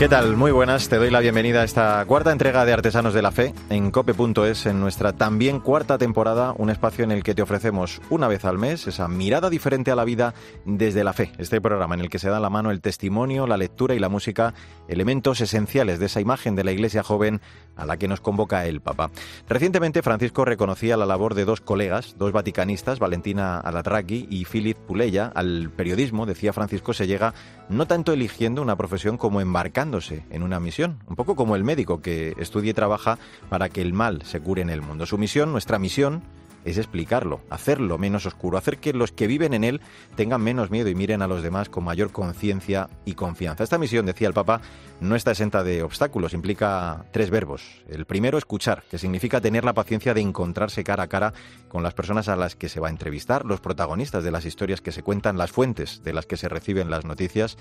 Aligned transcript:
¿Qué 0.00 0.08
tal? 0.08 0.34
Muy 0.34 0.50
buenas, 0.50 0.88
te 0.88 0.96
doy 0.96 1.10
la 1.10 1.20
bienvenida 1.20 1.60
a 1.60 1.64
esta 1.64 2.02
cuarta 2.06 2.32
entrega 2.32 2.64
de 2.64 2.72
Artesanos 2.72 3.12
de 3.12 3.20
la 3.20 3.32
Fe 3.32 3.52
en 3.68 3.90
cope.es, 3.90 4.64
en 4.64 4.80
nuestra 4.80 5.12
también 5.12 5.60
cuarta 5.60 5.98
temporada, 5.98 6.54
un 6.56 6.70
espacio 6.70 7.04
en 7.04 7.10
el 7.12 7.22
que 7.22 7.34
te 7.34 7.42
ofrecemos 7.42 8.00
una 8.08 8.26
vez 8.26 8.46
al 8.46 8.56
mes 8.56 8.86
esa 8.86 9.08
mirada 9.08 9.50
diferente 9.50 9.90
a 9.90 9.96
la 9.96 10.06
vida 10.06 10.32
desde 10.64 11.04
la 11.04 11.12
fe. 11.12 11.32
Este 11.36 11.60
programa 11.60 11.96
en 11.96 12.00
el 12.00 12.08
que 12.08 12.18
se 12.18 12.30
da 12.30 12.40
la 12.40 12.48
mano 12.48 12.70
el 12.70 12.80
testimonio, 12.80 13.46
la 13.46 13.58
lectura 13.58 13.94
y 13.94 13.98
la 13.98 14.08
música, 14.08 14.54
elementos 14.88 15.42
esenciales 15.42 15.98
de 15.98 16.06
esa 16.06 16.22
imagen 16.22 16.56
de 16.56 16.64
la 16.64 16.72
iglesia 16.72 17.02
joven 17.02 17.42
a 17.76 17.84
la 17.84 17.98
que 17.98 18.08
nos 18.08 18.22
convoca 18.22 18.64
el 18.64 18.80
Papa. 18.80 19.10
Recientemente 19.50 20.00
Francisco 20.00 20.46
reconocía 20.46 20.96
la 20.96 21.04
labor 21.04 21.34
de 21.34 21.44
dos 21.44 21.60
colegas, 21.60 22.14
dos 22.16 22.32
vaticanistas, 22.32 23.00
Valentina 23.00 23.58
Alatraqui 23.58 24.28
y 24.30 24.46
Philip 24.46 24.78
Puleya. 24.78 25.30
Al 25.34 25.70
periodismo, 25.76 26.24
decía 26.24 26.54
Francisco, 26.54 26.94
se 26.94 27.06
llega 27.06 27.34
no 27.68 27.86
tanto 27.86 28.14
eligiendo 28.14 28.62
una 28.62 28.76
profesión 28.76 29.18
como 29.18 29.42
embarcando 29.42 29.89
en 30.30 30.42
una 30.42 30.60
misión, 30.60 30.98
un 31.06 31.16
poco 31.16 31.34
como 31.36 31.56
el 31.56 31.64
médico 31.64 32.00
que 32.00 32.34
estudia 32.38 32.70
y 32.70 32.74
trabaja 32.74 33.18
para 33.48 33.68
que 33.68 33.82
el 33.82 33.92
mal 33.92 34.22
se 34.24 34.40
cure 34.40 34.62
en 34.62 34.70
el 34.70 34.82
mundo. 34.82 35.06
Su 35.06 35.18
misión, 35.18 35.52
nuestra 35.52 35.78
misión, 35.78 36.22
es 36.64 36.78
explicarlo, 36.78 37.40
hacerlo 37.50 37.98
menos 37.98 38.26
oscuro, 38.26 38.58
hacer 38.58 38.78
que 38.78 38.92
los 38.92 39.12
que 39.12 39.26
viven 39.26 39.54
en 39.54 39.64
él 39.64 39.80
tengan 40.14 40.42
menos 40.42 40.70
miedo 40.70 40.88
y 40.88 40.94
miren 40.94 41.22
a 41.22 41.26
los 41.26 41.42
demás 41.42 41.68
con 41.68 41.84
mayor 41.84 42.12
conciencia 42.12 42.88
y 43.04 43.14
confianza. 43.14 43.64
Esta 43.64 43.78
misión, 43.78 44.06
decía 44.06 44.28
el 44.28 44.34
Papa, 44.34 44.60
no 45.00 45.16
está 45.16 45.30
exenta 45.30 45.64
de 45.64 45.82
obstáculos, 45.82 46.34
implica 46.34 47.06
tres 47.10 47.30
verbos. 47.30 47.62
El 47.88 48.04
primero, 48.04 48.38
escuchar, 48.38 48.84
que 48.90 48.98
significa 48.98 49.40
tener 49.40 49.64
la 49.64 49.72
paciencia 49.72 50.14
de 50.14 50.20
encontrarse 50.20 50.84
cara 50.84 51.04
a 51.04 51.08
cara 51.08 51.32
con 51.68 51.82
las 51.82 51.94
personas 51.94 52.28
a 52.28 52.36
las 52.36 52.54
que 52.54 52.68
se 52.68 52.80
va 52.80 52.88
a 52.88 52.90
entrevistar, 52.90 53.46
los 53.46 53.60
protagonistas 53.60 54.22
de 54.24 54.30
las 54.30 54.44
historias 54.44 54.80
que 54.80 54.92
se 54.92 55.02
cuentan, 55.02 55.38
las 55.38 55.50
fuentes 55.50 56.02
de 56.04 56.12
las 56.12 56.26
que 56.26 56.36
se 56.36 56.48
reciben 56.48 56.90
las 56.90 57.04
noticias. 57.04 57.56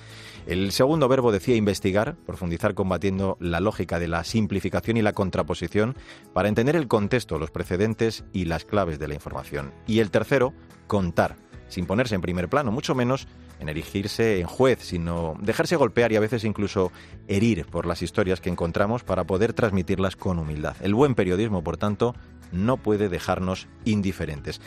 El 0.48 0.72
segundo 0.72 1.08
verbo 1.08 1.32
decía 1.32 1.56
investigar, 1.56 2.16
profundizar 2.26 2.74
combatiendo 2.74 3.38
la 3.40 3.60
lógica 3.60 4.00
de 4.00 4.10
la 4.10 4.24
simplificación 4.24 4.98
y 4.98 5.02
la 5.02 5.14
contraposición 5.14 5.96
para 6.34 6.50
entender 6.50 6.76
el 6.76 6.88
contexto, 6.88 7.38
los 7.38 7.52
precedentes 7.52 8.26
y 8.34 8.46
las 8.46 8.66
claves 8.66 9.00
de 9.00 9.08
la 9.08 9.14
información. 9.14 9.74
Y 9.88 10.00
el 10.00 10.12
tercero, 10.12 10.54
contar, 10.88 11.38
sin 11.70 11.86
ponerse 11.86 12.16
en 12.16 12.22
primer 12.22 12.50
plano, 12.50 12.72
mucho 12.72 12.96
menos 12.96 13.28
en 13.60 13.70
erigirse 13.70 14.40
en 14.40 14.48
juez, 14.48 14.80
sino 14.82 15.36
dejarse 15.42 15.76
golpear 15.76 16.12
y 16.12 16.16
a 16.16 16.20
veces 16.22 16.44
incluso 16.44 16.92
herir 17.28 17.66
por 17.66 17.86
las 17.86 18.02
historias 18.02 18.42
que 18.42 18.50
encontramos 18.50 19.04
para 19.04 19.26
poder 19.26 19.54
transmitirlas 19.54 20.16
con 20.16 20.40
humildad. 20.40 20.76
El 20.82 20.94
buen 20.94 21.16
periodismo, 21.16 21.64
por 21.64 21.78
tanto, 21.78 22.16
no 22.52 22.78
puede 22.78 23.10
dejarnos 23.10 23.68
indiferentes. 23.86 24.62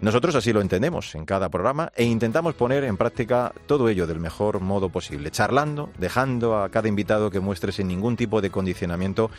Nosotros 0.00 0.34
así 0.34 0.52
lo 0.52 0.60
entendemos 0.60 1.14
en 1.14 1.24
cada 1.24 1.48
programa 1.48 1.92
e 1.96 2.04
intentamos 2.04 2.54
poner 2.54 2.84
en 2.84 2.96
práctica 2.96 3.52
todo 3.66 3.88
ello 3.88 4.06
del 4.06 4.20
mejor 4.20 4.60
modo 4.60 4.88
posible, 4.88 5.30
charlando, 5.30 5.90
dejando 5.98 6.58
a 6.58 6.70
cada 6.70 6.88
invitado 6.88 7.30
que 7.30 7.40
muestre 7.40 7.72
sin 7.72 7.88
ningún 7.88 8.16
tipo 8.16 8.40
de 8.40 8.50
condicionamiento 8.50 9.30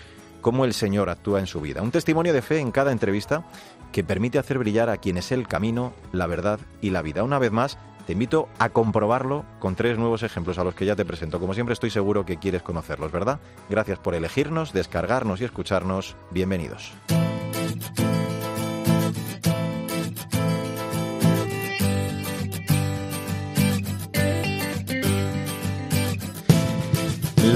cómo 0.42 0.66
el 0.66 0.74
Señor 0.74 1.10
actúa 1.10 1.40
en 1.40 1.48
su 1.48 1.62
vida. 1.62 1.82
Un 1.82 1.92
testimonio 1.92 2.34
de 2.34 2.42
fe 2.42 2.60
en 2.60 2.72
cada 2.72 2.92
entrevista 2.92 3.46
que 3.92 4.04
permite 4.04 4.40
hacer 4.40 4.60
brillar 4.60 4.90
a 4.90 4.98
quien 4.98 5.18
es 5.18 5.32
el 5.32 5.48
camino, 5.48 5.94
la 6.12 6.28
verdad 6.28 6.60
y 6.82 6.92
la 6.92 7.02
vida. 7.02 7.24
Una 7.24 7.40
vez 7.40 7.52
más, 7.52 7.78
te 8.08 8.14
invito 8.14 8.48
a 8.58 8.70
comprobarlo 8.70 9.44
con 9.60 9.76
tres 9.76 9.98
nuevos 9.98 10.24
ejemplos 10.24 10.58
a 10.58 10.64
los 10.64 10.74
que 10.74 10.86
ya 10.86 10.96
te 10.96 11.04
presento. 11.04 11.42
Como 11.42 11.54
siempre 11.54 11.74
estoy 11.74 11.90
seguro 11.90 12.26
que 12.26 12.38
quieres 12.38 12.64
conocerlos, 12.64 13.12
¿verdad? 13.12 13.42
Gracias 13.70 14.00
por 14.00 14.16
elegirnos, 14.16 14.72
descargarnos 14.72 15.42
y 15.42 15.44
escucharnos. 15.44 16.16
Bienvenidos. 16.32 16.94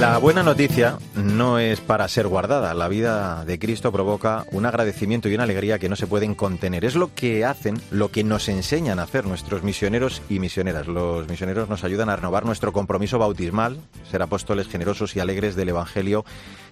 La 0.02 0.18
buena 0.18 0.42
noticia 0.42 0.98
no 1.14 1.60
es 1.60 1.80
para 1.80 2.08
ser 2.08 2.28
guardada. 2.28 2.74
La 2.74 2.88
vida 2.88 3.46
de 3.46 3.60
Cristo 3.60 3.92
provoca 3.92 4.48
un 4.52 4.66
agradecimiento 4.66 5.30
y 5.30 5.36
una 5.36 5.44
alegría 5.44 5.78
que 5.78 5.90
no 5.90 5.96
se 5.96 6.08
pueden 6.08 6.34
contener. 6.34 6.86
Es 6.86 6.96
lo 6.96 7.14
que 7.14 7.46
hacen, 7.46 7.80
lo 7.92 8.10
que 8.10 8.24
nos 8.24 8.50
enseñan 8.50 8.98
a 8.98 9.04
hacer 9.04 9.28
nuestros 9.28 9.62
misioneros 9.62 10.24
y 10.28 10.40
misioneras. 10.40 10.88
Los 10.88 11.28
misioneros 11.30 11.70
nos 11.70 11.84
ayudan 11.84 12.10
a 12.10 12.16
renovar 12.16 12.48
nuestro 12.48 12.74
compromiso 12.74 13.20
bautismal, 13.20 13.80
ser 14.10 14.24
apóstoles 14.24 14.68
generosos 14.68 15.16
y 15.16 15.20
alegres 15.20 15.56
del 15.56 15.70
Evangelio, 15.70 16.26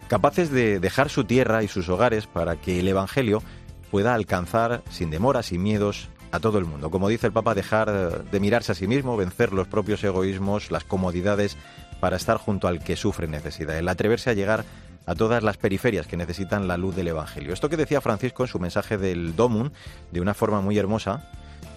capaces 0.08 0.50
de 0.50 0.80
dejar 0.80 1.10
su 1.10 1.24
tierra 1.24 1.62
y 1.62 1.68
sus 1.68 1.88
hogares 1.88 2.26
para 2.26 2.56
que 2.56 2.80
el 2.80 2.88
Evangelio 2.88 3.44
pueda 3.92 4.16
alcanzar 4.16 4.82
sin 4.90 5.12
demoras, 5.12 5.46
sin 5.46 5.62
miedos, 5.62 6.10
a 6.32 6.40
todo 6.40 6.58
el 6.60 6.66
mundo. 6.66 6.92
Como 6.92 7.10
dice 7.10 7.28
el 7.28 7.34
Papa, 7.34 7.56
dejar 7.56 8.24
de 8.24 8.40
mirarse 8.40 8.72
a 8.72 8.76
sí 8.76 8.88
mismo, 8.88 9.18
vencer 9.18 9.54
los 9.54 9.68
propios 9.68 10.04
egoísmos, 10.04 10.72
las 10.72 10.84
comodidades 10.84 11.58
para 12.00 12.18
estar 12.18 12.38
junto 12.38 12.68
al 12.68 12.80
que 12.80 12.96
sufre 12.96 13.28
necesidad, 13.28 13.78
el 13.78 13.88
atreverse 13.90 14.30
a 14.30 14.34
llegar 14.34 14.66
a 15.06 15.16
todas 15.16 15.42
las 15.44 15.58
periferias 15.58 16.08
que 16.08 16.18
necesitan 16.18 16.68
la 16.68 16.78
luz 16.78 16.96
del 16.96 17.08
Evangelio. 17.08 17.54
Esto 17.54 17.70
que 17.70 17.78
decía 17.78 18.02
Francisco 18.02 18.44
en 18.44 18.48
su 18.48 18.60
mensaje 18.60 18.98
del 18.98 19.36
Domun, 19.36 19.72
de 20.12 20.22
una 20.22 20.34
forma 20.34 20.62
muy 20.62 20.78
hermosa, 20.78 21.24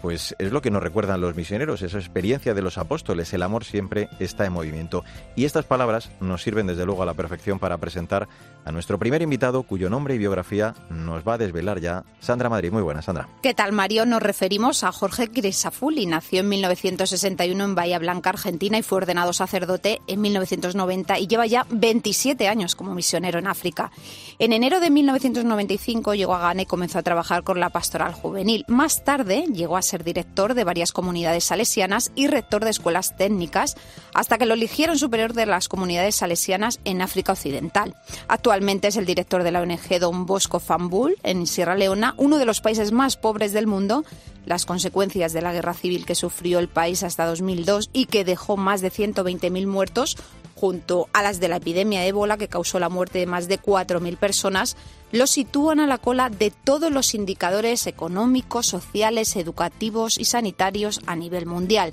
pues 0.02 0.34
es 0.40 0.50
lo 0.50 0.60
que 0.60 0.72
nos 0.72 0.82
recuerdan 0.82 1.20
los 1.20 1.36
misioneros, 1.36 1.80
esa 1.80 1.98
experiencia 1.98 2.54
de 2.54 2.60
los 2.60 2.76
apóstoles, 2.76 3.32
el 3.32 3.42
amor 3.42 3.64
siempre 3.64 4.08
está 4.18 4.44
en 4.44 4.52
movimiento. 4.52 5.04
Y 5.36 5.44
estas 5.44 5.64
palabras 5.64 6.10
nos 6.20 6.42
sirven 6.42 6.66
desde 6.66 6.84
luego 6.84 7.04
a 7.04 7.06
la 7.06 7.14
perfección 7.14 7.60
para 7.60 7.78
presentar 7.78 8.28
a 8.64 8.72
nuestro 8.72 8.98
primer 8.98 9.22
invitado, 9.22 9.62
cuyo 9.62 9.88
nombre 9.88 10.14
y 10.14 10.18
biografía 10.18 10.74
nos 10.90 11.26
va 11.26 11.34
a 11.34 11.38
desvelar 11.38 11.80
ya 11.80 12.04
Sandra 12.20 12.48
Madrid. 12.48 12.72
Muy 12.72 12.82
buena, 12.82 13.00
Sandra. 13.00 13.28
¿Qué 13.42 13.54
tal, 13.54 13.72
Mario? 13.72 14.04
Nos 14.04 14.22
referimos 14.22 14.82
a 14.82 14.90
Jorge 14.90 15.26
Grisafulli. 15.26 16.06
Nació 16.06 16.40
en 16.40 16.48
1961 16.48 17.64
en 17.64 17.74
Bahía 17.74 17.98
Blanca, 18.00 18.30
Argentina, 18.30 18.78
y 18.78 18.82
fue 18.82 18.98
ordenado 18.98 19.32
sacerdote 19.32 20.00
en 20.08 20.20
1990 20.20 21.18
y 21.20 21.26
lleva 21.28 21.46
ya 21.46 21.64
27 21.70 22.48
años 22.48 22.74
como 22.74 22.94
misionero 22.94 23.38
en 23.38 23.46
África. 23.46 23.92
En 24.40 24.52
enero 24.52 24.80
de 24.80 24.90
1995 24.90 26.14
llegó 26.14 26.34
a 26.34 26.40
Ghana 26.40 26.62
y 26.62 26.66
comenzó 26.66 26.98
a 26.98 27.02
trabajar 27.02 27.44
con 27.44 27.60
la 27.60 27.70
pastoral 27.70 28.12
juvenil. 28.14 28.64
Más 28.66 29.04
tarde 29.04 29.46
llegó 29.52 29.76
a 29.76 29.82
ser 29.92 30.04
director 30.04 30.54
de 30.54 30.64
varias 30.64 30.90
comunidades 30.92 31.44
salesianas 31.44 32.12
y 32.14 32.26
rector 32.26 32.64
de 32.64 32.70
escuelas 32.70 33.14
técnicas, 33.16 33.76
hasta 34.14 34.38
que 34.38 34.46
lo 34.46 34.54
eligieron 34.54 34.98
superior 34.98 35.34
de 35.34 35.44
las 35.44 35.68
comunidades 35.68 36.16
salesianas 36.16 36.80
en 36.84 37.02
África 37.02 37.32
Occidental. 37.32 37.94
Actualmente 38.26 38.88
es 38.88 38.96
el 38.96 39.04
director 39.04 39.42
de 39.42 39.52
la 39.52 39.60
ONG 39.60 40.00
Don 40.00 40.24
Bosco 40.24 40.60
Fambul 40.60 41.16
en 41.22 41.46
Sierra 41.46 41.74
Leona, 41.74 42.14
uno 42.16 42.38
de 42.38 42.46
los 42.46 42.62
países 42.62 42.90
más 42.90 43.16
pobres 43.16 43.52
del 43.52 43.66
mundo. 43.66 44.04
Las 44.46 44.66
consecuencias 44.66 45.32
de 45.32 45.42
la 45.42 45.52
guerra 45.52 45.74
civil 45.74 46.04
que 46.04 46.16
sufrió 46.16 46.58
el 46.58 46.68
país 46.68 47.02
hasta 47.04 47.26
2002 47.26 47.90
y 47.92 48.06
que 48.06 48.24
dejó 48.24 48.56
más 48.56 48.80
de 48.80 48.90
120.000 48.90 49.66
muertos 49.66 50.16
junto 50.56 51.08
a 51.12 51.22
las 51.22 51.38
de 51.38 51.48
la 51.48 51.56
epidemia 51.56 52.00
de 52.00 52.08
ébola 52.08 52.38
que 52.38 52.48
causó 52.48 52.78
la 52.78 52.88
muerte 52.88 53.18
de 53.18 53.26
más 53.26 53.46
de 53.46 53.60
4.000 53.60 54.16
personas, 54.16 54.76
lo 55.12 55.26
sitúan 55.26 55.78
a 55.78 55.86
la 55.86 55.98
cola 55.98 56.30
de 56.30 56.50
todos 56.50 56.90
los 56.90 57.14
indicadores 57.14 57.86
económicos, 57.86 58.66
sociales, 58.66 59.36
educativos 59.36 60.18
y 60.18 60.24
sanitarios 60.24 61.00
a 61.06 61.14
nivel 61.14 61.46
mundial. 61.46 61.92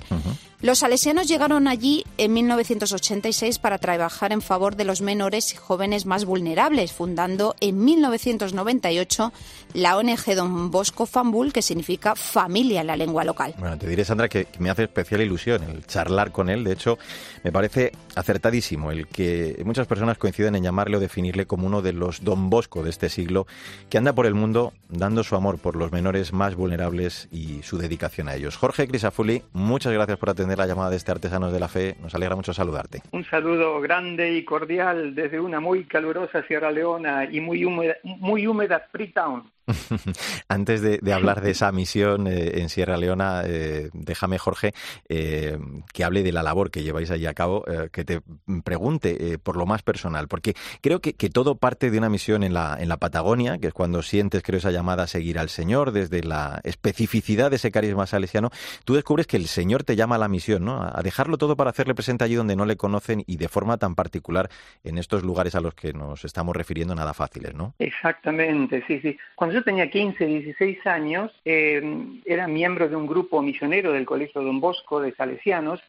Los 0.62 0.80
salesianos 0.80 1.26
llegaron 1.26 1.68
allí 1.68 2.04
en 2.18 2.34
1986 2.34 3.58
para 3.58 3.78
trabajar 3.78 4.30
en 4.30 4.42
favor 4.42 4.76
de 4.76 4.84
los 4.84 5.00
menores 5.00 5.54
y 5.54 5.56
jóvenes 5.56 6.04
más 6.04 6.26
vulnerables, 6.26 6.92
fundando 6.92 7.56
en 7.60 7.82
1998 7.82 9.32
la 9.72 9.96
ONG 9.96 10.34
Don 10.36 10.70
Bosco 10.70 11.06
Fambul, 11.06 11.54
que 11.54 11.62
significa 11.62 12.14
familia 12.14 12.82
en 12.82 12.88
la 12.88 12.96
lengua 12.96 13.24
local. 13.24 13.54
Bueno, 13.58 13.78
te 13.78 13.86
diré, 13.86 14.04
Sandra, 14.04 14.28
que, 14.28 14.48
me 14.58 14.68
hace 14.68 14.82
especial 14.82 15.22
ilusión 15.22 15.62
el 15.62 15.86
charlar 15.86 16.30
con 16.30 16.50
él. 16.50 16.62
De 16.62 16.72
hecho, 16.72 16.98
me 17.42 17.52
parece 17.52 17.92
acertadísimo 18.14 18.90
el 18.90 19.06
que 19.06 19.62
muchas 19.64 19.86
personas 19.86 20.18
coinciden 20.18 20.56
en 20.56 20.62
llamarle 20.62 20.98
o 20.98 21.00
definirle 21.00 21.46
como 21.46 21.66
uno 21.66 21.80
de 21.80 21.94
los 21.94 22.22
Don 22.22 22.50
Bosco 22.50 22.82
de 22.82 22.90
este 22.90 23.08
siglo, 23.10 23.46
que 23.88 23.98
anda 23.98 24.14
por 24.14 24.26
el 24.26 24.34
mundo 24.34 24.72
dando 24.88 25.22
su 25.22 25.36
amor 25.36 25.58
por 25.58 25.76
los 25.76 25.92
menores 25.92 26.32
más 26.32 26.54
vulnerables 26.54 27.28
y 27.30 27.62
su 27.62 27.78
dedicación 27.78 28.28
a 28.28 28.34
ellos. 28.34 28.56
Jorge 28.56 28.88
Crisafulli, 28.88 29.42
muchas 29.52 29.92
gracias 29.92 30.18
por 30.18 30.30
atender 30.30 30.58
la 30.58 30.66
llamada 30.66 30.90
de 30.90 30.96
este 30.96 31.12
Artesanos 31.12 31.52
de 31.52 31.60
la 31.60 31.68
Fe. 31.68 31.96
Nos 32.02 32.14
alegra 32.14 32.36
mucho 32.36 32.52
saludarte. 32.52 33.02
Un 33.12 33.24
saludo 33.24 33.80
grande 33.80 34.32
y 34.32 34.44
cordial 34.44 35.14
desde 35.14 35.40
una 35.40 35.60
muy 35.60 35.84
calurosa 35.84 36.42
Sierra 36.46 36.70
Leona 36.70 37.24
y 37.30 37.40
muy 37.40 37.64
húmeda, 37.64 37.96
muy 38.04 38.46
húmeda 38.46 38.86
Freetown. 38.90 39.50
Antes 40.48 40.82
de, 40.82 41.12
hablar 41.12 41.40
de 41.40 41.50
esa 41.50 41.70
misión 41.72 42.26
eh, 42.26 42.60
en 42.60 42.68
Sierra 42.68 42.96
Leona, 42.96 43.42
eh, 43.44 43.90
déjame, 43.92 44.38
Jorge, 44.38 44.72
eh, 45.08 45.58
que 45.92 46.04
hable 46.04 46.22
de 46.22 46.32
la 46.32 46.42
labor 46.42 46.70
que 46.70 46.82
lleváis 46.82 47.10
allí 47.10 47.26
a 47.26 47.34
cabo, 47.34 47.64
que 47.92 48.04
te 48.04 48.20
pregunte 48.64 49.38
por 49.38 49.56
lo 49.56 49.66
más 49.66 49.82
personal, 49.82 50.28
porque 50.28 50.54
creo 50.80 51.00
que, 51.00 51.12
todo 51.30 51.54
parte 51.54 51.90
de 51.90 51.98
una 51.98 52.08
misión 52.08 52.42
en 52.42 52.54
la, 52.54 52.96
Patagonia, 52.98 53.58
que 53.58 53.68
es 53.68 53.72
cuando 53.72 54.02
sientes, 54.02 54.42
creo, 54.42 54.58
esa 54.58 54.70
llamada 54.70 55.04
a 55.04 55.06
seguir 55.06 55.38
al 55.38 55.48
Señor, 55.48 55.92
desde 55.92 56.22
la 56.22 56.60
especificidad 56.64 57.50
de 57.50 57.56
ese 57.56 57.70
carisma 57.70 58.06
salesiano, 58.06 58.50
tú 58.84 58.94
descubres 58.94 59.26
que 59.26 59.36
el 59.36 59.46
Señor 59.46 59.84
te 59.84 59.96
llama 59.96 60.16
a 60.16 60.18
la 60.18 60.28
misión, 60.28 60.64
¿no? 60.64 60.82
A 60.82 61.00
dejarlo 61.02 61.38
todo 61.38 61.56
para 61.56 61.70
hacerle 61.70 61.94
presente 61.94 62.24
allí 62.24 62.34
donde 62.34 62.56
no 62.56 62.66
le 62.66 62.76
conocen 62.76 63.22
y 63.26 63.36
de 63.36 63.48
forma 63.48 63.78
tan 63.78 63.94
particular 63.94 64.50
en 64.84 64.98
estos 64.98 65.22
lugares 65.22 65.54
a 65.54 65.60
los 65.60 65.74
que 65.74 65.92
nos 65.92 66.24
estamos 66.24 66.54
refiriendo 66.54 66.94
nada 66.94 67.14
fáciles, 67.14 67.54
¿no? 67.54 67.74
Exactamente, 67.78 68.84
sí, 68.86 69.00
sí. 69.00 69.16
Cuando 69.34 69.59
tenía 69.64 69.90
15, 69.90 70.24
16 70.24 70.86
años, 70.86 71.32
eh, 71.44 71.82
era 72.24 72.46
miembro 72.46 72.88
de 72.88 72.96
un 72.96 73.06
grupo 73.06 73.42
misionero 73.42 73.92
del 73.92 74.06
Colegio 74.06 74.42
Don 74.42 74.60
Bosco 74.60 75.00
de 75.00 75.14
Salesianos 75.14 75.80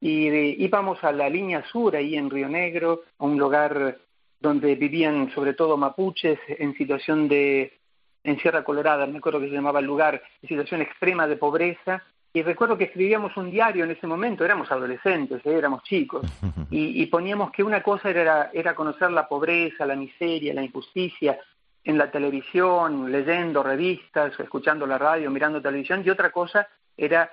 y 0.00 0.28
íbamos 0.64 1.02
a 1.04 1.12
la 1.12 1.28
línea 1.28 1.62
sur, 1.70 1.94
ahí 1.94 2.16
en 2.16 2.30
Río 2.30 2.48
Negro, 2.48 3.02
a 3.18 3.24
un 3.24 3.38
lugar 3.38 3.98
donde 4.40 4.74
vivían 4.74 5.30
sobre 5.34 5.52
todo 5.52 5.76
mapuches 5.76 6.38
en 6.48 6.74
situación 6.74 7.28
de, 7.28 7.78
en 8.24 8.38
Sierra 8.40 8.64
Colorada, 8.64 9.06
me 9.06 9.18
acuerdo 9.18 9.40
que 9.40 9.48
se 9.48 9.54
llamaba 9.54 9.80
el 9.80 9.86
lugar, 9.86 10.22
en 10.42 10.48
situación 10.48 10.80
extrema 10.80 11.26
de 11.26 11.36
pobreza, 11.36 12.02
y 12.32 12.42
recuerdo 12.42 12.78
que 12.78 12.84
escribíamos 12.84 13.36
un 13.36 13.50
diario 13.50 13.84
en 13.84 13.90
ese 13.90 14.06
momento, 14.06 14.44
éramos 14.44 14.70
adolescentes, 14.70 15.44
¿eh? 15.44 15.52
éramos 15.52 15.82
chicos, 15.82 16.24
y, 16.70 17.02
y, 17.02 17.06
poníamos 17.06 17.50
que 17.50 17.62
una 17.62 17.82
cosa 17.82 18.08
era, 18.08 18.50
era 18.54 18.74
conocer 18.74 19.10
la 19.10 19.28
pobreza, 19.28 19.84
la 19.84 19.96
miseria, 19.96 20.54
la 20.54 20.62
injusticia 20.62 21.38
en 21.84 21.98
la 21.98 22.10
televisión, 22.10 23.10
leyendo 23.10 23.62
revistas, 23.62 24.38
escuchando 24.38 24.86
la 24.86 24.98
radio, 24.98 25.30
mirando 25.30 25.62
televisión, 25.62 26.02
y 26.04 26.10
otra 26.10 26.30
cosa 26.30 26.68
era 26.96 27.30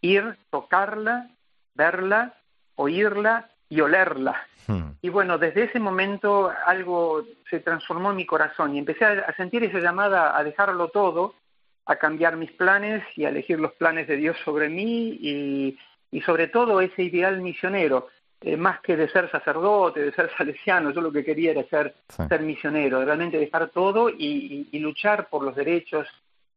ir, 0.00 0.36
tocarla, 0.50 1.30
verla, 1.74 2.34
oírla 2.76 3.50
y 3.68 3.80
olerla. 3.80 4.46
Hmm. 4.66 4.92
Y 5.02 5.08
bueno, 5.08 5.38
desde 5.38 5.64
ese 5.64 5.80
momento 5.80 6.52
algo 6.66 7.24
se 7.50 7.60
transformó 7.60 8.10
en 8.10 8.16
mi 8.16 8.26
corazón 8.26 8.74
y 8.74 8.78
empecé 8.78 9.04
a 9.04 9.34
sentir 9.36 9.64
esa 9.64 9.78
llamada 9.78 10.36
a 10.36 10.44
dejarlo 10.44 10.88
todo 10.88 11.34
a 11.88 11.96
cambiar 11.96 12.36
mis 12.36 12.52
planes 12.52 13.02
y 13.16 13.24
a 13.24 13.30
elegir 13.30 13.58
los 13.58 13.72
planes 13.72 14.06
de 14.06 14.16
Dios 14.16 14.36
sobre 14.44 14.68
mí 14.68 15.18
y, 15.20 15.78
y 16.10 16.20
sobre 16.20 16.46
todo 16.48 16.80
ese 16.82 17.02
ideal 17.02 17.40
misionero. 17.40 18.08
Eh, 18.40 18.56
más 18.56 18.80
que 18.80 18.96
de 18.96 19.08
ser 19.08 19.28
sacerdote, 19.30 20.00
de 20.00 20.12
ser 20.12 20.30
salesiano, 20.38 20.90
yo 20.92 21.00
lo 21.00 21.10
que 21.10 21.24
quería 21.24 21.50
era 21.50 21.64
ser, 21.64 21.94
ser 22.28 22.40
misionero, 22.42 23.04
realmente 23.04 23.36
dejar 23.36 23.70
todo 23.70 24.08
y, 24.08 24.68
y, 24.70 24.78
luchar 24.78 25.28
por 25.28 25.42
los 25.42 25.56
derechos 25.56 26.06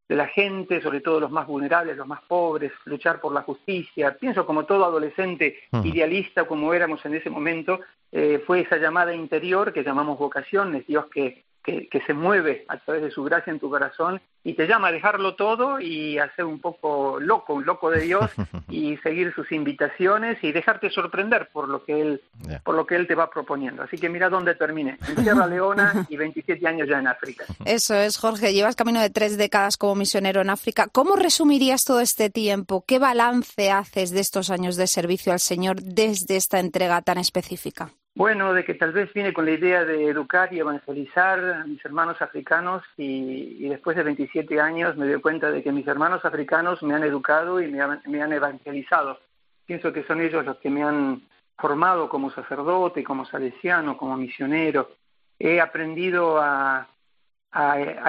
de 0.08 0.16
la 0.16 0.28
gente, 0.28 0.82
sobre 0.82 1.02
todo 1.02 1.20
los 1.20 1.32
más 1.32 1.48
vulnerables, 1.48 1.98
los 1.98 2.06
más 2.06 2.22
pobres, 2.28 2.72
luchar 2.86 3.20
por 3.20 3.34
la 3.34 3.42
justicia. 3.42 4.16
Pienso 4.20 4.46
como 4.46 4.66
todo 4.66 4.86
adolescente 4.86 5.58
idealista 5.84 6.44
como 6.44 6.74
éramos 6.74 7.04
en 7.06 7.16
ese 7.16 7.30
momento, 7.30 7.80
eh, 8.12 8.44
fue 8.46 8.60
esa 8.60 8.78
llamada 8.78 9.16
interior 9.16 9.72
que 9.72 9.84
llamamos 9.84 10.20
vocación, 10.20 10.76
es 10.76 10.86
Dios 10.86 11.06
que, 11.08 11.46
que, 11.64 11.88
que, 11.88 12.02
se 12.02 12.14
mueve 12.14 12.66
a 12.68 12.78
través 12.78 13.04
de 13.04 13.12
su 13.12 13.24
gracia 13.24 13.52
en 13.52 13.60
tu 13.60 13.70
corazón 13.70 14.22
y 14.44 14.54
te 14.54 14.68
llama 14.68 14.88
a 14.88 14.92
dejarlo 14.92 15.36
todo 15.36 15.80
y 15.80 16.18
a 16.18 16.34
ser 16.36 16.46
un 16.46 16.60
poco 16.60 17.20
loco, 17.20 17.54
un 17.54 17.66
loco 17.66 17.90
de 17.92 18.02
Dios 18.02 18.32
y 18.70 18.98
seguir 18.98 19.34
sus 19.34 19.52
invitaciones 19.52 20.44
y 20.44 20.52
dejarte 20.52 20.90
sorprender 20.90 21.50
por 21.54 21.70
lo 21.70 21.84
que 21.84 22.02
él 22.02 22.22
por 22.64 22.76
lo 22.76 22.86
que 22.86 22.96
él 22.96 23.08
te 23.08 23.16
va 23.16 23.30
proponiendo. 23.30 23.84
Así 23.84 23.98
que 23.98 24.10
mira 24.10 24.30
dónde 24.30 24.56
terminé, 24.56 24.98
en 25.08 25.24
Sierra 25.24 25.48
Leona 25.48 26.06
y 26.10 26.18
27 26.18 26.68
años 26.68 26.88
ya 26.90 27.00
en 27.00 27.08
África. 27.08 27.46
Eso 27.66 27.96
es, 27.96 28.18
Jorge, 28.18 28.54
llevas 28.54 28.76
camino 28.76 29.02
de 29.02 29.10
tres 29.10 29.38
décadas 29.38 29.78
como 29.78 29.96
misionero 29.96 30.42
en 30.42 30.50
África. 30.50 30.88
¿Cómo 30.92 31.16
resumirías 31.16 31.84
todo 31.84 32.00
este 32.00 32.30
tiempo? 32.30 32.84
¿Qué 32.88 33.00
balance 33.00 33.72
haces 33.72 34.12
de 34.12 34.20
estos 34.22 34.50
años 34.50 34.76
de 34.76 34.88
servicio 34.88 35.32
al 35.32 35.40
Señor 35.40 35.82
desde 35.82 36.36
esta 36.36 36.60
entrega 36.60 37.02
tan 37.02 37.18
específica? 37.18 37.92
Bueno, 38.14 38.54
de 38.54 38.66
que 38.66 38.74
tal 38.74 38.92
vez 38.92 39.12
vine 39.14 39.34
con 39.34 39.46
la 39.46 39.52
idea 39.52 39.86
de 39.86 40.08
educar 40.08 40.54
y 40.54 40.60
evangelizar 40.60 41.40
a 41.40 41.64
mis 41.64 41.84
hermanos 41.86 42.22
africanos 42.22 42.84
y, 42.98 43.70
después 43.70 43.96
de 43.96 44.04
27 44.04 44.60
años 44.60 44.98
me 44.98 45.08
doy 45.08 45.22
cuenta 45.22 45.50
de 45.50 45.64
que 45.64 45.72
mis 45.72 45.88
hermanos 45.88 46.24
africanos 46.26 46.84
me 46.84 46.94
han 46.94 47.04
educado 47.04 47.62
y 47.62 47.72
me, 47.72 47.82
han 47.82 48.34
evangelizado. 48.34 49.18
Pienso 49.66 49.94
que 49.94 50.04
son 50.04 50.20
ellos 50.20 50.46
los 50.46 50.58
que 50.58 50.70
me 50.70 50.84
han 50.84 51.22
formado 51.58 52.10
como 52.10 52.32
sacerdote, 52.32 53.04
como 53.04 53.26
salesiano, 53.26 53.96
como 53.96 54.18
misionero. 54.18 54.92
He 55.40 55.62
aprendido 55.62 56.38
a 56.42 56.88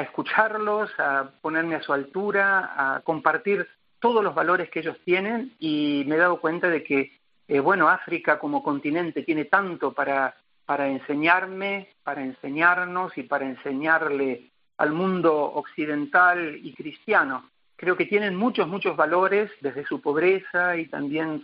escucharlos, 0.03 0.91
a 0.99 1.31
ponerme 1.41 1.77
a 1.77 1.83
su 1.83 1.93
altura, 1.93 2.73
a 2.77 3.01
compartir 3.03 3.69
todos 4.01 4.25
los 4.25 4.35
valores 4.35 4.69
que 4.69 4.81
ellos 4.81 4.99
tienen 5.05 5.55
y 5.61 6.05
me 6.09 6.17
he 6.17 6.19
dado 6.19 6.41
cuenta 6.41 6.69
de 6.69 6.83
que 6.83 7.22
eh, 7.53 7.61
bueno, 7.61 7.91
África 7.91 8.39
como 8.39 8.63
continente 8.63 9.25
tiene 9.25 9.45
tanto 9.45 9.93
para, 9.93 10.35
para 10.65 10.89
enseñarme, 10.89 11.91
para 12.03 12.23
enseñarnos 12.23 13.19
y 13.19 13.25
para 13.25 13.45
enseñarle 13.45 14.51
al 14.79 14.93
mundo 14.93 15.53
occidental 15.53 16.59
y 16.63 16.73
cristiano. 16.73 17.51
Creo 17.77 17.95
que 17.95 18.07
tienen 18.07 18.37
muchos, 18.37 18.67
muchos 18.67 18.97
valores 18.97 19.51
desde 19.61 19.85
su 19.85 20.01
pobreza 20.01 20.79
y 20.79 20.87
también 20.87 21.43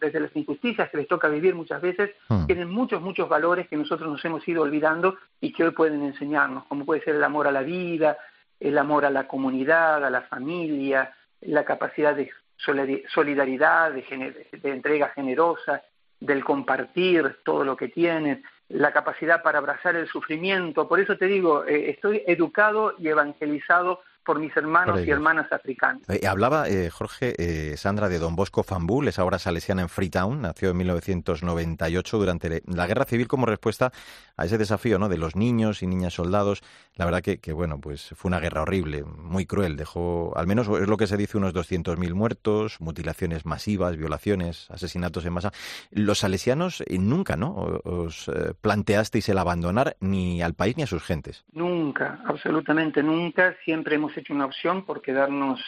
desde 0.00 0.20
las 0.20 0.34
injusticias 0.34 0.88
que 0.88 0.96
les 0.96 1.06
toca 1.06 1.28
vivir 1.28 1.54
muchas 1.54 1.82
veces. 1.82 2.12
Hmm. 2.30 2.46
Tienen 2.46 2.70
muchos, 2.70 3.02
muchos 3.02 3.28
valores 3.28 3.68
que 3.68 3.76
nosotros 3.76 4.10
nos 4.10 4.24
hemos 4.24 4.48
ido 4.48 4.62
olvidando 4.62 5.18
y 5.38 5.52
que 5.52 5.64
hoy 5.64 5.72
pueden 5.72 6.02
enseñarnos, 6.02 6.64
como 6.64 6.86
puede 6.86 7.04
ser 7.04 7.16
el 7.16 7.24
amor 7.24 7.46
a 7.46 7.52
la 7.52 7.62
vida, 7.62 8.16
el 8.58 8.78
amor 8.78 9.04
a 9.04 9.10
la 9.10 9.28
comunidad, 9.28 10.02
a 10.02 10.08
la 10.08 10.22
familia, 10.22 11.12
la 11.42 11.66
capacidad 11.66 12.16
de 12.16 12.22
solidaridad, 12.64 13.92
de, 13.92 14.58
entrega 14.64 15.08
generosa, 15.10 15.82
del 16.20 16.44
compartir 16.44 17.38
todo 17.44 17.64
lo 17.64 17.76
que 17.76 17.88
tienen, 17.88 18.42
la 18.68 18.92
capacidad 18.92 19.42
para 19.42 19.58
abrazar 19.58 19.96
el 19.96 20.08
sufrimiento. 20.08 20.88
Por 20.88 21.00
eso 21.00 21.16
te 21.16 21.26
digo, 21.26 21.64
eh, 21.64 21.90
estoy 21.90 22.22
educado 22.26 22.94
y 22.98 23.08
evangelizado 23.08 24.00
por 24.24 24.38
mis 24.38 24.56
hermanos 24.56 25.00
y 25.06 25.10
hermanas 25.10 25.50
africanos. 25.52 26.02
Eh, 26.08 26.26
hablaba 26.26 26.68
eh, 26.68 26.90
Jorge 26.90 27.34
eh, 27.38 27.76
Sandra 27.76 28.08
de 28.08 28.18
Don 28.18 28.36
Bosco 28.36 28.62
Fambul, 28.62 29.08
es 29.08 29.18
ahora 29.18 29.38
salesiana 29.38 29.82
en 29.82 29.88
Freetown, 29.88 30.42
nació 30.42 30.70
en 30.70 30.76
1998 30.78 32.18
durante 32.18 32.62
la 32.66 32.86
guerra 32.86 33.04
civil 33.04 33.28
como 33.28 33.46
respuesta 33.46 33.92
a 34.36 34.44
ese 34.44 34.58
desafío 34.58 34.98
¿no? 34.98 35.08
de 35.08 35.18
los 35.18 35.36
niños 35.36 35.82
y 35.82 35.86
niñas 35.86 36.14
soldados. 36.14 36.62
La 36.94 37.04
verdad 37.04 37.22
que, 37.22 37.38
que, 37.38 37.52
bueno, 37.52 37.80
pues 37.80 38.10
fue 38.16 38.28
una 38.28 38.40
guerra 38.40 38.62
horrible, 38.62 39.04
muy 39.04 39.46
cruel, 39.46 39.76
dejó, 39.76 40.32
al 40.36 40.46
menos 40.46 40.68
es 40.68 40.88
lo 40.88 40.96
que 40.96 41.06
se 41.06 41.16
dice, 41.16 41.38
unos 41.38 41.54
200.000 41.54 42.14
muertos, 42.14 42.80
mutilaciones 42.80 43.46
masivas, 43.46 43.96
violaciones, 43.96 44.70
asesinatos 44.70 45.24
en 45.24 45.32
masa. 45.32 45.52
Los 45.90 46.20
salesianos 46.20 46.82
nunca, 46.90 47.36
¿no? 47.36 47.54
Os 47.84 48.30
planteasteis 48.60 49.28
el 49.28 49.38
abandonar 49.38 49.96
ni 50.00 50.42
al 50.42 50.54
país 50.54 50.76
ni 50.76 50.82
a 50.82 50.86
sus 50.86 51.02
gentes. 51.02 51.44
Nunca, 51.52 52.20
absolutamente 52.26 53.02
nunca. 53.02 53.56
Siempre 53.64 53.96
hemos 53.96 54.11
hecho 54.16 54.34
una 54.34 54.46
opción 54.46 54.84
por 54.84 55.02
quedarnos 55.02 55.60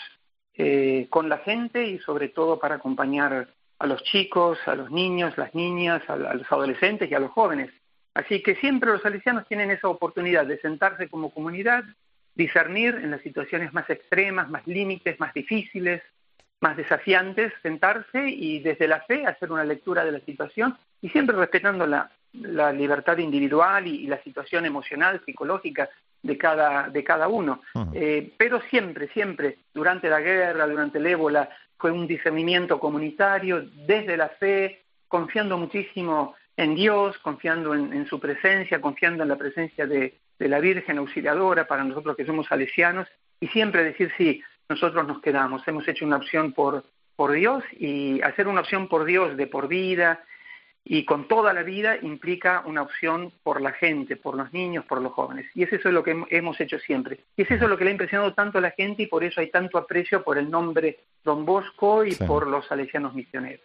eh, 0.56 1.06
con 1.10 1.28
la 1.28 1.38
gente 1.38 1.84
y 1.84 1.98
sobre 1.98 2.28
todo 2.28 2.58
para 2.58 2.76
acompañar 2.76 3.48
a 3.78 3.86
los 3.86 4.02
chicos, 4.04 4.58
a 4.66 4.74
los 4.74 4.90
niños, 4.90 5.36
las 5.36 5.54
niñas, 5.54 6.02
a, 6.08 6.16
los 6.16 6.50
adolescentes 6.50 7.10
y 7.10 7.14
a 7.14 7.20
los 7.20 7.32
jóvenes. 7.32 7.70
Así 8.14 8.42
que 8.42 8.54
siempre 8.56 8.90
los 8.90 9.02
salesianos 9.02 9.46
tienen 9.48 9.70
esa 9.70 9.88
oportunidad 9.88 10.46
de 10.46 10.60
sentarse 10.60 11.08
como 11.08 11.30
comunidad, 11.30 11.84
discernir 12.34 12.94
en 12.94 13.10
las 13.10 13.20
situaciones 13.22 13.72
más 13.72 13.88
extremas, 13.90 14.48
más 14.48 14.66
límites, 14.66 15.18
más 15.18 15.34
difíciles, 15.34 16.02
más 16.60 16.76
desafiantes, 16.76 17.52
sentarse 17.62 18.28
y 18.28 18.60
desde 18.60 18.88
la 18.88 19.00
fe 19.02 19.26
hacer 19.26 19.52
una 19.52 19.64
lectura 19.64 20.04
de 20.04 20.12
la 20.12 20.20
situación 20.20 20.78
y 21.02 21.08
siempre 21.10 21.36
respetando 21.36 21.86
la, 21.86 22.10
libertad 22.72 23.18
individual 23.18 23.86
y, 23.86 24.06
la 24.06 24.20
situación 24.22 24.66
emocional, 24.66 25.20
psicológica 25.24 25.88
de 26.24 26.38
cada, 26.38 26.88
de 26.88 27.04
cada 27.04 27.28
uno. 27.28 27.60
Eh, 27.92 28.32
pero 28.36 28.60
siempre, 28.70 29.08
siempre, 29.08 29.58
durante 29.72 30.08
la 30.08 30.20
guerra, 30.20 30.66
durante 30.66 30.98
el 30.98 31.06
ébola, 31.06 31.48
fue 31.78 31.92
un 31.92 32.06
discernimiento 32.06 32.80
comunitario 32.80 33.62
desde 33.86 34.16
la 34.16 34.30
fe, 34.30 34.82
confiando 35.06 35.58
muchísimo 35.58 36.34
en 36.56 36.74
Dios, 36.74 37.18
confiando 37.18 37.74
en, 37.74 38.06
su 38.06 38.18
presencia, 38.18 38.80
confiando 38.80 39.22
en 39.22 39.28
la 39.28 39.36
presencia 39.36 39.86
de, 39.86 40.14
de, 40.38 40.48
la 40.48 40.60
Virgen 40.60 40.98
auxiliadora 40.98 41.66
para 41.66 41.84
nosotros 41.84 42.16
que 42.16 42.24
somos 42.24 42.46
salesianos, 42.46 43.06
y 43.38 43.48
siempre 43.48 43.84
decir, 43.84 44.10
sí, 44.16 44.42
nosotros 44.68 45.06
nos 45.06 45.20
quedamos, 45.20 45.66
hemos 45.68 45.86
hecho 45.86 46.06
una 46.06 46.16
opción 46.16 46.52
por, 46.52 46.84
por 47.16 47.32
Dios 47.32 47.62
y 47.72 48.22
hacer 48.22 48.48
una 48.48 48.60
opción 48.60 48.88
por 48.88 49.04
Dios 49.04 49.36
de 49.36 49.46
por 49.46 49.68
vida 49.68 50.24
y 50.84 51.04
con 51.04 51.26
toda 51.28 51.52
la 51.52 51.62
vida 51.62 51.96
implica 52.02 52.62
una 52.66 52.82
opción 52.82 53.32
por 53.42 53.60
la 53.60 53.72
gente, 53.72 54.16
por 54.16 54.36
los 54.36 54.52
niños, 54.52 54.84
por 54.84 55.00
los 55.00 55.12
jóvenes. 55.12 55.46
Y 55.54 55.62
es 55.62 55.72
eso 55.72 55.90
lo 55.90 56.02
que 56.02 56.24
hemos 56.30 56.60
hecho 56.60 56.78
siempre. 56.78 57.20
Y 57.36 57.42
es 57.42 57.50
eso 57.50 57.66
lo 57.68 57.78
que 57.78 57.84
le 57.84 57.90
ha 57.90 57.92
impresionado 57.92 58.34
tanto 58.34 58.58
a 58.58 58.60
la 58.60 58.70
gente 58.70 59.04
y 59.04 59.06
por 59.06 59.24
eso 59.24 59.40
hay 59.40 59.50
tanto 59.50 59.78
aprecio 59.78 60.22
por 60.22 60.36
el 60.36 60.50
nombre 60.50 60.98
Don 61.24 61.46
Bosco 61.46 62.04
y 62.04 62.14
por 62.14 62.46
los 62.46 62.66
salesianos 62.66 63.14
misioneros. 63.14 63.64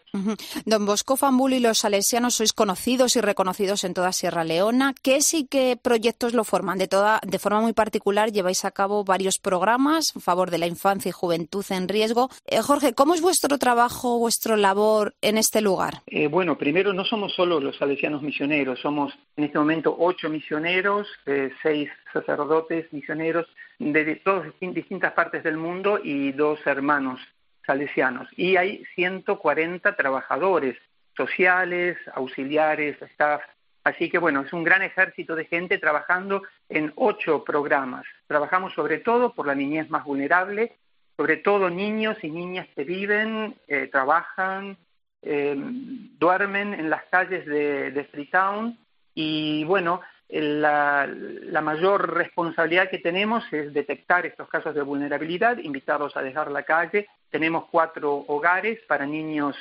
Don 0.66 0.86
Bosco 0.86 1.18
Fambul 1.18 1.54
y 1.54 1.60
los 1.60 1.80
salesianos 1.80 2.36
sois 2.36 2.54
conocidos 2.54 3.18
y 3.18 3.22
reconocidos 3.22 3.84
en 3.84 3.94
toda 3.94 4.14
Sierra 4.14 4.46
Leona. 4.46 4.96
¿Qué 5.04 5.20
sí 5.22 5.46
qué 5.50 5.78
proyectos 5.82 6.34
lo 6.34 6.46
forman? 6.46 6.78
De, 6.78 6.88
toda, 6.88 7.20
de 7.26 7.38
forma 7.38 7.60
muy 7.60 7.74
particular 7.74 8.32
lleváis 8.32 8.64
a 8.64 8.72
cabo 8.72 9.04
varios 9.04 9.40
programas 9.40 10.14
a 10.16 10.20
favor 10.22 10.52
de 10.52 10.58
la 10.58 10.68
infancia 10.68 11.10
y 11.10 11.12
juventud 11.12 11.66
en 11.70 11.90
riesgo. 11.90 12.30
Eh, 12.46 12.62
Jorge, 12.62 12.94
¿cómo 12.94 13.14
es 13.14 13.22
vuestro 13.22 13.58
trabajo, 13.58 14.18
vuestra 14.20 14.56
labor 14.56 15.16
en 15.22 15.38
este 15.38 15.60
lugar? 15.60 16.02
Eh, 16.08 16.28
bueno, 16.28 16.58
primero 16.58 16.94
no 16.94 17.04
somos 17.10 17.34
solo 17.34 17.60
los 17.60 17.76
salesianos 17.78 18.22
misioneros, 18.22 18.80
somos 18.80 19.18
en 19.36 19.46
este 19.46 19.58
momento 19.58 19.96
ocho 19.98 20.30
misioneros, 20.30 21.08
eh, 21.26 21.52
seis 21.64 21.90
sacerdotes 22.14 22.92
misioneros 22.94 23.48
de 23.80 24.16
todas 24.18 24.54
distintas 24.60 25.14
partes 25.14 25.44
del 25.44 25.58
mundo 25.58 26.00
y 26.04 26.32
dos 26.34 26.60
hermanos 26.66 27.20
salesianos. 27.66 28.28
Y 28.38 28.58
hay 28.58 28.84
140 28.96 29.96
trabajadores 29.96 30.78
sociales, 31.18 31.98
auxiliares, 32.14 33.02
staff. 33.02 33.42
Así 33.84 34.10
que 34.10 34.20
bueno, 34.20 34.42
es 34.42 34.54
un 34.54 34.64
gran 34.64 34.84
ejército 34.84 35.36
de 35.36 35.46
gente 35.46 35.80
trabajando 35.80 36.44
en 36.70 36.94
ocho 36.96 37.44
programas. 37.44 38.06
Trabajamos 38.28 38.74
sobre 38.74 39.00
todo 39.00 39.34
por 39.34 39.48
la 39.48 39.56
niñez 39.56 39.90
más 39.90 40.04
vulnerable, 40.04 40.74
sobre 41.18 41.38
todo 41.38 41.70
niños 41.70 42.18
y 42.24 42.30
niñas 42.30 42.68
que 42.76 42.84
viven, 42.84 43.56
eh, 43.68 43.88
trabajan, 43.92 44.78
eh, 45.22 45.56
duermen 45.58 46.74
en 46.74 46.90
las 46.90 47.04
calles 47.06 47.46
de, 47.46 47.92
de 47.92 48.04
Freetown 48.06 48.78
y 49.14 49.64
bueno, 49.66 50.02
la, 50.30 51.62
mayor 51.62 52.14
responsabilidad 52.14 52.90
que 52.90 53.00
tenemos 53.00 53.44
es 53.52 53.74
detectar 53.74 54.26
estos 54.26 54.48
casos 54.48 54.76
de 54.76 54.82
vulnerabilidad, 54.82 55.58
invitarlos 55.58 56.16
a 56.16 56.22
dejar 56.22 56.52
la 56.52 56.64
calle. 56.64 57.08
Tenemos 57.30 57.66
cuatro 57.72 58.26
hogares 58.28 58.80
para 58.88 59.06
niños 59.06 59.56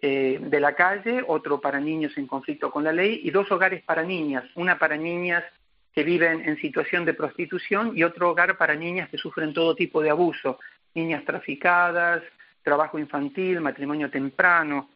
eh, 0.00 0.38
de 0.40 0.60
la 0.60 0.74
calle, 0.74 1.24
otro 1.26 1.60
para 1.60 1.80
niños 1.80 2.12
en 2.16 2.26
conflicto 2.26 2.70
con 2.70 2.84
la 2.84 2.92
ley 2.92 3.20
y 3.24 3.30
dos 3.30 3.50
hogares 3.50 3.82
para 3.82 4.02
niñas, 4.02 4.44
una 4.54 4.78
para 4.78 4.96
niñas 4.96 5.44
que 5.94 6.04
viven 6.04 6.46
en 6.48 6.58
situación 6.58 7.04
de 7.04 7.14
prostitución 7.14 7.92
y 7.96 8.02
otro 8.02 8.30
hogar 8.30 8.56
para 8.56 8.74
niñas 8.74 9.08
que 9.10 9.18
sufren 9.18 9.52
todo 9.52 9.74
tipo 9.74 10.02
de 10.02 10.10
abuso, 10.10 10.58
niñas 10.94 11.24
traficadas, 11.24 12.22
trabajo 12.62 12.98
infantil, 12.98 13.60
matrimonio 13.60 14.10
temprano, 14.10 14.88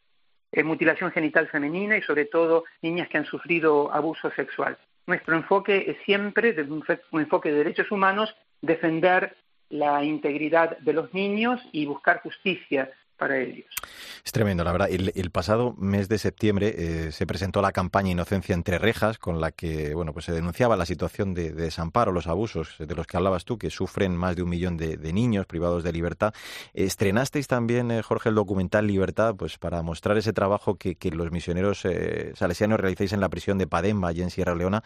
eh, 0.57 0.65
mutilación 0.65 1.13
genital 1.13 1.49
femenina 1.49 1.99
y 1.99 2.03
sobre 2.03 2.25
todo 2.25 2.65
niñas 2.81 3.09
que 3.09 3.19
han 3.19 3.27
sufrido 3.27 3.93
abuso 3.93 4.31
sexual. 4.31 4.79
Nuestro 5.07 5.37
enfoque 5.37 5.85
es 5.89 5.99
siempre, 6.05 6.57
un 6.63 7.21
enfoque 7.21 7.53
de 7.53 7.59
derechos 7.59 7.93
humanos, 7.93 8.35
defender 8.63 9.37
la 9.69 10.03
integridad 10.03 10.79
de 10.79 10.93
los 10.95 11.13
niños 11.13 11.61
y 11.73 11.85
buscar 11.85 12.23
justicia 12.23 12.91
para 13.17 13.39
ellos. 13.39 13.67
Es 14.25 14.33
tremendo, 14.33 14.65
la 14.65 14.73
verdad. 14.73 14.89
El, 14.91 15.31
pasado 15.31 15.75
mes 15.79 16.09
de 16.09 16.19
septiembre 16.19 16.75
eh, 16.77 17.13
se 17.13 17.27
presentó 17.27 17.63
la 17.63 17.73
campaña 17.73 18.11
Inocencia 18.11 18.55
entre 18.55 18.79
rejas, 18.79 19.19
con 19.19 19.41
la 19.41 19.53
que 19.53 19.95
bueno, 19.95 20.13
pues 20.13 20.25
se 20.25 20.33
denunciaba 20.33 20.77
la 20.77 20.87
situación 20.87 21.35
de, 21.35 21.53
desamparo, 21.53 22.13
los 22.13 22.27
abusos 22.27 22.75
de 22.79 22.95
los 22.95 23.07
que 23.07 23.17
hablabas 23.17 23.45
tú, 23.45 23.59
que 23.59 23.71
sufren 23.71 24.17
más 24.17 24.35
de 24.37 24.43
un 24.43 24.49
millón 24.49 24.77
de, 24.77 24.97
niños 25.13 25.47
privados 25.47 25.85
de 25.85 25.93
libertad. 25.93 26.35
Estrenasteis 26.75 27.47
también, 27.47 27.91
eh, 27.91 28.03
Jorge, 28.03 28.29
el 28.29 28.35
documental 28.35 28.87
Libertad, 28.87 29.37
pues 29.37 29.59
para 29.59 29.83
mostrar 29.83 30.19
ese 30.19 30.33
trabajo 30.33 30.77
que, 30.77 30.97
los 31.13 31.31
misioneros 31.31 31.85
eh, 31.85 32.33
salesianos 32.35 32.81
realizáis 32.81 33.13
en 33.13 33.21
la 33.21 33.29
prisión 33.29 33.59
de 33.59 33.69
Pademba, 33.69 34.09
allí 34.09 34.23
en 34.23 34.31
Sierra 34.31 34.57
Leona. 34.57 34.83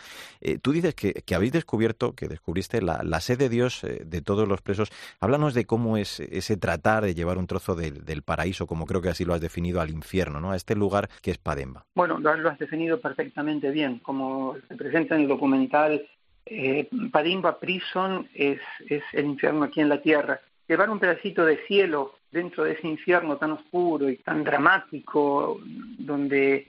tú 0.60 0.72
dices 0.72 0.94
que, 0.94 1.34
habéis 1.34 1.52
descubierto, 1.52 2.14
que 2.14 2.28
descubriste 2.28 2.82
la, 2.82 3.20
sed 3.20 3.38
de 3.38 3.48
Dios 3.48 3.80
de 3.82 4.20
todos 4.20 4.46
los 4.46 4.60
presos. 4.60 4.90
Háblanos 5.18 5.54
de 5.54 5.64
cómo 5.64 5.96
es 5.96 6.20
ese 6.20 6.56
tratar 6.58 7.04
de 7.04 7.14
llevar 7.14 7.38
un 7.38 7.46
trozo 7.46 7.74
del 7.74 8.19
paraíso, 8.22 8.66
como 8.66 8.86
creo 8.86 9.02
que 9.02 9.08
así 9.08 9.24
lo 9.24 9.34
has 9.34 9.40
definido, 9.40 9.80
al 9.80 9.90
infierno, 9.90 10.40
¿no? 10.40 10.52
A 10.52 10.56
este 10.56 10.74
lugar 10.74 11.08
que 11.22 11.30
es 11.30 11.38
Pademba. 11.38 11.84
Bueno, 11.94 12.18
lo, 12.18 12.48
has 12.48 12.58
definido 12.58 13.00
perfectamente 13.00 13.70
bien. 13.70 13.98
Como 13.98 14.56
se 14.68 14.76
presenta 14.76 15.14
en 15.14 15.22
el 15.22 15.28
documental, 15.28 16.06
eh, 16.46 16.88
Pademba 17.12 17.58
Prison 17.58 18.28
es, 18.34 18.60
es 18.88 19.02
el 19.12 19.26
infierno 19.26 19.64
aquí 19.64 19.80
en 19.80 19.88
la 19.88 20.00
tierra. 20.00 20.40
Llevar 20.68 20.90
un 20.90 21.00
pedacito 21.00 21.44
de 21.44 21.58
cielo 21.66 22.14
dentro 22.30 22.64
de 22.64 22.72
ese 22.72 22.86
infierno 22.86 23.36
tan 23.36 23.52
oscuro 23.52 24.08
y 24.08 24.16
tan 24.16 24.44
dramático, 24.44 25.60
donde 25.64 26.68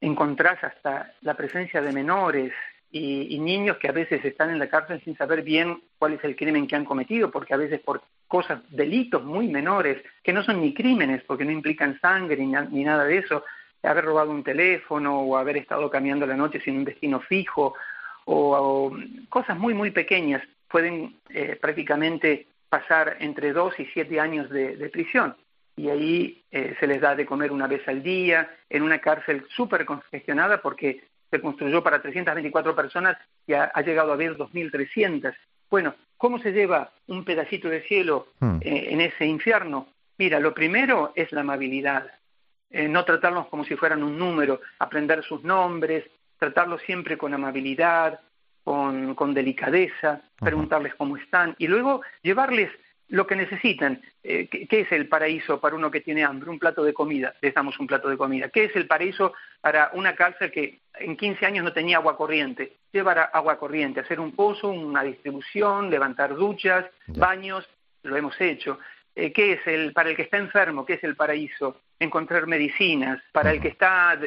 encontrás 0.00 0.62
hasta 0.62 1.12
la 1.22 1.34
presencia 1.34 1.80
de 1.80 1.92
menores 1.92 2.52
y, 2.90 3.38
niños 3.38 3.76
que 3.78 3.88
a 3.88 3.92
veces 3.92 4.24
están 4.24 4.50
en 4.50 4.58
la 4.58 4.68
cárcel 4.68 5.00
sin 5.04 5.16
saber 5.16 5.42
bien 5.42 5.82
cuál 5.98 6.14
es 6.14 6.24
el 6.24 6.36
crimen 6.36 6.66
que 6.66 6.76
han 6.76 6.84
cometido, 6.84 7.30
porque 7.30 7.54
a 7.54 7.58
veces 7.58 7.80
por 7.80 8.02
cosas, 8.26 8.60
delitos 8.70 9.24
muy 9.24 9.48
menores, 9.48 10.02
que 10.22 10.32
no 10.32 10.42
son 10.42 10.60
ni 10.60 10.74
crímenes, 10.74 11.22
porque 11.24 11.44
no 11.44 11.50
implican 11.50 12.00
sangre 12.00 12.36
ni, 12.36 12.52
ni 12.70 12.84
nada 12.84 13.04
de 13.04 13.18
eso, 13.18 13.44
haber 13.82 14.04
robado 14.04 14.30
un 14.30 14.42
teléfono 14.42 15.20
o 15.20 15.36
haber 15.36 15.56
estado 15.56 15.88
caminando 15.90 16.26
la 16.26 16.36
noche 16.36 16.60
sin 16.60 16.76
un 16.76 16.84
destino 16.84 17.20
fijo, 17.20 17.74
o, 18.24 18.94
cosas 19.28 19.58
muy, 19.58 19.74
muy 19.74 19.90
pequeñas, 19.90 20.42
pueden 20.68 21.16
eh, 21.30 21.56
prácticamente 21.60 22.46
pasar 22.68 23.16
entre 23.20 23.52
dos 23.52 23.78
y 23.78 23.86
siete 23.86 24.20
años 24.20 24.50
de, 24.50 24.88
prisión. 24.92 25.34
Y 25.76 25.88
ahí 25.88 26.42
eh, 26.50 26.76
se 26.80 26.86
les 26.86 27.00
da 27.00 27.14
de 27.14 27.24
comer 27.24 27.52
una 27.52 27.66
vez 27.66 27.86
al 27.88 28.02
día, 28.02 28.50
en 28.68 28.82
una 28.82 28.98
cárcel 28.98 29.46
súper 29.48 29.86
congestionada, 29.86 30.60
porque 30.60 31.04
se 31.30 31.40
construyó 31.40 31.82
para 31.82 32.00
324 32.00 32.74
personas 32.74 33.16
y 33.46 33.54
ha, 33.54 33.72
llegado 33.82 34.10
a 34.10 34.14
haber 34.14 34.36
2.300. 34.36 35.34
Bueno, 35.70 35.94
¿cómo 36.16 36.38
se 36.38 36.52
lleva 36.52 36.92
un 37.06 37.24
pedacito 37.24 37.68
de 37.68 37.82
cielo 37.82 38.28
hmm. 38.40 38.58
eh, 38.62 38.88
en 38.90 39.00
ese 39.00 39.26
infierno? 39.26 39.88
Mira, 40.16 40.40
lo 40.40 40.54
primero 40.54 41.12
es 41.14 41.30
la 41.32 41.42
amabilidad, 41.42 42.10
eh, 42.70 42.88
no 42.88 43.04
tratarlos 43.04 43.46
como 43.46 43.64
si 43.64 43.76
fueran 43.76 44.02
un 44.02 44.18
número, 44.18 44.60
aprender 44.78 45.22
sus 45.22 45.44
nombres, 45.44 46.04
tratarlos 46.38 46.82
siempre 46.82 47.16
con 47.16 47.34
amabilidad, 47.34 48.20
con, 48.64 49.14
con 49.14 49.32
delicadeza, 49.32 50.20
preguntarles 50.38 50.94
cómo 50.94 51.16
están 51.16 51.54
y 51.58 51.66
luego 51.66 52.02
llevarles 52.22 52.70
lo 53.08 53.26
que 53.26 53.36
necesitan. 53.36 54.00
Eh, 54.22 54.48
¿qué, 54.48 54.80
es 54.80 54.92
el 54.92 55.08
paraíso 55.08 55.60
para 55.60 55.76
uno 55.76 55.90
que 55.90 56.00
tiene 56.00 56.24
hambre? 56.24 56.50
Un 56.50 56.58
plato 56.58 56.84
de 56.84 56.92
comida, 56.92 57.34
les 57.40 57.54
damos 57.54 57.78
un 57.78 57.86
plato 57.86 58.08
de 58.08 58.16
comida. 58.16 58.48
¿Qué 58.48 58.64
es 58.64 58.76
el 58.76 58.86
paraíso 58.86 59.32
para 59.60 59.90
una 59.94 60.14
cárcel 60.14 60.50
que 60.50 60.80
en 60.94 61.16
15 61.16 61.46
años 61.46 61.64
no 61.64 61.72
tenía 61.72 61.96
agua 61.98 62.16
corriente? 62.16 62.72
Llevar 62.92 63.30
agua 63.32 63.58
corriente, 63.58 64.00
hacer 64.00 64.20
un 64.20 64.32
pozo, 64.32 64.68
una 64.68 65.02
distribución, 65.02 65.90
levantar 65.90 66.34
duchas, 66.34 66.86
baños, 67.06 67.68
lo 68.02 68.16
hemos 68.16 68.38
hecho. 68.40 68.78
Eh, 69.14 69.32
¿Qué 69.32 69.54
es 69.54 69.66
el, 69.66 69.92
para 69.92 70.10
el 70.10 70.16
que 70.16 70.22
está 70.22 70.36
enfermo, 70.36 70.84
qué 70.84 70.94
es 70.94 71.04
el 71.04 71.16
paraíso? 71.16 71.80
Encontrar 71.98 72.46
medicinas. 72.46 73.20
Para 73.32 73.52
el 73.52 73.60
que 73.60 73.68
está 73.68 74.18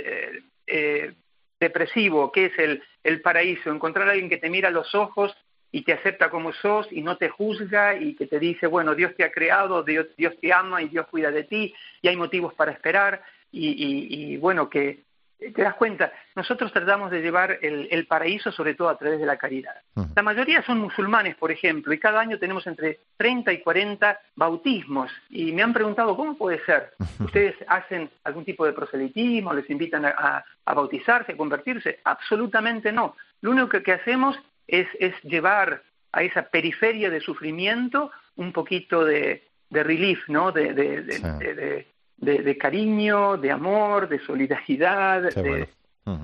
eh, 0.68 1.14
depresivo, 1.60 2.32
¿qué 2.32 2.46
es 2.46 2.60
el, 2.60 2.84
el 3.04 3.22
paraíso? 3.22 3.72
Encontrar 3.72 4.08
a 4.08 4.12
alguien 4.12 4.30
que 4.30 4.38
te 4.38 4.50
mira 4.50 4.70
a 4.70 4.72
los 4.72 4.94
ojos 4.96 5.36
y 5.72 5.84
te 5.84 5.94
acepta 5.94 6.30
como 6.30 6.52
sos 6.54 6.88
y 6.92 7.02
no 7.02 7.18
te 7.18 7.30
juzga 7.30 7.96
y 7.96 8.16
que 8.16 8.28
te 8.28 8.40
dice, 8.40 8.68
bueno, 8.68 8.94
Dios 8.94 9.16
te 9.16 9.24
ha 9.24 9.32
creado, 9.32 9.84
Dios, 9.84 10.08
Dios 10.18 10.34
te 10.40 10.52
ama 10.52 10.82
y 10.82 10.90
Dios 10.90 11.08
cuida 11.08 11.32
de 11.32 11.44
ti 11.44 11.74
y 12.02 12.08
hay 12.08 12.18
motivos 12.18 12.54
para 12.54 12.72
esperar 12.72 13.24
y, 13.54 14.38
bueno, 14.38 14.70
que 14.70 15.04
te 15.38 15.62
das 15.64 15.74
cuenta, 15.76 16.14
nosotros 16.36 16.72
tratamos 16.72 17.10
de 17.12 17.22
llevar 17.22 17.58
el, 17.62 18.06
paraíso 18.06 18.52
sobre 18.52 18.76
todo 18.76 18.90
a 18.90 18.98
través 18.98 19.20
de 19.20 19.26
la 19.26 19.38
caridad. 19.38 19.76
La 20.16 20.22
mayoría 20.22 20.62
son 20.64 20.80
musulmanes, 20.80 21.36
por 21.36 21.52
ejemplo, 21.52 21.94
y 21.94 22.00
cada 22.00 22.20
año 22.20 22.38
tenemos 22.38 22.68
entre 22.68 23.00
30 23.18 23.52
y 23.52 23.62
40 23.62 24.20
bautismos 24.36 25.12
y 25.30 25.52
me 25.52 25.64
han 25.64 25.74
preguntado, 25.74 26.16
¿cómo 26.16 26.38
puede 26.38 26.64
ser? 26.66 26.92
¿Ustedes 27.20 27.56
hacen 27.68 28.10
algún 28.24 28.46
tipo 28.46 28.66
de 28.66 28.74
proselitismo, 28.74 29.54
les 29.54 29.70
invitan 29.70 30.06
a, 30.06 30.46
bautizarse, 30.66 31.34
a 31.34 31.38
convertirse? 31.38 32.00
Absolutamente 32.04 32.92
no. 32.92 33.16
Lo 33.42 33.52
único 33.52 33.82
que 33.82 33.92
hacemos 33.92 34.38
es, 34.68 34.88
es 35.00 35.14
llevar 35.24 35.84
a 36.12 36.24
esa 36.24 36.44
periferia 36.44 37.10
de 37.10 37.22
sufrimiento 37.22 38.12
un 38.36 38.52
poquito 38.52 39.04
de, 39.06 39.44
de 39.70 39.84
relief, 39.84 40.28
¿no? 40.28 40.52
De, 40.52 40.74
de, 40.74 41.88
de, 42.18 42.58
cariño, 42.58 43.38
de 43.38 43.52
amor, 43.52 44.08
de 44.08 44.20
solidaridad. 44.20 45.30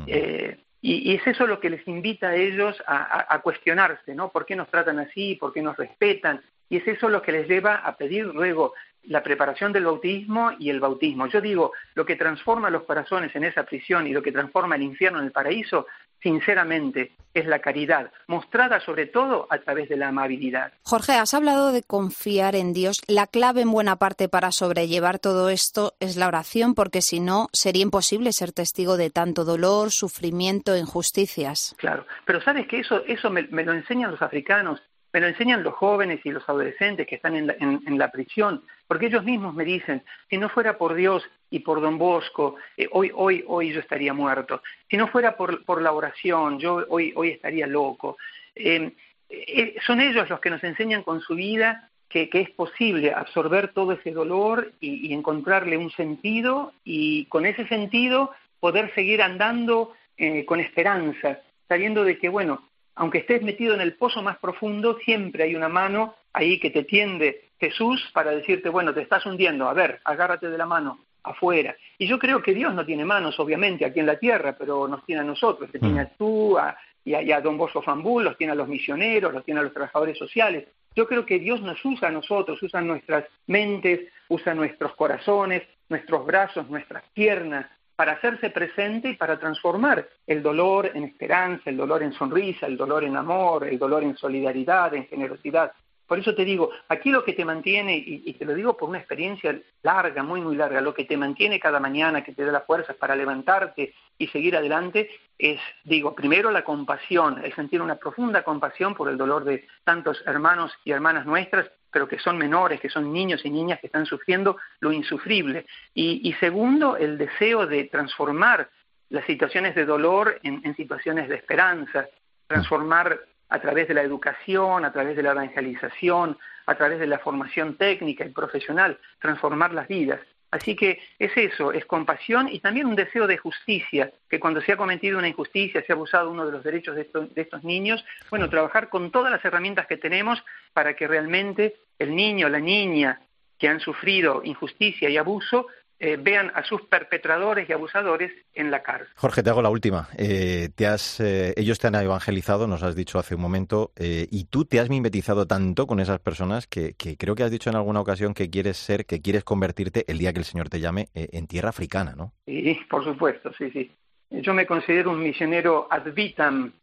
Eh, 0.08 0.58
y, 0.82 1.16
es 1.16 1.26
eso 1.26 1.48
lo 1.48 1.60
que 1.60 1.70
les 1.70 1.88
invita 1.88 2.30
a 2.30 2.36
ellos 2.36 2.82
a, 2.86 3.34
a, 3.34 3.42
cuestionarse, 3.42 4.14
¿no? 4.14 4.30
¿Por 4.30 4.46
qué 4.46 4.56
nos 4.56 4.70
tratan 4.70 5.00
así? 5.00 5.36
¿Por 5.36 5.54
qué 5.54 5.62
nos 5.62 5.76
respetan? 5.78 6.42
Y 6.70 6.78
es 6.78 6.88
eso 6.88 7.10
lo 7.10 7.22
que 7.22 7.32
les 7.32 7.48
lleva 7.48 7.76
a 7.76 7.96
pedir 7.98 8.26
luego 8.26 8.74
la 9.04 9.24
preparación 9.24 9.72
del 9.72 9.86
bautismo 9.86 10.52
y 10.60 10.70
el 10.70 10.80
bautismo. 10.80 11.28
Yo 11.28 11.40
digo, 11.40 11.72
lo 11.96 12.06
que 12.06 12.16
transforma 12.16 12.70
los 12.70 12.84
corazones 12.84 13.36
en 13.36 13.46
esa 13.46 13.64
prisión 13.64 14.06
y 14.06 14.12
lo 14.12 14.22
que 14.22 14.34
transforma 14.34 14.76
el 14.76 14.82
infierno 14.82 15.20
en 15.20 15.26
el 15.26 15.32
paraíso 15.32 15.88
sinceramente, 16.28 17.14
es 17.34 17.46
la 17.46 17.60
caridad, 17.60 18.12
mostrada 18.28 18.82
sobre 18.82 19.06
todo 19.06 19.48
a 19.50 19.60
través 19.60 19.88
de 19.88 19.96
la 19.96 20.10
amabilidad. 20.10 20.74
Jorge, 20.84 21.14
has 21.14 21.34
hablado 21.34 21.72
de 21.72 21.84
confiar 21.84 22.54
en 22.56 22.74
Dios. 22.74 22.98
La 23.08 23.28
clave 23.28 23.62
en 23.62 23.72
buena 23.72 23.96
parte 23.96 24.28
para 24.28 24.52
sobrellevar 24.52 25.20
todo 25.20 25.50
esto 25.50 25.94
es 26.02 26.18
la 26.18 26.28
oración, 26.28 26.76
porque 26.76 27.02
si 27.02 27.22
no, 27.22 27.48
sería 27.54 27.84
imposible 27.84 28.34
ser 28.34 28.52
testigo 28.52 28.98
de 28.98 29.10
tanto 29.10 29.46
dolor, 29.46 29.92
sufrimiento 29.92 30.76
injusticias. 30.76 31.76
Claro, 31.78 32.06
pero 32.26 32.42
sabes 32.42 32.68
que 32.68 32.80
eso, 32.80 33.06
eso 33.06 33.30
me, 33.30 33.44
me 33.44 33.64
lo 33.64 33.72
enseñan 33.72 34.12
los 34.12 34.22
africanos 34.22 34.82
me 35.14 35.22
lo 35.22 35.28
enseñan 35.28 35.64
los 35.64 35.74
jóvenes 35.74 36.20
y 36.26 36.32
los 36.32 36.48
adolescentes 36.48 37.08
que 37.08 37.16
están 37.16 37.36
en 37.36 37.48
la, 37.48 37.56
en, 37.60 37.98
la, 37.98 38.12
prisión, 38.12 38.62
porque 38.88 39.08
ellos 39.08 39.24
mismos 39.24 39.54
me 39.54 39.66
dicen, 39.66 40.04
si 40.30 40.38
no 40.38 40.50
fuera 40.50 40.78
por 40.78 40.96
Dios 40.96 41.24
y 41.50 41.60
por 41.60 41.82
Don 41.82 41.98
Bosco, 41.98 42.56
eh, 42.78 42.88
hoy, 42.92 43.12
hoy, 43.14 43.44
hoy 43.48 43.74
yo 43.74 43.80
estaría 43.80 44.14
muerto. 44.14 44.62
Si 44.90 44.98
no 44.98 45.08
fuera 45.08 45.36
por, 45.36 45.64
por 45.66 45.82
la 45.82 45.92
oración, 45.92 46.60
yo 46.60 46.86
hoy, 46.90 47.14
hoy 47.16 47.30
estaría 47.30 47.68
loco. 47.68 48.18
Em, 48.56 48.92
eh, 49.30 49.76
son 49.86 50.02
ellos 50.02 50.30
los 50.30 50.40
que 50.40 50.50
nos 50.50 50.64
enseñan 50.64 51.04
con 51.04 51.20
su 51.22 51.36
vida 51.36 51.90
que, 52.10 52.30
que 52.30 52.42
es 52.42 52.50
posible 52.52 53.12
absorber 53.14 53.74
todo 53.74 53.92
ese 53.92 54.12
dolor 54.12 54.72
y, 54.80 55.14
encontrarle 55.14 55.78
un 55.78 55.92
sentido 55.92 56.74
y 56.86 57.26
con 57.26 57.46
ese 57.46 57.68
sentido 57.68 58.32
poder 58.60 58.94
seguir 58.96 59.22
andando 59.22 59.94
eh, 60.18 60.46
con 60.46 60.60
esperanza, 60.60 61.42
sabiendo 61.68 62.04
de 62.04 62.18
que, 62.18 62.30
bueno, 62.30 62.64
aunque 62.96 63.20
estés 63.20 63.44
metido 63.44 63.76
en 63.76 63.82
el 63.82 63.94
pozo 63.94 64.22
más 64.22 64.38
profundo, 64.38 64.98
siempre 65.04 65.44
hay 65.44 65.56
una 65.56 65.70
mano 65.70 66.16
ahí 66.34 66.60
que 66.60 66.70
te 66.70 66.84
tiende 66.84 67.47
Jesús 67.60 68.10
para 68.14 68.32
decirte, 68.32 68.70
bueno, 68.70 68.94
te 68.94 69.02
estás 69.02 69.26
hundiendo, 69.26 69.68
a 69.68 69.74
ver, 69.74 70.00
agárrate 70.04 70.50
de 70.50 70.58
la 70.58 70.66
mano 70.66 71.00
afuera. 71.24 71.76
Y 71.98 72.08
yo 72.08 72.20
creo 72.20 72.42
que 72.42 72.54
Dios 72.54 72.74
no 72.74 72.86
tiene 72.86 73.06
manos, 73.06 73.40
obviamente, 73.40 73.86
aquí 73.86 74.00
en 74.00 74.06
la 74.06 74.18
tierra, 74.18 74.56
pero 74.58 74.88
nos 74.88 75.06
tiene 75.06 75.22
a 75.22 75.26
nosotros, 75.26 75.72
te 75.72 75.80
tiene 75.80 76.02
a 76.02 76.04
mm. 76.06 76.18
tú, 76.18 76.58
a, 76.58 76.78
y, 77.04 77.32
a, 77.32 77.42
Don 77.42 77.58
Bosco 77.58 77.82
Fambul, 77.82 78.24
los 78.24 78.38
tiene 78.38 78.54
a 78.54 78.56
los 78.56 78.68
misioneros, 78.68 79.34
los 79.34 79.44
tiene 79.46 79.60
a 79.60 79.64
los 79.64 79.74
trabajadores 79.74 80.18
sociales. 80.18 80.68
Yo 80.96 81.08
creo 81.08 81.26
que 81.26 81.40
Dios 81.40 81.62
nos 81.62 81.84
usa 81.86 82.10
a 82.10 82.12
nosotros, 82.12 82.62
usa 82.62 82.82
nuestras 82.82 83.26
mentes, 83.48 84.02
usa 84.30 84.54
nuestros 84.54 84.96
corazones, 84.96 85.64
nuestros 85.90 86.26
brazos, 86.26 86.70
nuestras 86.70 87.04
piernas, 87.14 87.68
para 87.96 88.14
hacerse 88.14 88.52
presente 88.52 89.10
y 89.10 89.16
para 89.16 89.40
transformar 89.40 90.08
el 90.28 90.44
dolor 90.44 90.92
en 90.94 91.04
esperanza, 91.06 91.70
el 91.70 91.78
dolor 91.78 92.04
en 92.04 92.14
sonrisa, 92.14 92.68
el 92.68 92.78
dolor 92.78 93.04
en 93.04 93.16
amor, 93.16 93.68
el 93.68 93.80
dolor 93.80 94.04
en 94.04 94.16
solidaridad, 94.16 94.94
en 94.94 95.08
generosidad. 95.08 95.72
Por 96.08 96.20
eso 96.20 96.34
te 96.34 96.46
digo, 96.46 96.72
aquí 96.88 97.12
lo 97.12 97.24
que 97.26 97.34
te 97.34 97.44
mantiene, 97.44 97.98
y, 97.98 98.34
te 98.34 98.46
lo 98.46 98.54
digo 98.54 98.78
por 98.78 98.88
una 98.88 98.98
experiencia 98.98 99.60
larga, 99.84 100.24
muy, 100.24 100.40
muy 100.40 100.56
larga, 100.56 100.80
lo 100.80 100.94
que 100.94 101.04
te 101.04 101.18
mantiene 101.18 101.60
cada 101.60 101.82
mañana, 101.82 102.24
que 102.24 102.32
te 102.32 102.46
da 102.46 102.52
las 102.54 102.66
fuerzas 102.66 102.96
para 102.96 103.16
levantarte 103.16 103.94
y 104.18 104.28
seguir 104.28 104.56
adelante, 104.56 105.10
es, 105.38 105.60
digo, 105.84 106.16
primero 106.16 106.50
la 106.50 106.64
compasión, 106.64 107.44
el 107.44 107.54
sentir 107.54 107.82
una 107.82 107.96
profunda 107.96 108.44
compasión 108.44 108.96
por 108.96 109.10
el 109.10 109.18
dolor 109.18 109.44
de 109.44 109.68
tantos 109.84 110.24
hermanos 110.26 110.72
y 110.86 110.92
hermanas 110.92 111.26
nuestras, 111.26 111.70
pero 111.92 112.08
que 112.08 112.20
son 112.20 112.38
menores, 112.38 112.80
que 112.80 112.90
son 112.90 113.12
niños 113.12 113.44
y 113.44 113.50
niñas 113.50 113.80
que 113.80 113.88
están 113.88 114.06
sufriendo 114.06 114.58
lo 114.80 114.94
insufrible. 114.94 115.66
Y, 115.94 116.34
segundo, 116.40 116.96
el 116.96 117.18
deseo 117.18 117.68
de 117.68 117.84
transformar 117.86 118.70
las 119.10 119.26
situaciones 119.26 119.76
de 119.76 119.86
dolor 119.86 120.40
en, 120.44 120.62
en 120.64 120.76
situaciones 120.76 121.28
de 121.28 121.36
esperanza, 121.36 122.08
transformar 122.48 123.20
a 123.50 123.60
través 123.60 123.88
de 123.88 123.94
la 123.94 124.02
educación, 124.02 124.86
a 124.86 124.92
través 124.92 125.16
de 125.16 125.24
la 125.24 125.32
evangelización, 125.32 126.38
a 126.66 126.76
través 126.76 127.00
de 127.00 127.08
la 127.08 127.20
formación 127.20 127.76
técnica 127.76 128.26
y 128.26 128.30
profesional, 128.30 129.00
transformar 129.20 129.74
las 129.74 129.88
vidas. 129.88 130.20
Así 130.50 130.76
que 130.76 131.02
es 131.20 131.36
eso, 131.36 131.74
es 131.74 131.86
compasión 131.86 132.48
y 132.50 132.60
también 132.60 132.88
un 132.88 132.96
deseo 132.96 133.28
de 133.28 133.38
justicia, 133.38 134.12
que 134.30 134.40
cuando 134.40 134.62
se 134.62 134.72
ha 134.72 134.78
cometido 134.78 135.18
una 135.18 135.28
injusticia, 135.28 135.84
se 135.84 135.92
ha 135.92 135.96
abusado 135.96 136.32
uno 136.32 136.46
de 136.46 136.54
los 136.54 136.64
derechos 136.64 136.96
de 136.96 137.02
estos, 137.02 137.34
de 137.34 137.42
estos 137.42 137.64
niños, 137.64 138.04
bueno, 138.30 138.50
trabajar 138.50 138.90
con 138.90 139.12
todas 139.12 139.32
las 139.32 139.44
herramientas 139.44 139.88
que 139.88 139.98
tenemos 139.98 140.44
para 140.74 140.96
que 140.96 141.08
realmente 141.08 141.76
el 142.00 142.16
niño, 142.16 142.48
la 142.48 142.60
niña 142.60 143.20
que 143.58 143.68
han 143.68 143.80
sufrido 143.82 144.42
injusticia 144.44 145.10
y 145.10 145.18
abuso 145.18 145.68
eh, 146.00 146.16
vean 146.16 146.52
a 146.54 146.64
sus 146.64 146.84
perpetradores 146.84 147.68
y 147.68 147.74
abusadores 147.74 148.32
en 148.54 148.70
la 148.70 148.84
cárcel. 148.84 149.08
Jorge, 149.16 149.42
te 149.42 149.50
hago 149.50 149.64
la 149.64 149.72
última. 149.72 150.08
Eh, 150.16 150.70
te 150.76 150.86
has, 150.86 151.20
eh, 151.20 151.56
ellos 151.58 151.80
te 151.80 151.88
han 151.88 151.96
evangelizado, 151.96 152.68
nos 152.68 152.84
has 152.84 152.96
dicho 152.96 153.18
hace 153.18 153.34
un 153.34 153.42
momento, 153.42 153.92
y 153.98 154.46
tú 154.46 154.66
te 154.66 154.80
has 154.80 154.90
mimetizado 154.90 155.48
tanto 155.48 155.88
con 155.88 156.00
esas 156.00 156.20
personas 156.20 156.68
que, 156.68 156.94
creo 157.18 157.34
que 157.34 157.44
has 157.44 157.50
dicho 157.50 157.72
en 157.72 157.76
alguna 157.76 158.00
ocasión 158.00 158.36
que 158.36 158.50
quieres 158.50 158.78
ser, 158.78 159.06
que 159.06 159.22
quieres 159.22 159.44
convertirte 159.44 160.06
el 160.08 160.20
día 160.20 160.34
que 160.34 160.40
el 160.40 160.46
Señor 160.46 160.70
te 160.70 160.80
llame 160.80 161.08
en 161.16 161.48
tierra 161.48 161.70
africana, 161.70 162.14
¿no? 162.16 162.34
Sí, 162.46 162.80
por 162.90 163.04
supuesto, 163.04 163.52
sí, 163.58 163.72
sí. 163.72 163.92
Yo 164.30 164.54
me 164.54 164.68
considero 164.68 165.10
un 165.10 165.24
misionero 165.24 165.88
ad 165.90 166.14
vitam, 166.14 166.74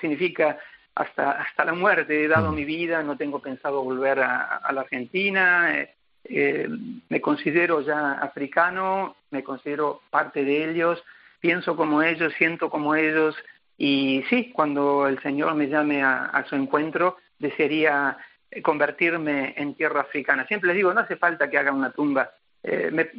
significa 0.00 0.58
hasta, 0.96 1.30
hasta 1.30 1.64
la 1.64 1.74
muerte 1.74 2.24
he 2.24 2.28
dado 2.28 2.50
mm. 2.50 2.54
mi 2.54 2.64
vida, 2.64 3.02
no 3.04 3.16
tengo 3.16 3.40
pensado 3.40 3.84
volver 3.84 4.18
a, 4.20 4.56
a 4.56 4.72
la 4.72 4.80
Argentina 4.80 5.86
eh, 6.28 6.68
me 7.08 7.20
considero 7.20 7.80
ya 7.80 8.12
africano, 8.12 9.16
me 9.30 9.44
considero 9.44 10.02
parte 10.10 10.44
de 10.44 10.70
ellos, 10.70 11.02
pienso 11.40 11.76
como 11.76 12.02
ellos, 12.02 12.32
siento 12.38 12.70
como 12.70 12.94
ellos 12.94 13.36
y 13.78 14.24
sí, 14.30 14.50
cuando 14.54 15.06
el 15.06 15.20
Señor 15.22 15.54
me 15.54 15.68
llame 15.68 16.02
a, 16.02 16.44
su 16.48 16.54
encuentro, 16.54 17.18
desearía 17.38 18.16
convertirme 18.62 19.54
en 19.56 19.74
tierra 19.74 20.00
africana. 20.00 20.46
Siempre 20.46 20.68
les 20.68 20.76
digo, 20.76 20.94
no 20.94 21.00
hace 21.00 21.16
falta 21.16 21.50
que 21.50 21.58
haga 21.58 21.72
una 21.72 21.90
tumba. 21.90 22.30
Eh, 22.62 22.90
me, 22.90 23.10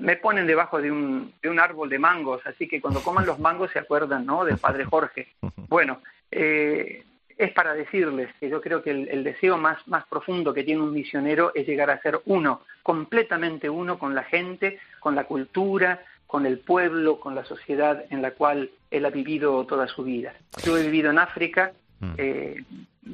me, 0.00 0.16
ponen 0.16 0.46
debajo 0.46 0.80
de 0.80 0.92
un, 0.92 1.32
de 1.42 1.48
un 1.48 1.58
árbol 1.58 1.88
de 1.88 1.98
mangos, 1.98 2.42
así 2.46 2.68
que 2.68 2.80
cuando 2.80 3.02
coman 3.02 3.26
los 3.26 3.38
mangos 3.38 3.70
se 3.72 3.78
acuerdan, 3.78 4.26
¿no? 4.26 4.44
Del 4.44 4.58
Padre 4.58 4.84
Jorge. 4.84 5.28
Bueno, 5.66 6.02
eh, 6.30 7.02
es 7.36 7.52
para 7.52 7.74
decirles 7.74 8.30
que 8.38 8.48
yo 8.48 8.60
creo 8.60 8.82
que 8.82 8.90
el, 8.90 9.24
deseo 9.24 9.56
más, 9.56 9.86
más 9.88 10.04
profundo 10.06 10.54
que 10.54 10.62
tiene 10.62 10.82
un 10.82 10.92
misionero 10.92 11.52
es 11.54 11.66
llegar 11.66 11.90
a 11.90 12.00
ser 12.00 12.20
uno, 12.26 12.62
completamente 12.82 13.68
uno 13.68 13.98
con 13.98 14.14
la 14.14 14.24
gente, 14.24 14.78
con 15.00 15.14
la 15.14 15.24
cultura, 15.24 16.04
con 16.26 16.46
el 16.46 16.58
pueblo, 16.58 17.18
con 17.18 17.34
la 17.34 17.44
sociedad 17.44 18.04
en 18.10 18.22
la 18.22 18.32
cual 18.32 18.70
él 18.90 19.04
ha 19.04 19.10
vivido 19.10 19.64
toda 19.66 19.86
su 19.88 20.04
vida. 20.04 20.34
Yo 20.64 20.76
he 20.76 20.82
vivido 20.82 21.10
en 21.10 21.18
África, 21.18 21.72
mm. 22.00 22.12
eh, 22.18 22.64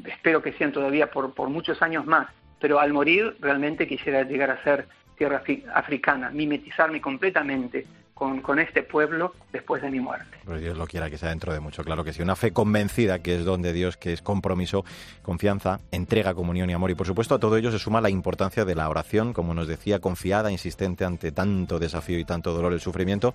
espero 0.06 0.42
que 0.42 0.52
sean 0.52 0.72
todavía 0.72 1.10
por, 1.10 1.34
por 1.34 1.48
muchos 1.48 1.80
años 1.82 2.06
más, 2.06 2.28
pero 2.60 2.78
al 2.78 2.92
morir 2.92 3.36
realmente 3.40 3.88
quisiera 3.88 4.22
llegar 4.22 4.50
a 4.50 4.62
ser 4.62 4.86
tierra 5.16 5.42
africana, 5.74 6.30
mimetizarme 6.30 7.00
completamente 7.00 7.86
con, 8.20 8.58
este 8.58 8.82
pueblo 8.82 9.32
después 9.50 9.80
de 9.80 9.90
mi 9.90 9.98
muerte. 9.98 10.36
Pues 10.44 10.60
Dios 10.60 10.76
lo 10.76 10.86
quiera 10.86 11.08
que 11.08 11.16
sea 11.16 11.30
dentro 11.30 11.54
de 11.54 11.60
mucho, 11.60 11.82
claro 11.82 12.04
que 12.04 12.12
sí. 12.12 12.20
Una 12.20 12.36
fe 12.36 12.52
convencida, 12.52 13.20
que 13.20 13.34
es 13.34 13.46
don 13.46 13.62
de 13.62 13.72
Dios, 13.72 13.96
que 13.96 14.12
es 14.12 14.20
compromiso, 14.20 14.84
confianza, 15.22 15.80
entrega, 15.90 16.34
comunión 16.34 16.68
y 16.68 16.74
amor. 16.74 16.90
Y 16.90 16.94
por 16.94 17.06
supuesto 17.06 17.34
a 17.34 17.38
todo 17.38 17.56
ello 17.56 17.72
se 17.72 17.78
suma 17.78 18.02
la 18.02 18.10
importancia 18.10 18.66
de 18.66 18.74
la 18.74 18.90
oración, 18.90 19.32
como 19.32 19.54
nos 19.54 19.66
decía, 19.66 20.00
confiada, 20.00 20.52
insistente 20.52 21.06
ante 21.06 21.32
tanto 21.32 21.78
desafío 21.78 22.18
y 22.18 22.26
tanto 22.26 22.52
dolor 22.52 22.74
y 22.74 22.78
sufrimiento. 22.78 23.34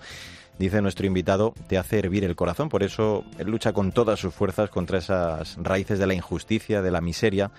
Dice 0.59 0.83
nuestro 0.83 1.07
invitado, 1.07 1.55
te 1.67 1.79
hace 1.79 1.97
hervir 1.97 2.23
el 2.23 2.35
corazón. 2.35 2.69
Por 2.69 2.83
eso 2.83 3.25
él 3.39 3.49
lucha 3.49 3.73
con 3.73 3.91
todas 3.91 4.19
sus 4.19 4.35
fuerzas 4.35 4.69
contra 4.69 4.99
esas 4.99 5.57
raíces 5.59 5.97
de 5.97 6.05
la 6.05 6.13
injusticia, 6.13 6.83
de 6.83 6.91
la 6.91 7.01
miseria 7.01 7.49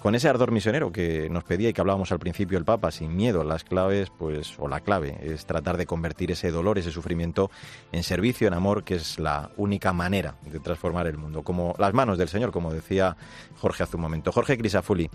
con 0.00 0.14
ese 0.14 0.28
ardor 0.28 0.50
misionero 0.50 0.92
que 0.92 1.28
nos 1.30 1.44
pedía 1.44 1.68
y 1.68 1.72
que 1.72 1.80
hablábamos 1.80 2.10
al 2.10 2.18
principio 2.18 2.58
el 2.58 2.64
Papa, 2.64 2.90
sin 2.90 3.14
miedo, 3.14 3.44
las 3.44 3.64
claves, 3.64 4.10
pues, 4.10 4.54
o 4.58 4.66
la 4.66 4.80
clave 4.80 5.18
es 5.22 5.44
tratar 5.44 5.76
de 5.76 5.86
convertir 5.86 6.30
ese 6.30 6.50
dolor, 6.50 6.78
ese 6.78 6.90
sufrimiento 6.90 7.50
en 7.92 8.02
servicio, 8.02 8.48
en 8.48 8.54
amor, 8.54 8.82
que 8.82 8.94
es 8.94 9.18
la 9.18 9.50
única 9.56 9.92
manera 9.92 10.36
de 10.50 10.58
transformar 10.58 11.06
el 11.06 11.18
mundo, 11.18 11.42
como 11.42 11.74
las 11.78 11.92
manos 11.92 12.16
del 12.16 12.28
Señor, 12.28 12.50
como 12.50 12.72
decía 12.72 13.16
Jorge 13.58 13.82
hace 13.82 13.96
un 13.96 14.02
momento. 14.02 14.32
Jorge 14.32 14.56
Crisafuli, 14.56 15.10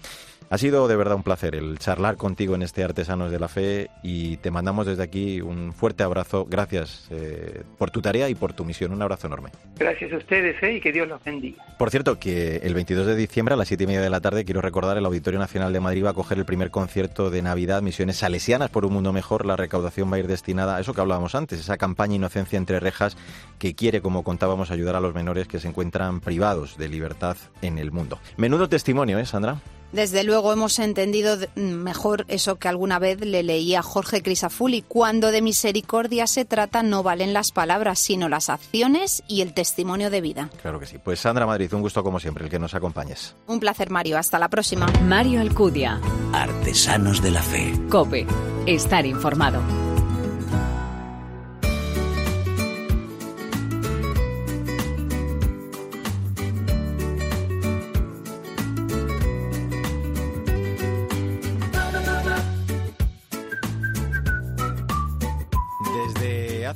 ha 0.50 0.58
sido 0.60 0.88
de 0.88 0.96
verdad 0.96 1.16
un 1.16 1.24
placer 1.24 1.56
el 1.56 1.80
charlar 1.80 2.18
contigo 2.18 2.54
en 2.54 2.62
este 2.62 2.84
Artesanos 2.84 3.32
de 3.32 3.40
la 3.40 3.48
Fe 3.48 3.90
y 4.04 4.38
te 4.38 4.52
mandamos 4.52 4.86
desde 4.86 5.02
aquí 5.02 5.42
un 5.42 5.74
fuerte 5.74 6.04
abrazo. 6.04 6.46
Gracias 6.46 7.08
eh, 7.10 7.64
por 7.80 7.90
tu 7.90 8.02
tarea 8.02 8.30
y 8.30 8.36
por 8.36 8.54
tu 8.54 8.64
misión. 8.64 8.92
Un 8.92 9.02
abrazo 9.02 9.26
enorme. 9.26 9.50
Gracias 9.78 10.14
a 10.14 10.18
ustedes 10.18 10.62
eh, 10.62 10.74
y 10.76 10.82
que 10.82 10.92
Dios 10.92 11.08
los 11.08 11.24
bendiga. 11.24 11.64
Por 11.80 11.90
cierto, 11.90 12.20
que 12.20 12.58
el 12.58 12.76
22 12.76 13.08
de 13.08 13.16
diciembre 13.16 13.56
a 13.56 13.58
las 13.58 13.68
7 13.68 13.84
y 13.84 13.88
media 13.88 14.02
de 14.02 14.10
la 14.10 14.22
tarde, 14.22 14.46
quiero 14.46 14.62
recordar, 14.62 14.75
el 14.76 15.06
Auditorio 15.06 15.40
Nacional 15.40 15.72
de 15.72 15.80
Madrid 15.80 16.04
va 16.04 16.10
a 16.10 16.14
coger 16.14 16.38
el 16.38 16.46
primer 16.46 16.70
concierto 16.70 17.30
de 17.30 17.42
Navidad, 17.42 17.82
Misiones 17.82 18.18
Salesianas 18.18 18.70
por 18.70 18.86
un 18.86 18.92
Mundo 18.92 19.14
Mejor. 19.14 19.46
La 19.46 19.56
recaudación 19.56 20.12
va 20.12 20.18
a 20.18 20.20
ir 20.20 20.28
destinada 20.28 20.76
a 20.76 20.82
eso 20.82 20.94
que 20.94 21.00
hablábamos 21.00 21.34
antes, 21.34 21.60
esa 21.60 21.78
campaña 21.78 22.16
Inocencia 22.16 22.58
entre 22.58 22.82
Rejas 22.82 23.16
que 23.58 23.74
quiere, 23.74 24.02
como 24.02 24.24
contábamos, 24.24 24.72
ayudar 24.72 24.98
a 24.98 25.00
los 25.00 25.16
menores 25.16 25.48
que 25.48 25.62
se 25.62 25.70
encuentran 25.70 26.20
privados 26.20 26.78
de 26.78 26.90
libertad 26.90 27.38
en 27.62 27.78
el 27.78 27.94
mundo. 27.94 28.20
Menudo 28.36 28.68
testimonio, 28.68 29.18
¿eh, 29.18 29.26
Sandra? 29.26 29.62
Desde 29.92 30.24
luego 30.24 30.52
hemos 30.52 30.80
entendido 30.80 31.38
mejor 31.56 32.26
eso 32.28 32.58
que 32.58 32.68
alguna 32.68 33.00
vez 33.00 33.20
le 33.22 33.44
leía 33.44 33.82
Jorge 33.82 34.22
Crisafulli. 34.22 34.82
Cuando 34.82 35.32
de 35.32 35.42
misericordia 35.42 36.28
se 36.28 36.46
trata, 36.46 36.84
no 36.84 37.04
valen 37.04 37.34
las 37.34 37.52
palabras, 37.52 38.00
sino 38.00 38.28
las 38.30 38.50
acciones 38.50 39.24
y 39.28 39.42
el 39.42 39.54
testimonio 39.54 40.10
de 40.10 40.22
vida. 40.22 40.50
Claro 40.62 40.80
que 40.80 40.86
sí. 40.86 40.98
Pues 40.98 41.20
Sandra 41.20 41.46
Madrid, 41.46 41.74
un 41.74 41.82
gusto 41.82 42.04
como 42.04 42.20
siempre 42.20 42.46
el 42.46 42.50
que 42.50 42.60
nos 42.60 42.74
acompañes. 42.74 43.36
Un 43.48 43.60
placer, 43.60 43.90
Mario. 43.90 44.18
Hasta 44.18 44.40
la 44.40 44.50
próxima. 44.50 44.88
Mario 45.04 45.42
Alcudia. 45.42 46.02
Artesanos 46.34 47.22
de 47.22 47.32
la 47.32 47.42
Fe. 47.42 47.74
Cope. 47.90 48.26
Estar 48.66 49.06
informado. 49.06 49.85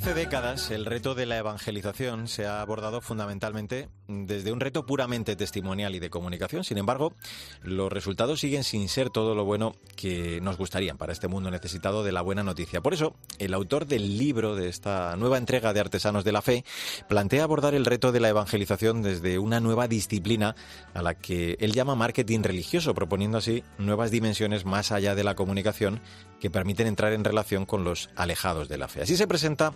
Hace 0.00 0.14
décadas 0.14 0.70
el 0.70 0.86
reto 0.86 1.14
de 1.14 1.26
la 1.26 1.36
evangelización 1.36 2.26
se 2.26 2.46
ha 2.46 2.62
abordado 2.62 3.02
fundamentalmente 3.02 3.90
desde 4.08 4.50
un 4.50 4.58
reto 4.58 4.86
puramente 4.86 5.36
testimonial 5.36 5.94
y 5.94 5.98
de 5.98 6.08
comunicación. 6.08 6.64
Sin 6.64 6.78
embargo, 6.78 7.12
los 7.62 7.92
resultados 7.92 8.40
siguen 8.40 8.64
sin 8.64 8.88
ser 8.88 9.10
todo 9.10 9.34
lo 9.34 9.44
bueno 9.44 9.74
que 9.96 10.40
nos 10.40 10.56
gustaría 10.56 10.94
para 10.94 11.12
este 11.12 11.28
mundo 11.28 11.50
necesitado 11.50 12.02
de 12.02 12.12
la 12.12 12.22
buena 12.22 12.42
noticia. 12.42 12.80
Por 12.80 12.94
eso, 12.94 13.14
el 13.38 13.52
autor 13.52 13.84
del 13.84 14.16
libro 14.16 14.56
de 14.56 14.70
esta 14.70 15.14
nueva 15.16 15.36
entrega 15.36 15.74
de 15.74 15.80
Artesanos 15.80 16.24
de 16.24 16.32
la 16.32 16.40
Fe 16.40 16.64
plantea 17.06 17.44
abordar 17.44 17.74
el 17.74 17.84
reto 17.84 18.10
de 18.10 18.20
la 18.20 18.30
evangelización 18.30 19.02
desde 19.02 19.38
una 19.38 19.60
nueva 19.60 19.86
disciplina 19.86 20.56
a 20.94 21.02
la 21.02 21.12
que 21.12 21.58
él 21.60 21.74
llama 21.74 21.94
marketing 21.94 22.40
religioso, 22.42 22.94
proponiendo 22.94 23.36
así 23.36 23.64
nuevas 23.76 24.10
dimensiones 24.10 24.64
más 24.64 24.92
allá 24.92 25.14
de 25.14 25.24
la 25.24 25.34
comunicación 25.34 26.00
que 26.40 26.50
permiten 26.50 26.86
entrar 26.86 27.12
en 27.12 27.24
relación 27.24 27.66
con 27.66 27.84
los 27.84 28.10
alejados 28.16 28.68
de 28.68 28.78
la 28.78 28.88
fe. 28.88 29.02
Así 29.02 29.16
se 29.16 29.28
presenta 29.28 29.72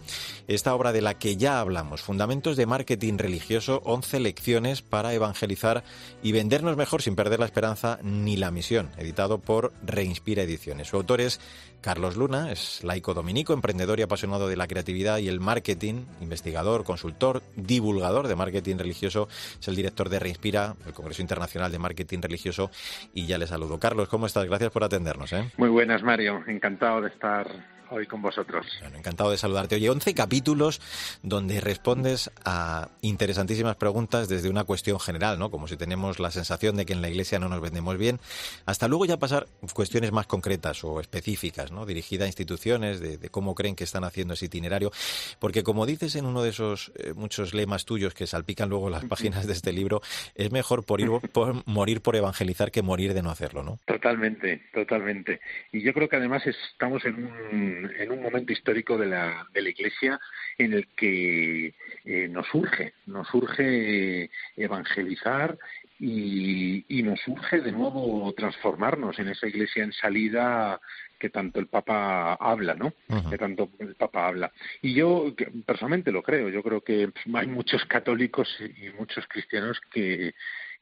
esta 0.48 0.74
obra 0.74 0.92
de 0.92 1.02
la 1.02 1.14
que 1.14 1.36
ya 1.36 1.60
hablamos, 1.60 2.02
Fundamentos 2.02 2.56
de 2.56 2.66
Marketing 2.66 3.18
Religioso, 3.18 3.82
11 3.84 4.20
lecciones 4.20 4.82
para 4.82 5.12
evangelizar 5.12 5.84
y 6.22 6.32
vendernos 6.32 6.76
mejor 6.76 7.02
sin 7.02 7.14
perder 7.14 7.40
la 7.40 7.46
esperanza 7.46 7.98
ni 8.02 8.36
la 8.36 8.50
misión, 8.50 8.90
editado 8.96 9.38
por 9.38 9.72
Reinspira 9.84 10.42
Ediciones. 10.42 10.88
Su 10.88 10.96
autor 10.96 11.20
es 11.20 11.40
Carlos 11.84 12.16
Luna, 12.16 12.50
es 12.50 12.82
laico 12.82 13.12
dominico, 13.12 13.52
emprendedor 13.52 14.00
y 14.00 14.02
apasionado 14.02 14.48
de 14.48 14.56
la 14.56 14.66
creatividad 14.66 15.18
y 15.18 15.28
el 15.28 15.38
marketing, 15.38 16.06
investigador, 16.22 16.82
consultor, 16.82 17.42
divulgador 17.56 18.26
de 18.26 18.34
marketing 18.34 18.78
religioso, 18.78 19.28
es 19.60 19.68
el 19.68 19.76
director 19.76 20.08
de 20.08 20.18
Reinspira, 20.18 20.76
el 20.86 20.94
Congreso 20.94 21.20
Internacional 21.20 21.70
de 21.70 21.78
Marketing 21.78 22.20
Religioso, 22.22 22.70
y 23.12 23.26
ya 23.26 23.36
le 23.36 23.46
saludo. 23.46 23.78
Carlos, 23.78 24.08
¿cómo 24.08 24.24
estás? 24.24 24.46
Gracias 24.46 24.70
por 24.70 24.82
atendernos. 24.82 25.30
¿eh? 25.34 25.50
Muy 25.58 25.68
buenas, 25.68 26.02
Mario. 26.02 26.42
Encantado 26.46 27.02
de 27.02 27.08
estar 27.08 27.46
hoy 27.90 28.06
con 28.06 28.22
vosotros. 28.22 28.66
Bueno, 28.80 28.98
encantado 28.98 29.30
de 29.30 29.36
saludarte. 29.36 29.76
Oye, 29.76 29.90
11 29.90 30.14
capítulos 30.14 30.80
donde 31.22 31.60
respondes 31.60 32.30
a 32.44 32.88
interesantísimas 33.02 33.76
preguntas 33.76 34.28
desde 34.28 34.48
una 34.48 34.64
cuestión 34.64 35.00
general, 35.00 35.38
¿no? 35.38 35.50
Como 35.50 35.68
si 35.68 35.76
tenemos 35.76 36.18
la 36.18 36.30
sensación 36.30 36.76
de 36.76 36.86
que 36.86 36.92
en 36.92 37.02
la 37.02 37.08
iglesia 37.08 37.38
no 37.38 37.48
nos 37.48 37.60
vendemos 37.60 37.96
bien, 37.98 38.18
hasta 38.66 38.88
luego 38.88 39.04
ya 39.04 39.18
pasar 39.18 39.46
cuestiones 39.72 40.12
más 40.12 40.26
concretas 40.26 40.84
o 40.84 41.00
específicas, 41.00 41.72
¿no? 41.72 41.86
Dirigida 41.86 42.24
a 42.24 42.28
instituciones, 42.28 43.00
de, 43.00 43.18
cómo 43.30 43.54
creen 43.54 43.76
que 43.76 43.84
están 43.84 44.04
haciendo 44.04 44.34
ese 44.34 44.46
itinerario. 44.46 44.90
Porque 45.38 45.62
como 45.62 45.86
dices 45.86 46.16
en 46.16 46.26
uno 46.26 46.42
de 46.42 46.50
esos 46.50 46.92
eh, 46.96 47.12
muchos 47.14 47.54
lemas 47.54 47.84
tuyos 47.84 48.14
que 48.14 48.26
salpican 48.26 48.68
luego 48.68 48.90
las 48.90 49.04
páginas 49.04 49.46
de 49.46 49.52
este 49.52 49.72
libro, 49.72 50.02
es 50.34 50.50
mejor 50.52 50.84
por, 50.84 51.00
ir, 51.00 51.10
por 51.32 51.66
morir 51.66 52.00
por 52.00 52.16
evangelizar 52.16 52.70
que 52.70 52.82
morir 52.82 53.14
de 53.14 53.22
no 53.22 53.30
hacerlo, 53.30 53.62
¿no? 53.62 53.78
Totalmente, 53.86 54.62
totalmente. 54.72 55.40
Y 55.72 55.82
yo 55.82 55.92
creo 55.92 56.08
que 56.08 56.16
además 56.16 56.46
estamos 56.46 57.04
en 57.04 57.14
un 57.24 57.73
en, 57.98 58.10
un 58.10 58.22
momento 58.22 58.52
histórico 58.52 58.96
de 58.98 59.06
la, 59.06 59.46
de 59.52 59.62
la 59.62 59.68
Iglesia 59.68 60.20
en 60.58 60.72
el 60.72 60.88
que 60.96 61.74
eh, 62.04 62.28
nos 62.28 62.52
urge, 62.54 62.94
nos 63.06 63.32
urge 63.34 64.30
evangelizar 64.56 65.58
y, 65.98 66.84
y, 66.88 67.02
nos 67.02 67.20
urge 67.28 67.60
de 67.60 67.72
nuevo 67.72 68.32
transformarnos 68.36 69.18
en 69.18 69.28
esa 69.28 69.46
Iglesia 69.46 69.84
en 69.84 69.92
salida 69.92 70.80
que 71.18 71.30
tanto 71.30 71.60
el 71.60 71.68
Papa 71.68 72.34
habla, 72.34 72.74
¿no? 72.74 72.92
Que 73.30 73.38
tanto 73.38 73.70
el 73.78 73.94
Papa 73.94 74.26
habla. 74.26 74.52
Y 74.82 74.94
yo 74.94 75.32
personalmente 75.64 76.12
lo 76.12 76.22
creo. 76.22 76.48
Yo 76.50 76.62
creo 76.62 76.82
que 76.82 77.10
hay 77.32 77.46
muchos 77.46 77.84
católicos 77.86 78.48
y 78.60 78.90
muchos 78.90 79.26
cristianos 79.28 79.80
que, 79.90 80.34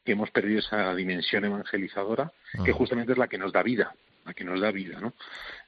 que 0.05 0.13
hemos 0.13 0.31
perdido 0.31 0.61
esa 0.61 0.95
dimensión 0.95 1.45
evangelizadora, 1.45 2.33
que 2.65 2.73
justamente 2.73 3.13
es 3.13 3.19
la 3.19 3.29
que 3.29 3.39
nos 3.39 3.53
da 3.53 3.63
vida, 3.63 3.95
la 4.25 4.35
que 4.35 4.45
nos 4.45 4.61
da 4.61 4.71
vida, 4.71 5.01
¿no? 5.01 5.15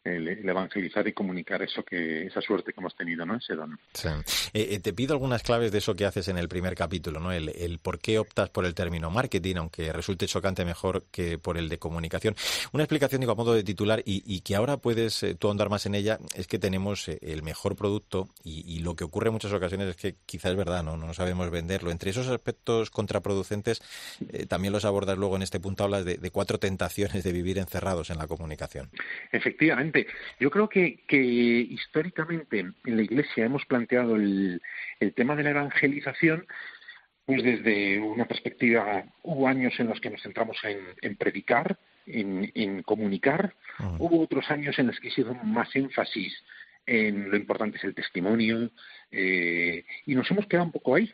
El, 0.05 0.29
evangelizar 0.29 1.07
y 1.09 1.13
comunicar 1.13 1.63
eso 1.63 1.83
que 1.83 2.27
esa 2.27 2.41
suerte 2.41 2.73
que 2.73 2.81
hemos 2.81 2.95
tenido, 2.95 3.25
¿no? 3.25 3.37
Ese 3.37 3.55
don. 3.55 3.79
Eh, 4.53 4.69
eh, 4.71 4.81
te 4.81 4.93
pido 4.93 5.15
algunas 5.15 5.43
claves 5.43 5.73
de 5.73 5.79
eso 5.79 5.95
que 5.95 6.05
haces 6.05 6.29
en 6.29 6.37
el 6.37 6.49
primer 6.49 6.75
capítulo, 6.75 7.21
¿no? 7.21 7.33
El, 7.33 7.49
el, 7.49 7.79
por 7.79 7.99
qué 7.99 8.19
optas 8.19 8.51
por 8.51 8.67
el 8.67 8.75
término 8.75 9.11
marketing, 9.11 9.57
aunque 9.57 9.93
resulte 9.93 10.27
chocante 10.27 10.65
mejor 10.65 11.05
que 11.11 11.39
por 11.39 11.57
el 11.57 11.69
de 11.69 11.79
comunicación. 11.79 12.37
Una 12.73 12.85
explicación, 12.85 13.21
digo, 13.21 13.33
a 13.33 13.37
modo 13.37 13.55
de 13.55 13.65
titular 13.65 14.03
y, 14.05 14.23
y 14.27 14.41
que 14.41 14.57
ahora 14.57 14.77
puedes 14.77 15.23
eh, 15.23 15.35
tú 15.35 15.51
andar 15.51 15.71
más 15.71 15.87
en 15.87 15.95
ella, 15.95 16.19
es 16.35 16.47
que 16.47 16.59
tenemos 16.59 17.09
el 17.09 17.43
mejor 17.43 17.77
producto 17.77 18.29
y, 18.45 18.75
lo 18.85 18.97
que 18.97 19.05
ocurre 19.05 19.29
en 19.29 19.35
muchas 19.35 19.53
ocasiones 19.53 19.89
es 19.89 19.97
que 19.97 20.17
quizás 20.27 20.51
es 20.51 20.59
verdad, 20.59 20.83
¿no? 20.83 20.99
No 20.99 21.15
sabemos 21.15 21.51
venderlo. 21.51 21.91
Entre 21.91 22.11
esos 22.11 22.29
aspectos 22.29 22.91
contraproducentes, 22.91 23.81
también 24.49 24.73
los 24.73 24.85
abordas 24.85 25.17
luego 25.17 25.37
en 25.37 25.43
este 25.43 25.59
punto, 25.59 25.85
hablas 25.85 26.05
de, 26.05 26.19
de 26.19 26.31
cuatro 26.31 26.59
tentaciones 26.59 27.25
de 27.25 27.33
vivir 27.33 27.59
encerrados 27.59 28.11
en 28.11 28.19
la 28.19 28.27
comunicación. 28.27 28.91
Efectivamente 29.33 29.94
yo 30.41 30.51
creo 30.51 30.69
que, 30.69 30.99
históricamente 31.11 32.61
en 32.61 32.97
la 32.97 33.03
Iglesia 33.03 33.45
hemos 33.45 33.65
planteado 33.67 34.17
el, 34.17 34.61
tema 35.15 35.37
de 35.37 35.43
la 35.43 35.51
evangelización 35.51 36.47
pues 37.27 37.43
desde 37.43 37.99
una 38.01 38.27
perspectiva, 38.27 39.05
hubo 39.23 39.49
años 39.49 39.73
en 39.79 39.89
los 39.89 39.99
que 39.99 40.11
nos 40.11 40.21
centramos 40.21 40.59
en, 41.01 41.17
predicar, 41.17 41.79
en, 42.07 42.83
comunicar, 42.83 43.55
hubo 43.99 44.21
otros 44.21 44.51
años 44.51 44.79
en 44.79 44.89
los 44.89 45.01
que 45.01 45.09
hicimos 45.09 45.43
más 45.43 45.75
énfasis 45.75 46.35
en 46.87 47.31
lo 47.31 47.37
importante 47.37 47.79
es 47.79 47.85
el 47.85 47.95
testimonio, 47.95 48.71
eh, 49.11 49.85
y 50.07 50.15
nos 50.15 50.31
hemos 50.31 50.47
quedado 50.47 50.67
un 50.67 50.73
poco 50.73 50.95
ahí. 50.97 51.13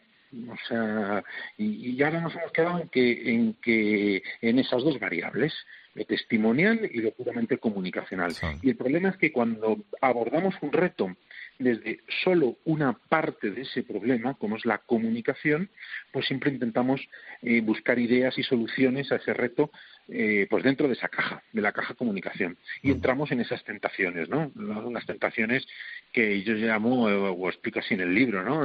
O 0.49 0.57
sea, 0.69 1.25
y, 1.59 1.91
y, 1.91 2.03
ahora 2.03 2.21
nos 2.21 2.35
hemos 2.37 2.53
quedado 2.53 2.81
en 2.81 2.89
que, 2.89 3.35
en 3.35 3.55
que 3.55 4.23
en 4.41 4.59
esas 4.61 4.83
dos 4.83 4.99
variables 5.01 5.53
lo 5.95 6.05
testimonial 6.05 6.89
y 6.93 7.01
lo 7.01 7.11
puramente 7.13 7.59
comunicacional. 7.59 8.33
Y 8.63 8.71
el 8.71 8.77
problema 8.77 9.09
es 9.11 9.17
que 9.17 9.33
cuando 9.33 9.85
abordamos 10.01 10.55
un 10.61 10.73
reto 10.73 11.17
desde 11.59 12.01
solo 12.25 12.57
una 12.65 12.95
parte 12.95 13.51
de 13.51 13.63
ese 13.63 13.83
problema, 13.83 14.35
como 14.35 14.57
es 14.57 14.65
la 14.65 14.79
comunicación, 14.79 15.69
pues 16.13 16.27
siempre 16.27 16.51
intentamos 16.51 17.07
eh, 17.43 17.61
buscar 17.61 17.99
ideas 17.99 18.39
y 18.39 18.43
soluciones 18.43 19.13
a 19.13 19.17
ese 19.17 19.35
reto 19.35 19.71
eh, 20.13 20.47
pues 20.51 20.65
dentro 20.65 20.89
de 20.89 20.95
esa 20.95 21.09
caja, 21.09 21.43
de 21.53 21.63
la 21.63 21.73
caja 21.73 21.95
comunicación. 21.95 22.59
Y 22.83 22.91
entramos 22.91 23.31
en 23.31 23.41
esas 23.41 23.63
tentaciones, 23.65 24.29
¿no? 24.29 24.51
Unas 24.57 25.07
tentaciones 25.07 25.67
que 26.13 26.43
yo 26.43 26.55
llamo, 26.55 27.09
eh, 27.09 27.15
o 27.15 27.49
explico 27.49 27.79
así 27.79 27.95
en 27.95 28.01
el 28.01 28.15
libro, 28.15 28.43
¿no? 28.43 28.65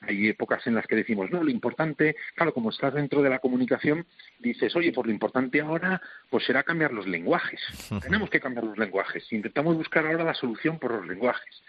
hay 0.00 0.28
épocas 0.28 0.66
en 0.66 0.74
las 0.74 0.86
que 0.86 0.96
decimos, 0.96 1.30
no, 1.30 1.42
lo 1.42 1.50
importante, 1.50 2.16
claro, 2.34 2.52
como 2.52 2.70
estás 2.70 2.94
dentro 2.94 3.22
de 3.22 3.30
la 3.30 3.38
comunicación, 3.38 4.06
dices, 4.38 4.74
oye, 4.74 4.92
pues 4.92 5.06
lo 5.06 5.12
importante 5.12 5.60
ahora, 5.60 6.00
pues 6.28 6.44
será 6.44 6.62
cambiar 6.62 6.92
los 6.92 7.06
lenguajes. 7.06 7.60
Tenemos 8.02 8.30
que 8.30 8.40
cambiar 8.40 8.64
los 8.64 8.78
lenguajes. 8.78 9.32
Intentamos 9.32 9.76
buscar 9.76 10.06
ahora 10.06 10.24
la 10.24 10.34
solución 10.34 10.78
por 10.78 10.92
los 10.92 11.06
lenguajes. 11.06 11.62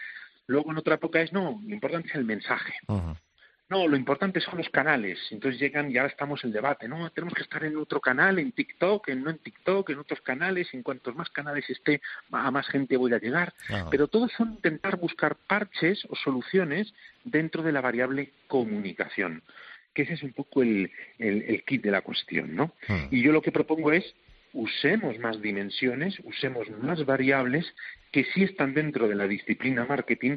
Luego 0.46 0.72
en 0.72 0.78
otra 0.78 0.96
época 0.96 1.20
es, 1.20 1.32
no, 1.32 1.60
lo 1.64 1.74
importante 1.74 2.08
es 2.08 2.14
el 2.16 2.24
mensaje. 2.24 2.74
No, 3.72 3.88
lo 3.88 3.96
importante 3.96 4.38
son 4.38 4.58
los 4.58 4.68
canales. 4.68 5.18
Entonces 5.30 5.58
llegan 5.58 5.90
y 5.90 5.96
ahora 5.96 6.10
estamos 6.10 6.44
en 6.44 6.48
el 6.48 6.52
debate. 6.52 6.86
No, 6.86 7.08
tenemos 7.08 7.32
que 7.32 7.42
estar 7.42 7.64
en 7.64 7.78
otro 7.78 8.02
canal, 8.02 8.38
en 8.38 8.52
TikTok, 8.52 9.08
en, 9.08 9.22
no 9.24 9.30
en 9.30 9.38
TikTok, 9.38 9.88
en 9.88 9.98
otros 9.98 10.20
canales. 10.20 10.68
En 10.74 10.82
cuantos 10.82 11.16
más 11.16 11.30
canales 11.30 11.64
esté, 11.70 12.02
a 12.32 12.50
más 12.50 12.68
gente 12.68 12.98
voy 12.98 13.14
a 13.14 13.18
llegar. 13.18 13.54
Pero 13.90 14.08
todos 14.08 14.30
son 14.32 14.52
intentar 14.52 14.98
buscar 14.98 15.36
parches 15.46 16.06
o 16.10 16.16
soluciones 16.16 16.92
dentro 17.24 17.62
de 17.62 17.72
la 17.72 17.80
variable 17.80 18.32
comunicación. 18.46 19.42
Que 19.94 20.02
ese 20.02 20.12
es 20.14 20.22
un 20.22 20.34
poco 20.34 20.62
el, 20.62 20.90
el, 21.18 21.64
kit 21.64 21.82
de 21.82 21.92
la 21.92 22.02
cuestión, 22.02 22.54
¿no? 22.54 22.74
Y 23.10 23.22
yo 23.22 23.32
lo 23.32 23.40
que 23.40 23.52
propongo 23.52 23.90
es 23.90 24.04
usemos 24.52 25.18
más 25.18 25.40
dimensiones, 25.40 26.20
usemos 26.24 26.68
más 26.82 27.06
variables 27.06 27.64
que 28.12 28.24
sí 28.34 28.44
están 28.44 28.74
dentro 28.74 29.08
de 29.08 29.14
la 29.14 29.26
disciplina 29.26 29.86
marketing 29.86 30.36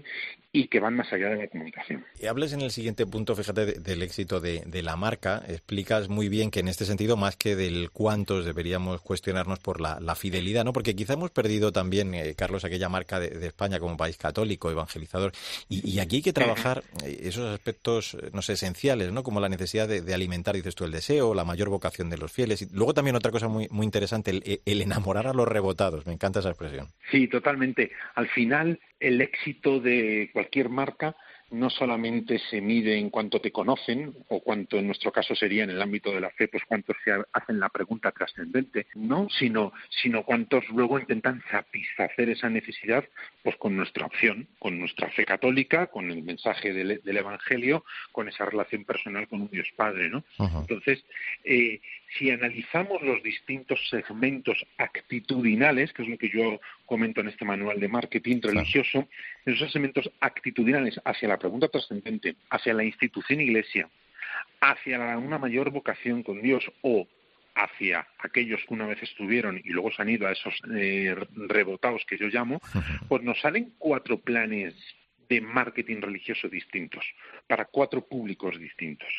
y 0.54 0.68
que 0.68 0.80
van 0.80 0.96
más 0.96 1.12
allá 1.12 1.30
de 1.30 1.36
la 1.36 1.48
comunicación. 1.48 2.06
Y 2.18 2.28
hables 2.28 2.54
en 2.54 2.62
el 2.62 2.72
siguiente 2.72 3.06
punto, 3.06 3.36
fíjate, 3.36 3.66
del 3.66 4.02
éxito 4.02 4.40
de, 4.40 4.64
la 4.82 4.96
marca. 4.96 5.44
Explicas 5.50 6.08
muy 6.08 6.30
bien 6.30 6.50
que 6.50 6.62
en 6.62 6.70
este 6.70 6.86
sentido, 6.86 7.18
más 7.18 7.36
que 7.36 7.58
del 7.58 7.92
cuántos, 7.92 8.46
deberíamos 8.46 9.02
cuestionarnos 9.02 9.60
por 9.60 9.82
la, 9.82 10.16
fidelidad, 10.16 10.64
¿no? 10.64 10.72
Porque 10.72 10.96
quizá 10.96 11.14
hemos 11.14 11.32
perdido 11.32 11.74
también, 11.74 12.14
eh, 12.14 12.36
Carlos, 12.38 12.64
aquella 12.64 12.88
marca 12.88 13.20
de, 13.20 13.46
España 13.46 13.80
como 13.80 13.98
país 13.98 14.16
católico, 14.16 14.72
evangelizador. 14.72 15.34
Y, 15.68 16.00
aquí 16.00 16.18
hay 16.18 16.22
que 16.22 16.32
trabajar 16.32 16.84
eh, 17.04 17.20
esos 17.24 17.54
aspectos, 17.54 18.14
eh, 18.14 18.30
no 18.32 18.42
sé, 18.42 18.54
esenciales, 18.54 19.12
¿no? 19.12 19.24
Como 19.24 19.42
la 19.42 19.50
necesidad 19.50 19.90
de, 19.90 20.14
alimentar, 20.14 20.56
dices 20.56 20.76
tú, 20.76 20.86
el 20.86 20.92
deseo, 20.92 21.34
la 21.34 21.44
mayor 21.44 21.68
vocación 21.68 22.10
de 22.10 22.18
los 22.18 22.32
fieles. 22.32 22.62
Y 22.62 22.68
luego 22.72 22.94
también 22.94 23.18
otra 23.18 23.32
cosa 23.32 23.50
muy, 23.50 23.68
muy 23.72 23.86
interesante, 23.86 24.32
el, 24.32 24.62
el 24.64 24.82
enamorar 24.82 25.28
a 25.28 25.34
los 25.34 25.46
rebotados. 25.46 26.06
Me 26.06 26.14
encanta 26.14 26.40
esa 26.40 26.50
expresión. 26.50 26.88
Sí, 27.12 27.28
totalmente 27.28 27.65
al 28.16 28.28
final, 28.30 28.80
el 29.00 29.22
éxito 29.22 29.80
de 29.80 30.30
cualquier 30.34 30.70
marca 30.70 31.16
no 31.52 31.70
solamente 31.70 32.40
se 32.50 32.60
mide 32.60 32.98
en 32.98 33.10
cuanto 33.10 33.40
te 33.40 33.52
conocen, 33.52 34.14
o 34.30 34.42
cuanto 34.42 34.78
en 34.78 34.88
nuestro 34.88 35.12
caso 35.12 35.36
sería 35.36 35.64
en 35.64 35.70
el 35.70 35.82
ámbito 35.82 36.12
de 36.12 36.20
la 36.20 36.32
fe, 36.32 36.48
pues 36.48 36.64
cuántos 36.66 36.96
se 37.04 37.12
hacen 37.32 37.60
la 37.60 37.70
pregunta 37.70 38.12
trascendente, 38.12 38.88
no, 38.96 39.28
sino, 39.30 39.72
sino 39.90 40.24
cuántos 40.24 40.68
luego 40.70 41.00
intentan 41.00 41.44
satisfacer 41.52 42.30
esa 42.30 42.50
necesidad, 42.50 43.06
pues 43.44 43.56
con 43.58 43.76
nuestra 43.78 44.08
opción, 44.08 44.48
con 44.60 44.80
nuestra 44.80 45.10
fe 45.12 45.24
católica, 45.26 45.88
con 45.88 46.10
el 46.10 46.24
mensaje 46.24 46.74
del, 46.74 47.02
Evangelio, 47.06 47.86
con 48.12 48.28
esa 48.28 48.46
relación 48.46 48.84
personal 48.84 49.28
con 49.28 49.42
un 49.42 49.50
Dios 49.50 49.68
Padre, 49.76 50.10
¿no? 50.10 50.24
Entonces, 50.38 51.04
eh, 51.44 51.80
si 52.18 52.32
analizamos 52.32 53.02
los 53.02 53.22
distintos 53.24 53.80
segmentos 53.90 54.66
actitudinales, 54.78 55.92
que 55.94 56.04
es 56.04 56.08
lo 56.08 56.18
que 56.18 56.30
yo 56.30 56.60
comento 56.86 57.22
en 57.22 57.28
este 57.28 57.46
manual 57.46 57.80
de 57.80 57.88
marketing 57.88 58.42
religioso, 58.42 59.08
esos 59.46 59.72
segmentos 59.72 60.10
actitudinales 60.20 61.00
hacia 61.04 61.28
la 61.28 61.38
pregunta 61.38 61.68
trascendente, 61.68 62.36
hacia 62.50 62.74
la 62.74 62.84
institución 62.84 63.42
iglesia, 63.42 63.90
hacia 64.62 65.18
una 65.18 65.38
mayor 65.38 65.72
vocación 65.72 66.24
con 66.24 66.42
Dios 66.42 66.64
o 66.82 67.08
hacia 67.56 68.08
aquellos 68.20 68.62
que 68.68 68.74
una 68.74 68.86
vez 68.86 69.02
estuvieron 69.02 69.62
y 69.64 69.70
luego 69.70 69.92
se 69.92 70.02
han 70.02 70.10
ido 70.10 70.28
a 70.28 70.32
esos 70.32 70.54
eh, 70.76 71.16
rebotados 71.36 72.04
que 72.06 72.18
yo 72.18 72.28
llamo, 72.28 72.60
pues 73.08 73.24
nos 73.24 73.40
salen 73.40 73.74
cuatro 73.78 74.20
planes 74.20 74.74
de 75.30 75.42
marketing 75.42 76.02
religioso 76.02 76.48
distintos, 76.50 77.04
para 77.48 77.66
cuatro 77.66 78.06
públicos 78.06 78.60
distintos. 78.60 79.10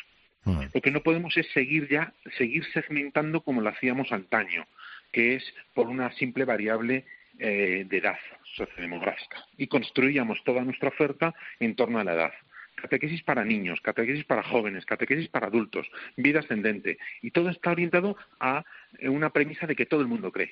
Lo 0.45 0.81
que 0.81 0.91
no 0.91 1.01
podemos 1.01 1.35
es 1.35 1.47
seguir 1.51 1.89
ya, 1.89 2.13
seguir 2.37 2.63
segmentando 2.73 3.41
como 3.41 3.61
lo 3.61 3.69
hacíamos 3.69 4.11
antaño, 4.11 4.65
que 5.11 5.35
es 5.35 5.53
por 5.73 5.87
una 5.87 6.11
simple 6.13 6.45
variable 6.45 7.05
eh, 7.39 7.85
de 7.87 7.97
edad 7.97 8.17
sociodemográfica. 8.55 9.45
Y 9.57 9.67
construíamos 9.67 10.43
toda 10.43 10.63
nuestra 10.63 10.89
oferta 10.89 11.35
en 11.59 11.75
torno 11.75 11.99
a 11.99 12.03
la 12.03 12.13
edad. 12.13 12.33
Catequesis 12.75 13.23
para 13.23 13.43
niños, 13.43 13.81
catequesis 13.81 14.23
para 14.23 14.43
jóvenes, 14.43 14.85
catequesis 14.85 15.27
para 15.29 15.47
adultos, 15.47 15.87
vida 16.15 16.39
ascendente. 16.39 16.97
Y 17.21 17.31
todo 17.31 17.49
está 17.49 17.71
orientado 17.71 18.15
a 18.39 18.63
una 19.01 19.31
premisa 19.31 19.67
de 19.67 19.75
que 19.75 19.85
todo 19.85 20.01
el 20.01 20.07
mundo 20.07 20.31
cree. 20.31 20.51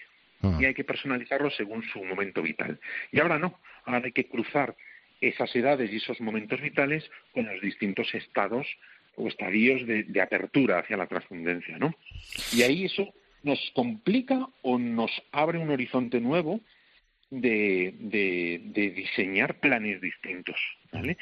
Y 0.60 0.66
hay 0.66 0.74
que 0.74 0.84
personalizarlo 0.84 1.50
según 1.50 1.82
su 1.84 2.04
momento 2.04 2.42
vital. 2.42 2.80
Y 3.12 3.20
ahora 3.20 3.40
no, 3.40 3.60
ahora 3.86 4.02
hay 4.06 4.12
que 4.12 4.28
cruzar 4.28 4.76
esas 5.22 5.56
edades 5.56 5.92
y 5.92 5.98
esos 5.98 6.22
momentos 6.22 6.62
vitales 6.62 7.10
con 7.34 7.48
los 7.48 7.62
distintos 7.62 8.14
estados 8.14 8.68
o 9.18 9.28
estadios 9.28 9.86
de, 9.86 10.22
apertura 10.22 10.80
hacia 10.80 10.98
la 10.98 11.08
trascendencia, 11.08 11.78
¿no? 11.78 11.96
Y 12.54 12.64
ahí 12.64 12.86
eso 12.86 13.14
nos 13.44 13.60
complica 13.74 14.48
o 14.62 14.78
nos 14.78 15.12
abre 15.32 15.60
un 15.60 15.70
horizonte 15.70 16.20
nuevo 16.20 16.62
de, 17.30 17.94
de 18.00 18.90
diseñar 18.92 19.60
planes 19.60 20.02
distintos 20.02 20.56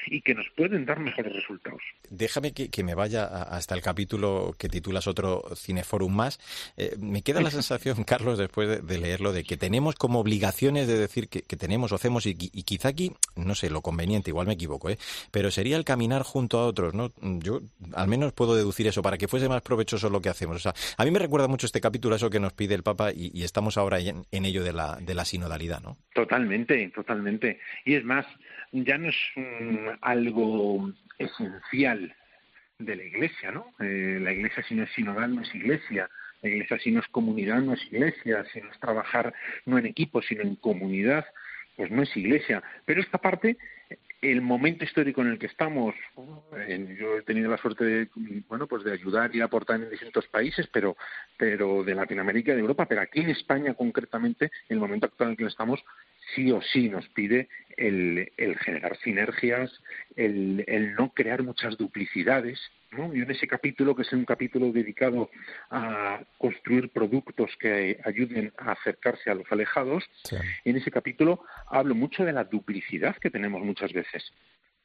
y 0.08 0.22
que 0.22 0.36
nos 0.36 0.50
pueden 0.56 0.86
dar 0.86 1.00
mejores 1.00 1.34
resultados. 1.34 1.82
Déjame 2.10 2.54
que, 2.54 2.84
me 2.84 2.96
vaya 2.96 3.26
hasta 3.26 3.76
el 3.76 3.82
capítulo 3.82 4.56
que 4.58 4.70
titulas 4.70 5.08
otro 5.08 5.44
Cineforum 5.56 6.14
más. 6.14 6.40
Eh, 6.78 6.96
me 7.00 7.22
queda 7.22 7.42
la 7.42 7.52
sensación, 7.52 8.04
Carlos, 8.06 8.38
después 8.38 8.86
de, 8.86 8.98
leerlo, 8.98 9.32
de 9.32 9.44
que 9.44 9.58
tenemos 9.58 9.96
como 9.96 10.20
obligaciones 10.20 10.88
de 10.88 10.98
decir 10.98 11.30
que, 11.30 11.42
tenemos 11.54 11.92
o 11.92 11.96
hacemos 11.96 12.26
y, 12.26 12.36
quizá 12.36 12.90
aquí, 12.90 13.14
no 13.36 13.56
sé, 13.56 13.70
lo 13.70 13.82
conveniente, 13.82 14.32
igual 14.32 14.48
me 14.48 14.54
equivoco, 14.54 14.90
¿eh? 14.90 14.98
pero 15.32 15.52
sería 15.52 15.78
el 15.78 15.86
caminar 15.86 16.24
junto 16.24 16.60
a 16.60 16.66
otros, 16.66 16.94
¿no? 16.94 17.12
Yo 17.22 17.62
al 17.94 18.08
menos 18.08 18.34
puedo 18.34 18.56
deducir 18.56 18.88
eso 18.88 19.02
para 19.02 19.18
que 19.18 19.28
fuese 19.28 19.48
más 19.48 19.62
provechoso 19.62 20.10
lo 20.10 20.22
que 20.22 20.30
hacemos. 20.30 20.58
O 20.58 20.60
sea, 20.60 20.74
a 20.98 21.06
mí 21.06 21.12
me 21.12 21.20
recuerda 21.20 21.48
mucho 21.48 21.66
este 21.66 21.80
capítulo, 21.80 22.16
eso 22.16 22.30
que 22.30 22.40
nos 22.40 22.54
pide 22.54 22.76
el 22.76 22.84
Papa 22.84 23.12
y, 23.14 23.44
estamos 23.44 23.78
ahora 23.78 24.00
en, 24.00 24.26
en, 24.32 24.46
ello 24.46 24.64
de 24.64 24.74
la, 24.74 24.98
de 25.02 25.14
la 25.14 25.26
sinodalidad, 25.26 25.82
¿no? 25.82 25.98
Totalmente, 26.14 26.90
totalmente. 26.90 27.60
Y 27.86 27.96
es 27.96 28.04
más, 28.04 28.26
ya 28.74 28.98
no 28.98 29.10
es 29.10 29.16
algo 30.02 30.92
esencial 31.18 32.16
de 32.80 32.96
la 32.96 33.04
Iglesia, 33.04 33.52
¿no? 33.52 33.74
Eh, 33.80 34.20
la 34.20 34.34
Iglesia 34.34 34.64
si 34.64 34.76
no 34.76 34.84
es 34.84 34.92
sinodal 34.92 35.36
no 35.36 35.42
es 35.42 35.56
Iglesia, 35.56 36.10
la 36.42 36.50
Iglesia 36.50 36.80
si 36.80 36.92
no 36.92 37.00
es 37.00 37.08
comunidad 37.08 37.62
no 37.62 37.74
es 37.74 37.86
Iglesia, 37.86 38.46
si 38.52 38.62
no 38.62 38.72
es 38.72 38.80
trabajar 38.80 39.34
no 39.66 39.78
en 39.78 39.86
equipo 39.86 40.22
sino 40.22 40.42
en 40.42 40.56
comunidad, 40.56 41.26
pues 41.76 41.92
no 41.92 42.02
es 42.02 42.18
Iglesia. 42.18 42.64
Pero 42.86 43.02
esta 43.02 43.20
parte, 43.20 43.58
el 44.22 44.42
momento 44.42 44.84
histórico 44.84 45.22
en 45.22 45.28
el 45.28 45.40
que 45.40 45.48
estamos, 45.48 45.96
eh, 46.58 46.98
yo 47.00 47.18
he 47.18 47.22
tenido 47.24 47.50
la 47.50 47.58
suerte 47.58 47.84
de, 47.84 48.10
bueno, 48.48 48.68
pues 48.68 48.84
de 48.84 48.94
ayudar 48.94 49.36
y 49.36 49.42
aportar 49.42 49.82
en 49.82 49.90
distintos 49.90 50.28
países, 50.28 50.68
pero, 50.72 50.98
pero 51.38 51.84
de 51.84 51.96
Latinoamérica 51.96 52.54
de 52.54 52.60
Europa, 52.60 52.88
pero 52.88 53.02
aquí 53.02 53.20
en 53.20 53.30
España 53.30 53.74
concretamente, 53.74 54.52
el 54.70 54.80
momento 54.80 55.06
actual 55.08 55.30
en 55.30 55.32
el 55.32 55.38
que 55.38 55.46
estamos, 55.46 55.84
sí 56.36 56.52
o 56.52 56.62
sí 56.62 56.90
nos 56.90 57.08
pide 57.10 57.50
el, 57.78 58.32
generar 58.60 58.98
sinergias, 58.98 59.72
el, 60.16 60.94
no 60.96 61.14
crear 61.14 61.44
muchas 61.44 61.78
duplicidades. 61.78 62.60
¿no? 62.92 63.14
Y 63.16 63.22
en 63.22 63.32
ese 63.32 63.48
capítulo, 63.48 63.96
que 63.96 64.04
es 64.04 64.14
un 64.14 64.26
capítulo 64.26 64.72
dedicado 64.72 65.30
a 65.72 66.22
construir 66.38 66.90
productos 66.90 67.50
que 67.60 68.00
ayuden 68.06 68.54
a 68.58 68.74
acercarse 68.74 69.32
a 69.32 69.36
los 69.36 69.52
alejados, 69.52 70.04
en 70.64 70.78
ese 70.78 70.92
capítulo 70.92 71.44
hablo 71.68 71.96
mucho 71.96 72.24
de 72.24 72.34
la 72.34 72.44
duplicidad 72.44 73.16
que 73.18 73.32
tenemos 73.32 73.64
muchas 73.64 73.92
veces 73.94 74.32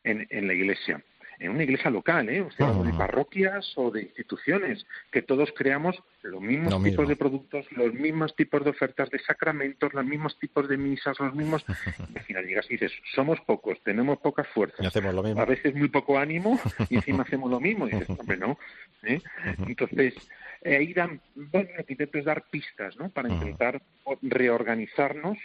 en, 0.04 0.26
en 0.30 0.46
la 0.46 0.54
Iglesia 0.54 1.02
en 1.38 1.50
una 1.50 1.62
iglesia 1.62 1.90
local, 1.90 2.28
¿eh? 2.28 2.40
o 2.40 2.50
sea, 2.50 2.72
de 2.72 2.92
parroquias 2.92 3.72
o 3.76 3.90
de 3.90 4.02
instituciones, 4.02 4.86
que 5.10 5.22
todos 5.22 5.52
creamos 5.56 6.02
los 6.22 6.40
mismos 6.40 6.82
tipos 6.82 7.08
de 7.08 7.16
productos, 7.16 7.66
los 7.72 7.94
mismos 7.94 8.34
tipos 8.34 8.64
de 8.64 8.70
ofertas 8.70 9.08
de 9.10 9.18
sacramentos, 9.20 9.94
los 9.94 10.04
mismos 10.04 10.38
tipos 10.38 10.68
de 10.68 10.76
misas, 10.76 11.18
los 11.20 11.34
mismos. 11.34 11.64
y 12.14 12.18
al 12.18 12.24
final 12.24 12.46
llegas 12.46 12.66
y 12.68 12.74
dices, 12.74 12.92
somos 13.14 13.40
pocos, 13.42 13.78
tenemos 13.84 14.18
pocas 14.18 14.48
fuerzas, 14.48 14.84
hacemos 14.84 15.14
lo 15.14 15.22
mismo. 15.22 15.40
a 15.40 15.44
veces 15.44 15.74
muy 15.74 15.88
poco 15.88 16.18
ánimo 16.18 16.58
y 16.88 16.96
encima 16.96 17.22
hacemos 17.26 17.50
lo 17.50 17.60
mismo. 17.60 17.86
Y 17.86 17.92
dices, 17.92 18.10
hombre, 18.10 18.36
no. 18.36 18.58
¿eh? 19.04 19.20
Entonces, 19.66 20.14
ahí 20.64 20.92
dan, 20.92 21.20
bueno, 21.34 21.70
lo 21.76 21.84
que 21.84 21.92
intento 21.92 22.18
es 22.18 22.24
dar 22.24 22.44
pistas, 22.50 22.96
¿no? 22.96 23.10
Para 23.10 23.28
intentar 23.28 23.80
reorganizarnos 24.22 25.38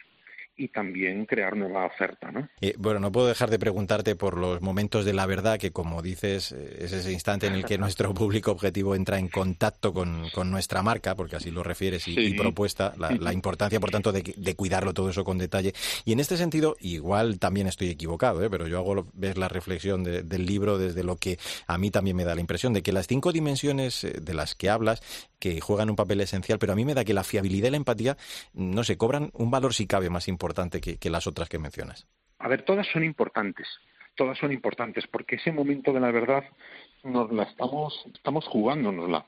y 0.55 0.67
también 0.67 1.25
crear 1.25 1.55
nueva 1.55 1.85
oferta. 1.85 2.31
¿no? 2.31 2.47
bueno, 2.77 2.99
no 2.99 3.11
puedo 3.11 3.27
dejar 3.27 3.49
de 3.49 3.57
preguntarte 3.57 4.15
por 4.15 4.37
los 4.37 4.61
momentos 4.61 5.03
de 5.03 5.13
la 5.13 5.25
verdad, 5.25 5.57
que 5.57 5.71
como 5.71 6.01
dices, 6.01 6.51
eh, 6.51 6.77
es 6.81 6.91
ese 6.93 7.11
instante 7.11 7.47
en 7.47 7.53
el 7.53 7.65
que 7.65 7.77
nuestro 7.79 8.13
público 8.13 8.51
objetivo 8.51 8.95
entra 8.95 9.17
en 9.17 9.29
contacto 9.29 9.93
con, 9.93 10.29
nuestra 10.45 10.83
marca, 10.83 11.15
porque 11.15 11.37
así 11.37 11.49
lo 11.51 11.63
refieres, 11.63 12.07
y, 12.07 12.33
propuesta, 12.33 12.93
la, 12.97 13.33
importancia, 13.33 13.79
por 13.79 13.91
tanto, 13.91 14.11
de, 14.11 14.55
cuidarlo 14.55 14.93
todo 14.93 15.09
eso 15.09 15.23
con 15.23 15.37
detalle. 15.37 15.73
Y 16.05 16.13
en 16.13 16.19
este 16.19 16.37
sentido, 16.37 16.75
igual 16.79 17.39
también 17.39 17.67
estoy 17.67 17.89
equivocado, 17.89 18.43
¿eh? 18.43 18.49
pero 18.49 18.67
yo 18.67 18.77
hago 18.77 19.07
ves 19.13 19.37
la 19.37 19.47
reflexión 19.47 20.03
del 20.03 20.45
libro 20.45 20.77
desde 20.77 21.03
lo 21.03 21.15
que 21.15 21.39
a 21.65 21.77
mí 21.77 21.89
también 21.89 22.15
me 22.15 22.25
da 22.25 22.35
la 22.35 22.41
impresión 22.41 22.73
de 22.73 22.83
que 22.83 22.91
las 22.91 23.07
cinco 23.07 23.31
dimensiones 23.31 24.03
eh, 24.03 24.19
de 24.21 24.33
las 24.33 24.53
que 24.53 24.69
hablas, 24.69 25.01
que 25.39 25.59
juegan 25.59 25.89
un 25.89 25.95
papel 25.95 26.21
esencial, 26.21 26.59
pero 26.59 26.73
a 26.73 26.75
mí 26.75 26.85
me 26.85 26.93
da 26.93 27.03
que 27.03 27.13
la 27.13 27.23
fiabilidad 27.23 27.69
y 27.69 27.71
la 27.71 27.77
empatía, 27.77 28.17
no 28.53 28.83
se 28.83 28.97
cobran 28.97 29.31
un 29.33 29.49
valor 29.49 29.73
si 29.73 29.87
cabe 29.87 30.09
más 30.09 30.27
importante 30.27 30.42
importante 30.43 30.82
que, 30.82 31.10
las 31.10 31.25
otras 31.25 31.47
que 31.47 31.58
mencionas? 31.58 32.06
A 32.39 32.49
ver, 32.49 32.63
todas 32.63 32.86
son 32.88 33.06
importantes, 33.06 33.65
todas 34.15 34.38
son 34.38 34.51
importantes, 34.51 35.08
porque 35.08 35.38
ese 35.38 35.53
momento 35.53 35.93
de 35.93 36.01
la 36.01 36.12
verdad 36.12 36.43
nos 37.03 37.32
la 37.32 37.43
estamos, 37.43 38.06
estamos 38.13 38.45
jugándonosla 38.47 39.25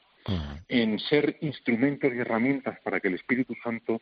en 0.67 0.99
ser 0.99 1.38
instrumentos 1.39 2.12
y 2.13 2.17
herramientas 2.17 2.80
para 2.84 2.99
que 2.99 3.08
el 3.08 3.13
Espíritu 3.13 3.54
Santo 3.63 4.01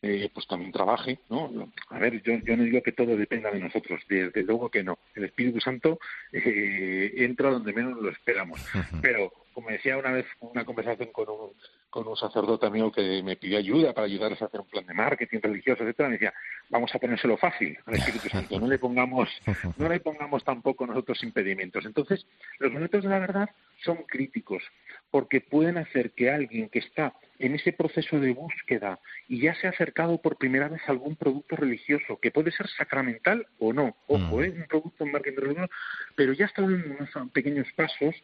eh, 0.00 0.30
pues 0.32 0.46
también 0.46 0.72
trabaje, 0.72 1.18
¿no? 1.28 1.50
A 1.90 1.98
ver, 1.98 2.22
yo, 2.22 2.32
yo 2.38 2.56
no 2.56 2.62
digo 2.62 2.82
que 2.82 2.92
todo 2.92 3.16
dependa 3.16 3.50
de 3.50 3.60
nosotros, 3.60 4.00
desde 4.08 4.42
luego 4.42 4.70
que 4.70 4.82
no. 4.82 4.98
El 5.14 5.24
Espíritu 5.24 5.60
Santo 5.60 5.98
eh, 6.32 7.12
entra 7.16 7.50
donde 7.50 7.72
menos 7.74 8.00
lo 8.00 8.08
esperamos, 8.08 8.60
pero 9.02 9.32
como 9.54 9.70
decía 9.70 9.96
una 9.96 10.12
vez 10.12 10.26
una 10.40 10.64
conversación 10.64 11.10
con 11.12 11.28
un, 11.30 11.52
con 11.88 12.06
un 12.08 12.16
sacerdote 12.16 12.66
amigo 12.66 12.90
que 12.90 13.22
me 13.22 13.36
pidió 13.36 13.58
ayuda 13.58 13.92
para 13.92 14.06
ayudarles 14.06 14.42
a 14.42 14.46
hacer 14.46 14.60
un 14.60 14.66
plan 14.66 14.84
de 14.84 14.94
marketing 14.94 15.38
religioso, 15.40 15.84
etcétera, 15.84 16.08
me 16.08 16.14
decía, 16.14 16.34
vamos 16.68 16.94
a 16.94 16.98
ponérselo 16.98 17.36
fácil 17.36 17.78
al 17.86 17.94
Espíritu 17.94 18.28
Santo, 18.30 18.58
no 18.58 18.66
le 18.66 18.78
pongamos, 18.78 19.28
no 19.78 19.88
le 19.88 20.00
pongamos 20.00 20.44
tampoco 20.44 20.86
nosotros 20.86 21.22
impedimentos. 21.22 21.86
Entonces, 21.86 22.26
los 22.58 22.72
momentos 22.72 23.02
de 23.02 23.08
la 23.08 23.18
verdad 23.18 23.50
son 23.84 24.02
críticos, 24.08 24.62
porque 25.10 25.40
pueden 25.40 25.78
hacer 25.78 26.10
que 26.12 26.30
alguien 26.30 26.68
que 26.68 26.80
está 26.80 27.14
en 27.38 27.54
ese 27.54 27.72
proceso 27.72 28.18
de 28.18 28.32
búsqueda 28.32 28.98
y 29.28 29.40
ya 29.40 29.54
se 29.54 29.66
ha 29.66 29.70
acercado 29.70 30.20
por 30.20 30.36
primera 30.36 30.68
vez 30.68 30.80
a 30.86 30.92
algún 30.92 31.16
producto 31.16 31.56
religioso, 31.56 32.18
que 32.20 32.30
puede 32.30 32.50
ser 32.52 32.68
sacramental 32.68 33.46
o 33.58 33.72
no, 33.72 33.96
ojo, 34.06 34.38
mm. 34.38 34.42
¿eh? 34.42 34.50
un 34.50 34.66
producto 34.66 35.04
en 35.04 35.12
marketing 35.12 35.40
religioso, 35.40 35.70
pero 36.16 36.32
ya 36.32 36.46
está 36.46 36.62
en 36.62 36.90
unos 36.90 37.32
pequeños 37.32 37.66
pasos, 37.76 38.14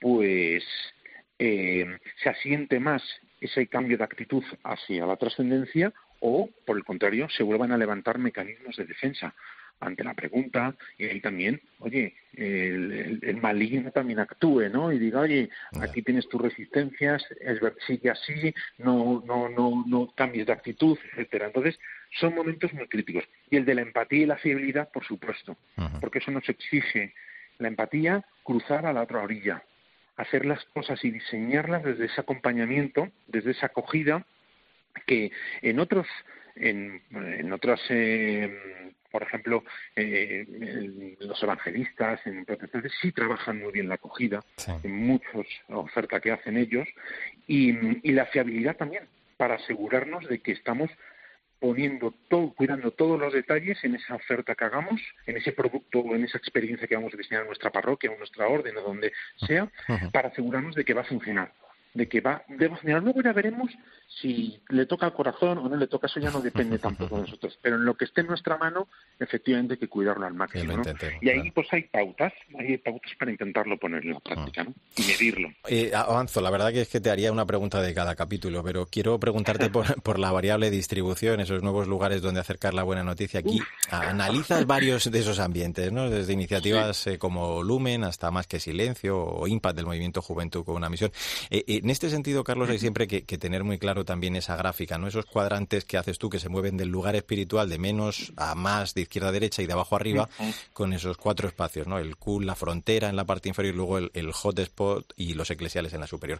pues 0.00 0.64
eh, 1.38 1.98
se 2.22 2.28
asiente 2.28 2.78
más 2.80 3.02
ese 3.40 3.66
cambio 3.66 3.98
de 3.98 4.04
actitud 4.04 4.44
hacia 4.62 5.06
la 5.06 5.16
trascendencia 5.16 5.92
o, 6.20 6.48
por 6.64 6.76
el 6.76 6.84
contrario, 6.84 7.28
se 7.28 7.42
vuelvan 7.42 7.72
a 7.72 7.78
levantar 7.78 8.18
mecanismos 8.18 8.76
de 8.76 8.86
defensa 8.86 9.34
ante 9.80 10.04
la 10.04 10.14
pregunta 10.14 10.74
y 10.96 11.04
ahí 11.04 11.20
también, 11.20 11.60
oye, 11.80 12.14
el, 12.32 13.38
maligno 13.42 13.90
también 13.90 14.20
actúe, 14.20 14.68
¿no? 14.70 14.92
Y 14.92 14.98
diga, 14.98 15.20
oye, 15.20 15.50
aquí 15.80 16.02
tienes 16.02 16.28
tus 16.28 16.40
resistencias, 16.40 17.22
es, 17.40 17.60
sigue 17.86 18.10
así, 18.10 18.54
no, 18.78 19.22
no, 19.26 19.48
no, 19.48 19.84
no 19.86 20.12
cambies 20.16 20.46
de 20.46 20.52
actitud, 20.52 20.98
etcétera. 21.12 21.46
Entonces, 21.46 21.78
son 22.18 22.34
momentos 22.34 22.72
muy 22.72 22.88
críticos. 22.88 23.24
Y 23.50 23.56
el 23.56 23.64
de 23.64 23.74
la 23.74 23.82
empatía 23.82 24.22
y 24.22 24.26
la 24.26 24.38
fiabilidad, 24.38 24.90
por 24.90 25.04
supuesto, 25.04 25.56
porque 26.00 26.18
eso 26.18 26.30
nos 26.30 26.48
exige 26.48 27.12
la 27.58 27.68
empatía, 27.68 28.24
cruzar 28.42 28.86
a 28.86 28.92
la 28.92 29.02
otra 29.02 29.22
orilla, 29.22 29.62
hacer 30.16 30.46
las 30.46 30.64
cosas 30.66 31.04
y 31.04 31.10
diseñarlas 31.10 31.82
desde 31.84 32.06
ese 32.06 32.20
acompañamiento, 32.20 33.08
desde 33.26 33.52
esa 33.52 33.66
acogida, 33.66 34.24
que 35.06 35.32
en 35.62 35.80
otros, 35.80 36.06
en, 36.54 37.02
en 37.10 37.52
otras 37.52 37.80
eh, 37.88 38.84
por 39.14 39.22
ejemplo, 39.22 39.62
eh, 39.94 41.16
los 41.20 41.40
evangelistas 41.40 42.26
en 42.26 42.44
protestantes 42.44 42.90
sí 43.00 43.12
trabajan 43.12 43.60
muy 43.60 43.70
bien 43.70 43.88
la 43.88 43.94
acogida, 43.94 44.42
en 44.82 44.92
muchas 45.06 45.46
ofertas 45.68 46.20
que 46.20 46.32
hacen 46.32 46.56
ellos, 46.56 46.88
y, 47.46 48.10
la 48.10 48.26
fiabilidad 48.26 48.76
también, 48.76 49.04
para 49.36 49.54
asegurarnos 49.54 50.26
de 50.26 50.40
que 50.40 50.50
estamos 50.50 50.90
poniendo 51.64 52.12
todo, 52.28 52.52
cuidando 52.52 52.90
todos 52.90 53.18
los 53.18 53.32
detalles 53.32 53.82
en 53.84 53.94
esa 53.94 54.16
oferta 54.16 54.54
que 54.54 54.64
hagamos, 54.66 55.00
en 55.26 55.38
ese 55.38 55.52
producto 55.52 56.00
o 56.00 56.14
en 56.14 56.22
esa 56.22 56.36
experiencia 56.36 56.86
que 56.86 56.94
vamos 56.94 57.14
a 57.14 57.16
diseñar 57.16 57.40
en 57.40 57.46
nuestra 57.46 57.70
parroquia 57.70 58.10
o 58.10 58.12
en 58.12 58.18
nuestra 58.18 58.46
orden 58.46 58.76
o 58.76 58.82
donde 58.82 59.14
sea, 59.46 59.70
para 60.12 60.28
asegurarnos 60.28 60.74
de 60.74 60.84
que 60.84 60.92
va 60.92 61.00
a 61.00 61.04
funcionar 61.04 61.52
de 61.94 62.08
que 62.08 62.20
va 62.20 62.42
de 62.48 62.68
funcionar. 62.68 63.02
Luego 63.02 63.22
ya 63.22 63.32
veremos 63.32 63.70
si 64.20 64.60
le 64.68 64.86
toca 64.86 65.06
al 65.06 65.12
corazón 65.12 65.58
o 65.58 65.68
no 65.68 65.76
le 65.76 65.86
toca, 65.86 66.06
eso 66.06 66.20
ya 66.20 66.30
no 66.30 66.40
depende 66.40 66.78
tampoco 66.78 67.16
de 67.16 67.22
nosotros. 67.22 67.58
Pero 67.60 67.76
en 67.76 67.84
lo 67.84 67.94
que 67.94 68.04
esté 68.04 68.20
en 68.20 68.28
nuestra 68.28 68.56
mano, 68.56 68.88
efectivamente 69.18 69.74
hay 69.74 69.80
que 69.80 69.88
cuidarlo 69.88 70.26
al 70.26 70.34
máximo. 70.34 70.82
y 71.20 71.28
ahí 71.28 71.50
pues 71.50 71.66
hay 71.72 71.82
pautas, 71.84 72.32
hay 72.58 72.78
pautas 72.78 73.12
para 73.18 73.30
intentarlo 73.30 73.78
poner 73.78 74.04
en 74.04 74.12
la 74.12 74.20
práctica 74.20 74.64
¿no? 74.64 74.74
y 74.96 75.02
medirlo. 75.02 75.48
Eh, 75.68 75.92
avanzo, 75.94 76.40
la 76.40 76.50
verdad 76.50 76.72
que 76.72 76.82
es 76.82 76.88
que 76.88 77.00
te 77.00 77.10
haría 77.10 77.32
una 77.32 77.46
pregunta 77.46 77.80
de 77.80 77.94
cada 77.94 78.14
capítulo, 78.14 78.62
pero 78.62 78.86
quiero 78.86 79.18
preguntarte 79.18 79.70
por, 79.70 79.84
por 80.02 80.18
la 80.18 80.30
variable 80.30 80.70
distribución, 80.70 81.40
esos 81.40 81.62
nuevos 81.62 81.88
lugares 81.88 82.22
donde 82.22 82.40
acercar 82.40 82.74
la 82.74 82.82
buena 82.82 83.02
noticia. 83.02 83.40
Aquí 83.40 83.60
analizas 83.90 84.66
varios 84.66 85.10
de 85.10 85.18
esos 85.18 85.38
ambientes, 85.40 85.92
¿no? 85.92 86.08
desde 86.08 86.32
iniciativas 86.32 87.06
eh, 87.06 87.18
como 87.18 87.62
Lumen 87.62 88.04
hasta 88.04 88.30
Más 88.30 88.46
que 88.46 88.60
Silencio 88.60 89.18
o 89.18 89.46
Impact 89.46 89.76
del 89.76 89.86
Movimiento 89.86 90.22
Juventud 90.22 90.64
con 90.64 90.76
una 90.76 90.88
misión. 90.88 91.10
Eh, 91.50 91.80
en 91.84 91.90
este 91.90 92.08
sentido, 92.08 92.44
Carlos, 92.44 92.70
hay 92.70 92.78
siempre 92.78 93.06
que, 93.06 93.20
tener 93.36 93.62
muy 93.62 93.76
claro 93.76 94.06
también 94.06 94.36
esa 94.36 94.56
gráfica, 94.56 94.96
¿no? 94.96 95.06
Esos 95.06 95.26
cuadrantes 95.26 95.84
que 95.84 95.98
haces 95.98 96.18
tú 96.18 96.30
que 96.30 96.38
se 96.38 96.48
mueven 96.48 96.78
del 96.78 96.88
lugar 96.88 97.14
espiritual 97.14 97.68
de 97.68 97.76
menos 97.76 98.32
a 98.38 98.54
más, 98.54 98.94
de 98.94 99.02
izquierda 99.02 99.28
a 99.28 99.32
derecha 99.32 99.60
y 99.60 99.66
de 99.66 99.74
abajo 99.74 99.94
a 99.94 99.98
arriba, 99.98 100.30
con 100.72 100.94
esos 100.94 101.18
cuatro 101.18 101.46
espacios, 101.46 101.86
¿no? 101.86 101.98
El 101.98 102.16
cool, 102.16 102.46
la 102.46 102.54
frontera 102.54 103.10
en 103.10 103.16
la 103.16 103.26
parte 103.26 103.50
inferior 103.50 103.74
y 103.74 103.76
luego 103.76 103.98
el, 103.98 104.32
hotspot 104.32 105.12
y 105.14 105.34
los 105.34 105.50
eclesiales 105.50 105.92
en 105.92 106.00
la 106.00 106.06
superior. 106.06 106.38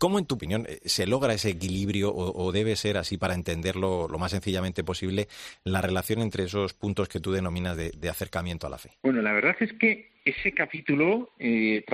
¿Cómo, 0.00 0.18
en 0.18 0.26
tu 0.26 0.34
opinión, 0.34 0.66
eh, 0.68 0.80
se 0.84 1.06
logra 1.06 1.32
ese 1.32 1.50
equilibrio 1.50 2.12
o, 2.12 2.50
debe 2.50 2.74
ser 2.74 2.98
así 2.98 3.16
para 3.18 3.34
entenderlo 3.34 4.08
lo 4.08 4.18
más 4.18 4.32
sencillamente 4.32 4.82
posible 4.82 5.28
la 5.62 5.80
relación 5.80 6.22
entre 6.22 6.42
esos 6.42 6.74
puntos 6.74 7.08
que 7.08 7.20
tú 7.20 7.30
denominas 7.30 7.76
de 7.76 8.10
acercamiento 8.10 8.66
a 8.66 8.70
la 8.70 8.78
fe? 8.78 8.90
Bueno, 9.04 9.22
la 9.22 9.32
verdad 9.32 9.54
es 9.60 9.72
que 9.74 10.11
ese 10.24 10.52
capítulo 10.52 11.30
eh, 11.38 11.84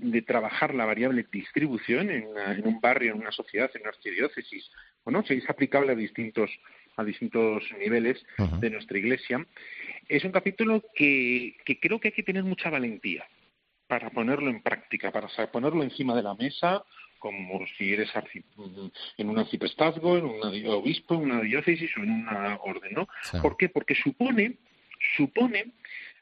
de 0.00 0.22
trabajar 0.22 0.74
la 0.74 0.84
variable 0.84 1.26
distribución 1.30 2.10
en, 2.10 2.26
un 2.64 2.80
barrio, 2.80 3.12
en 3.12 3.20
una 3.20 3.32
sociedad, 3.32 3.70
en 3.74 3.82
una 3.82 3.90
archidiócesis, 3.90 4.70
bueno, 5.04 5.24
si 5.26 5.34
es 5.34 5.48
aplicable 5.48 5.92
a 5.92 5.96
distintos 5.96 6.50
a 6.96 7.04
distintos 7.04 7.62
niveles 7.78 8.20
de 8.60 8.70
nuestra 8.70 8.98
iglesia, 8.98 9.46
es 10.08 10.24
un 10.24 10.32
capítulo 10.32 10.82
que, 10.96 11.54
creo 11.80 12.00
que 12.00 12.08
hay 12.08 12.12
que 12.12 12.24
tener 12.24 12.42
mucha 12.42 12.70
valentía 12.70 13.24
para 13.86 14.10
ponerlo 14.10 14.50
en 14.50 14.62
práctica, 14.62 15.12
para 15.12 15.28
ponerlo 15.52 15.84
encima 15.84 16.16
de 16.16 16.24
la 16.24 16.34
mesa, 16.34 16.82
como 17.20 17.64
si 17.76 17.92
eres 17.92 18.10
en 19.16 19.30
un 19.30 19.38
arciprestazgo, 19.38 20.18
en 20.18 20.24
un 20.24 20.66
obispo, 20.66 21.14
en 21.14 21.20
una 21.20 21.40
diócesis 21.40 21.96
o 21.96 22.00
en 22.00 22.10
una 22.10 22.56
orden, 22.56 22.92
¿no? 22.94 23.08
¿Por 23.40 23.56
qué? 23.56 23.68
Porque 23.68 23.94
supone, 23.94 24.56
supone 25.16 25.66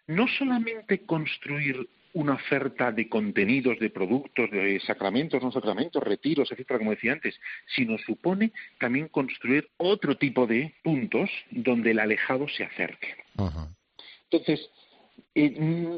no 0.07 0.27
solamente 0.29 1.01
construir 1.01 1.88
una 2.16 2.35
oferta 2.35 2.92
de 2.92 3.11
contenidos, 3.11 3.79
de 3.79 3.90
productos, 3.90 4.51
de 4.51 4.81
sacramentos, 4.81 5.42
no 5.42 5.53
sacramentos, 5.53 6.03
retiros, 6.03 6.51
etcétera, 6.51 6.79
como 6.79 6.92
decía 6.92 7.12
antes, 7.12 7.38
sino 7.75 7.99
supone 7.99 8.53
también 8.81 9.09
construir 9.09 9.69
otro 9.77 10.16
tipo 10.16 10.47
de 10.47 10.73
puntos 10.83 11.29
donde 11.51 11.90
el 11.90 11.99
alejado 11.99 12.49
se 12.49 12.64
acerque. 12.64 13.16
Entonces, 14.31 14.71
eh, 15.35 15.51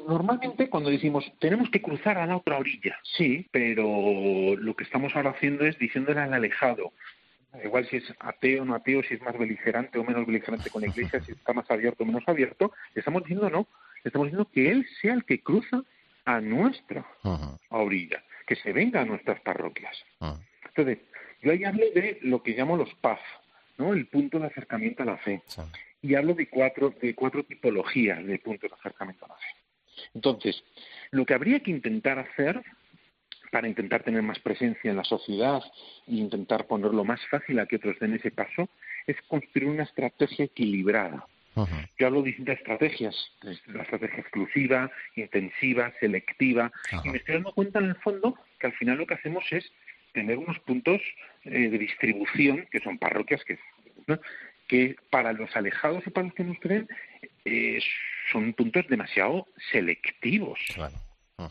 normalmente 0.08 0.68
cuando 0.68 0.90
decimos 0.90 1.24
tenemos 1.38 1.70
que 1.70 1.80
cruzar 1.80 2.18
a 2.18 2.26
la 2.26 2.36
otra 2.36 2.58
orilla, 2.58 2.98
sí, 3.16 3.46
pero 3.52 4.56
lo 4.56 4.74
que 4.74 4.82
estamos 4.82 5.14
ahora 5.14 5.30
haciendo 5.30 5.64
es 5.64 5.78
diciéndole 5.78 6.18
al 6.18 6.34
alejado, 6.34 6.92
igual 7.62 7.86
si 7.86 7.98
es 7.98 8.14
ateo 8.18 8.62
o 8.62 8.64
no 8.64 8.74
ateo, 8.74 9.04
si 9.04 9.14
es 9.14 9.22
más 9.22 9.38
beligerante 9.38 9.98
o 9.98 10.04
menos 10.04 10.26
beligerante 10.26 10.70
con 10.70 10.82
la 10.82 10.88
iglesia, 10.88 11.20
si 11.20 11.30
está 11.30 11.52
más 11.52 11.70
abierto 11.70 12.02
o 12.02 12.06
menos 12.06 12.24
abierto, 12.26 12.72
estamos 12.96 13.22
diciendo 13.22 13.48
no, 13.48 13.68
estamos 14.08 14.26
diciendo 14.26 14.50
que 14.52 14.70
Él 14.70 14.86
sea 15.00 15.14
el 15.14 15.24
que 15.24 15.40
cruza 15.40 15.82
a 16.24 16.40
nuestra 16.40 17.06
orilla, 17.70 18.22
que 18.46 18.56
se 18.56 18.72
venga 18.72 19.00
a 19.00 19.04
nuestras 19.04 19.40
parroquias. 19.40 19.96
Entonces, 20.66 20.98
yo 21.40 21.52
ahí 21.52 21.64
hablo 21.64 21.84
de 21.94 22.18
lo 22.22 22.42
que 22.42 22.52
llamo 22.52 22.76
los 22.76 22.92
PAF, 22.96 23.20
¿no? 23.78 23.94
el 23.94 24.06
punto 24.06 24.38
de 24.38 24.46
acercamiento 24.46 25.02
a 25.02 25.06
la 25.06 25.16
fe. 25.18 25.42
Y 26.02 26.14
hablo 26.14 26.34
de 26.34 26.48
cuatro, 26.48 26.94
de 27.00 27.14
cuatro 27.14 27.44
tipologías 27.44 28.24
de 28.24 28.38
puntos 28.38 28.70
de 28.70 28.76
acercamiento 28.76 29.24
a 29.24 29.28
la 29.28 29.36
fe. 29.36 29.48
Entonces, 30.14 30.62
lo 31.10 31.24
que 31.24 31.34
habría 31.34 31.60
que 31.60 31.70
intentar 31.70 32.18
hacer 32.18 32.62
para 33.50 33.68
intentar 33.68 34.02
tener 34.02 34.22
más 34.22 34.38
presencia 34.40 34.90
en 34.90 34.96
la 34.96 35.04
sociedad 35.04 35.62
e 36.06 36.14
intentar 36.14 36.66
ponerlo 36.66 37.04
más 37.04 37.20
fácil 37.28 37.58
a 37.58 37.66
que 37.66 37.76
otros 37.76 37.98
den 37.98 38.14
ese 38.14 38.30
paso, 38.30 38.68
es 39.06 39.16
construir 39.22 39.68
una 39.68 39.84
estrategia 39.84 40.44
equilibrada. 40.44 41.26
Yo 41.98 42.06
hablo 42.06 42.20
de 42.22 42.28
distintas 42.28 42.58
estrategias, 42.58 43.14
la 43.66 43.82
estrategia 43.82 44.20
exclusiva, 44.20 44.90
intensiva, 45.16 45.92
selectiva, 46.00 46.70
y 47.04 47.08
me 47.08 47.18
estoy 47.18 47.34
dando 47.34 47.52
cuenta 47.52 47.78
en 47.78 47.86
el 47.86 47.96
fondo 47.96 48.38
que 48.58 48.66
al 48.66 48.72
final 48.74 48.98
lo 48.98 49.06
que 49.06 49.14
hacemos 49.14 49.44
es 49.50 49.70
tener 50.12 50.38
unos 50.38 50.58
puntos 50.60 51.00
eh, 51.44 51.68
de 51.68 51.78
distribución, 51.78 52.66
que 52.70 52.80
son 52.80 52.98
parroquias, 52.98 53.44
que, 53.44 53.58
que 54.66 54.96
para 55.10 55.32
los 55.32 55.54
alejados 55.56 56.06
y 56.06 56.10
para 56.10 56.26
los 56.26 56.34
que 56.34 56.44
nos 56.44 56.58
creen, 56.58 56.88
eh, 57.44 57.78
son 58.32 58.52
puntos 58.52 58.86
demasiado 58.88 59.46
selectivos. 59.70 60.58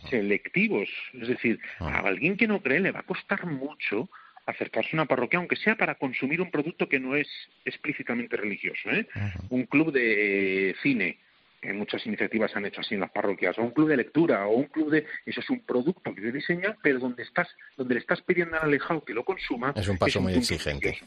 Selectivos. 0.10 0.90
Es 1.14 1.30
decir, 1.30 1.60
a 1.80 2.00
alguien 2.00 2.36
que 2.36 2.48
no 2.48 2.62
cree 2.62 2.82
le 2.82 2.92
va 2.92 3.00
a 3.00 3.04
costar 3.04 3.46
mucho 3.46 4.10
acercarse 4.48 4.92
a 4.94 4.96
una 4.96 5.06
parroquia, 5.06 5.40
aunque 5.40 5.58
sea 5.58 5.76
para 5.76 5.96
consumir 5.96 6.42
un 6.42 6.50
producto 6.50 6.90
que 6.90 7.00
no 7.00 7.16
es 7.16 7.28
explícitamente 7.66 8.38
religioso. 8.38 8.90
¿eh? 8.90 9.06
Un 9.50 9.66
club 9.66 9.92
de 9.92 10.76
cine, 10.82 11.20
que 11.62 11.74
muchas 11.74 12.06
iniciativas 12.08 12.52
se 12.52 12.58
han 12.58 12.66
hecho 12.66 12.82
así 12.82 12.96
en 12.96 13.02
las 13.02 13.12
parroquias, 13.12 13.58
o 13.60 13.62
un 13.62 13.72
club 13.72 13.90
de 13.90 13.98
lectura, 13.98 14.48
o 14.48 14.56
un 14.56 14.66
club 14.66 14.90
de... 14.90 15.06
Eso 15.26 15.42
es 15.42 15.50
un 15.50 15.60
producto 15.60 16.16
que 16.16 16.22
se 16.22 16.32
diseña, 16.32 16.78
pero 16.82 17.00
donde 17.00 17.24
estás 17.24 17.50
donde 17.76 17.96
le 17.96 18.00
estás 18.00 18.22
pidiendo 18.22 18.56
al 18.56 18.64
alejado 18.64 19.04
que 19.04 19.14
lo 19.14 19.26
consuma... 19.26 19.74
Es 19.76 19.88
un 19.88 19.98
paso 19.98 20.22
muy 20.22 20.34
exigente. 20.34 20.98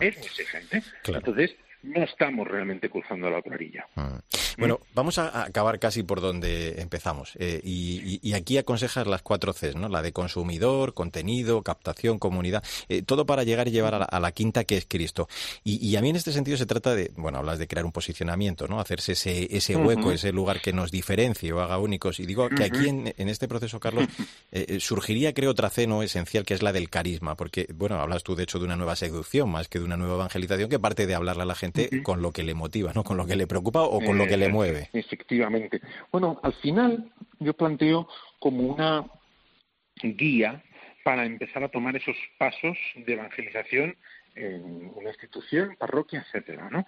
Es 0.00 0.16
muy 0.16 0.26
exigente. 0.26 0.82
Entonces, 1.06 1.54
no 1.82 2.04
estamos 2.04 2.46
realmente 2.46 2.88
cruzando 2.88 3.28
la 3.28 3.38
otra 3.38 3.56
ah. 3.96 4.20
Bueno, 4.56 4.80
vamos 4.94 5.18
a 5.18 5.44
acabar 5.44 5.78
casi 5.78 6.02
por 6.02 6.20
donde 6.20 6.80
empezamos. 6.80 7.32
Eh, 7.38 7.60
y, 7.64 8.32
aquí 8.34 8.56
aconsejas 8.56 9.06
las 9.06 9.22
cuatro 9.22 9.52
Cs, 9.52 9.76
¿no? 9.76 9.88
La 9.88 10.02
de 10.02 10.12
consumidor, 10.12 10.94
contenido, 10.94 11.62
captación, 11.62 12.18
comunidad. 12.18 12.62
Eh, 12.88 13.02
todo 13.02 13.26
para 13.26 13.44
llegar 13.44 13.68
y 13.68 13.72
llevar 13.72 14.06
a 14.08 14.20
la, 14.20 14.32
quinta 14.32 14.64
que 14.64 14.76
es 14.76 14.86
Cristo. 14.86 15.28
Y, 15.64 15.96
a 15.96 16.00
mí 16.00 16.10
en 16.10 16.16
este 16.16 16.32
sentido 16.32 16.56
se 16.56 16.66
trata 16.66 16.94
de, 16.94 17.10
bueno, 17.16 17.38
hablas 17.38 17.58
de 17.58 17.66
crear 17.66 17.84
un 17.84 17.92
posicionamiento, 17.92 18.68
¿no? 18.68 18.80
Hacerse 18.80 19.12
ese, 19.12 19.54
ese 19.54 19.76
hueco, 19.76 20.12
ese 20.12 20.32
lugar 20.32 20.60
que 20.60 20.72
nos 20.72 20.90
diferencie 20.90 21.52
o 21.52 21.60
haga 21.60 21.78
únicos. 21.78 22.20
Y 22.20 22.26
digo 22.26 22.48
que 22.48 22.64
aquí 22.64 22.88
en, 22.88 23.12
este 23.16 23.48
proceso, 23.48 23.80
Carlos, 23.80 24.06
eh, 24.52 24.78
surgiría, 24.80 25.34
creo, 25.34 25.50
otra 25.50 25.70
C 25.70 25.86
no 25.86 26.02
esencial 26.02 26.44
que 26.44 26.54
es 26.54 26.62
la 26.62 26.72
del 26.72 26.88
carisma. 26.90 27.34
Porque, 27.34 27.66
bueno, 27.74 28.00
hablas 28.00 28.22
tú 28.22 28.34
de 28.34 28.44
hecho 28.44 28.58
de 28.58 28.66
una 28.66 28.76
nueva 28.76 28.96
seducción 28.96 29.50
más 29.50 29.68
que 29.68 29.78
de 29.78 29.84
una 29.84 29.96
nueva 29.96 30.14
evangelización 30.14 30.68
que 30.68 30.78
parte 30.78 31.06
de 31.06 31.14
hablarle 31.14 31.42
a 31.42 31.46
la 31.46 31.54
gente 31.54 31.71
con 32.02 32.22
lo 32.22 32.32
que 32.32 32.42
le 32.42 32.54
motiva, 32.54 32.92
¿no? 32.94 33.04
Con 33.04 33.16
lo 33.16 33.26
que 33.26 33.36
le 33.36 33.46
preocupa 33.46 33.82
o 33.82 34.00
con 34.00 34.18
lo 34.18 34.26
que 34.26 34.36
le 34.36 34.48
mueve. 34.48 34.88
Efectivamente. 34.92 35.80
Bueno, 36.10 36.40
al 36.42 36.54
final 36.54 37.12
yo 37.38 37.54
planteo 37.54 38.08
como 38.38 38.62
una 38.62 39.06
guía 40.02 40.62
para 41.04 41.24
empezar 41.24 41.64
a 41.64 41.68
tomar 41.68 41.96
esos 41.96 42.16
pasos 42.38 42.76
de 42.94 43.12
evangelización 43.12 43.96
en 44.34 44.90
una 44.94 45.10
institución, 45.10 45.76
parroquia, 45.78 46.24
etcétera, 46.26 46.68
¿no? 46.70 46.86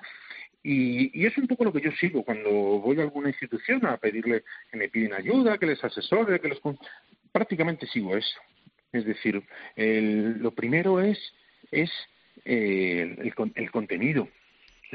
Y, 0.63 1.27
es 1.27 1.37
un 1.37 1.47
poco 1.47 1.65
lo 1.65 1.73
que 1.73 1.83
yo 1.83 1.93
sigo 1.93 2.25
cuando 2.25 2.51
voy 2.51 2.99
a 2.99 3.03
alguna 3.03 3.29
institución 3.29 3.85
a 3.85 3.99
pedirle 3.99 4.45
que 4.71 4.79
me 4.79 4.89
piden 4.89 5.13
ayuda, 5.13 5.59
que 5.59 5.67
les 5.67 5.85
asesore, 5.85 6.41
que 6.41 6.49
les... 6.49 6.59
Prácticamente 7.33 7.87
sigo 7.87 8.17
eso. 8.17 8.41
Es 8.91 9.05
decir, 9.05 9.43
lo 9.77 10.53
primero 10.53 11.01
es, 11.01 11.19
es 11.71 11.91
eh, 12.45 13.17
el, 13.19 13.35
el, 13.57 13.71
contenido 13.71 14.29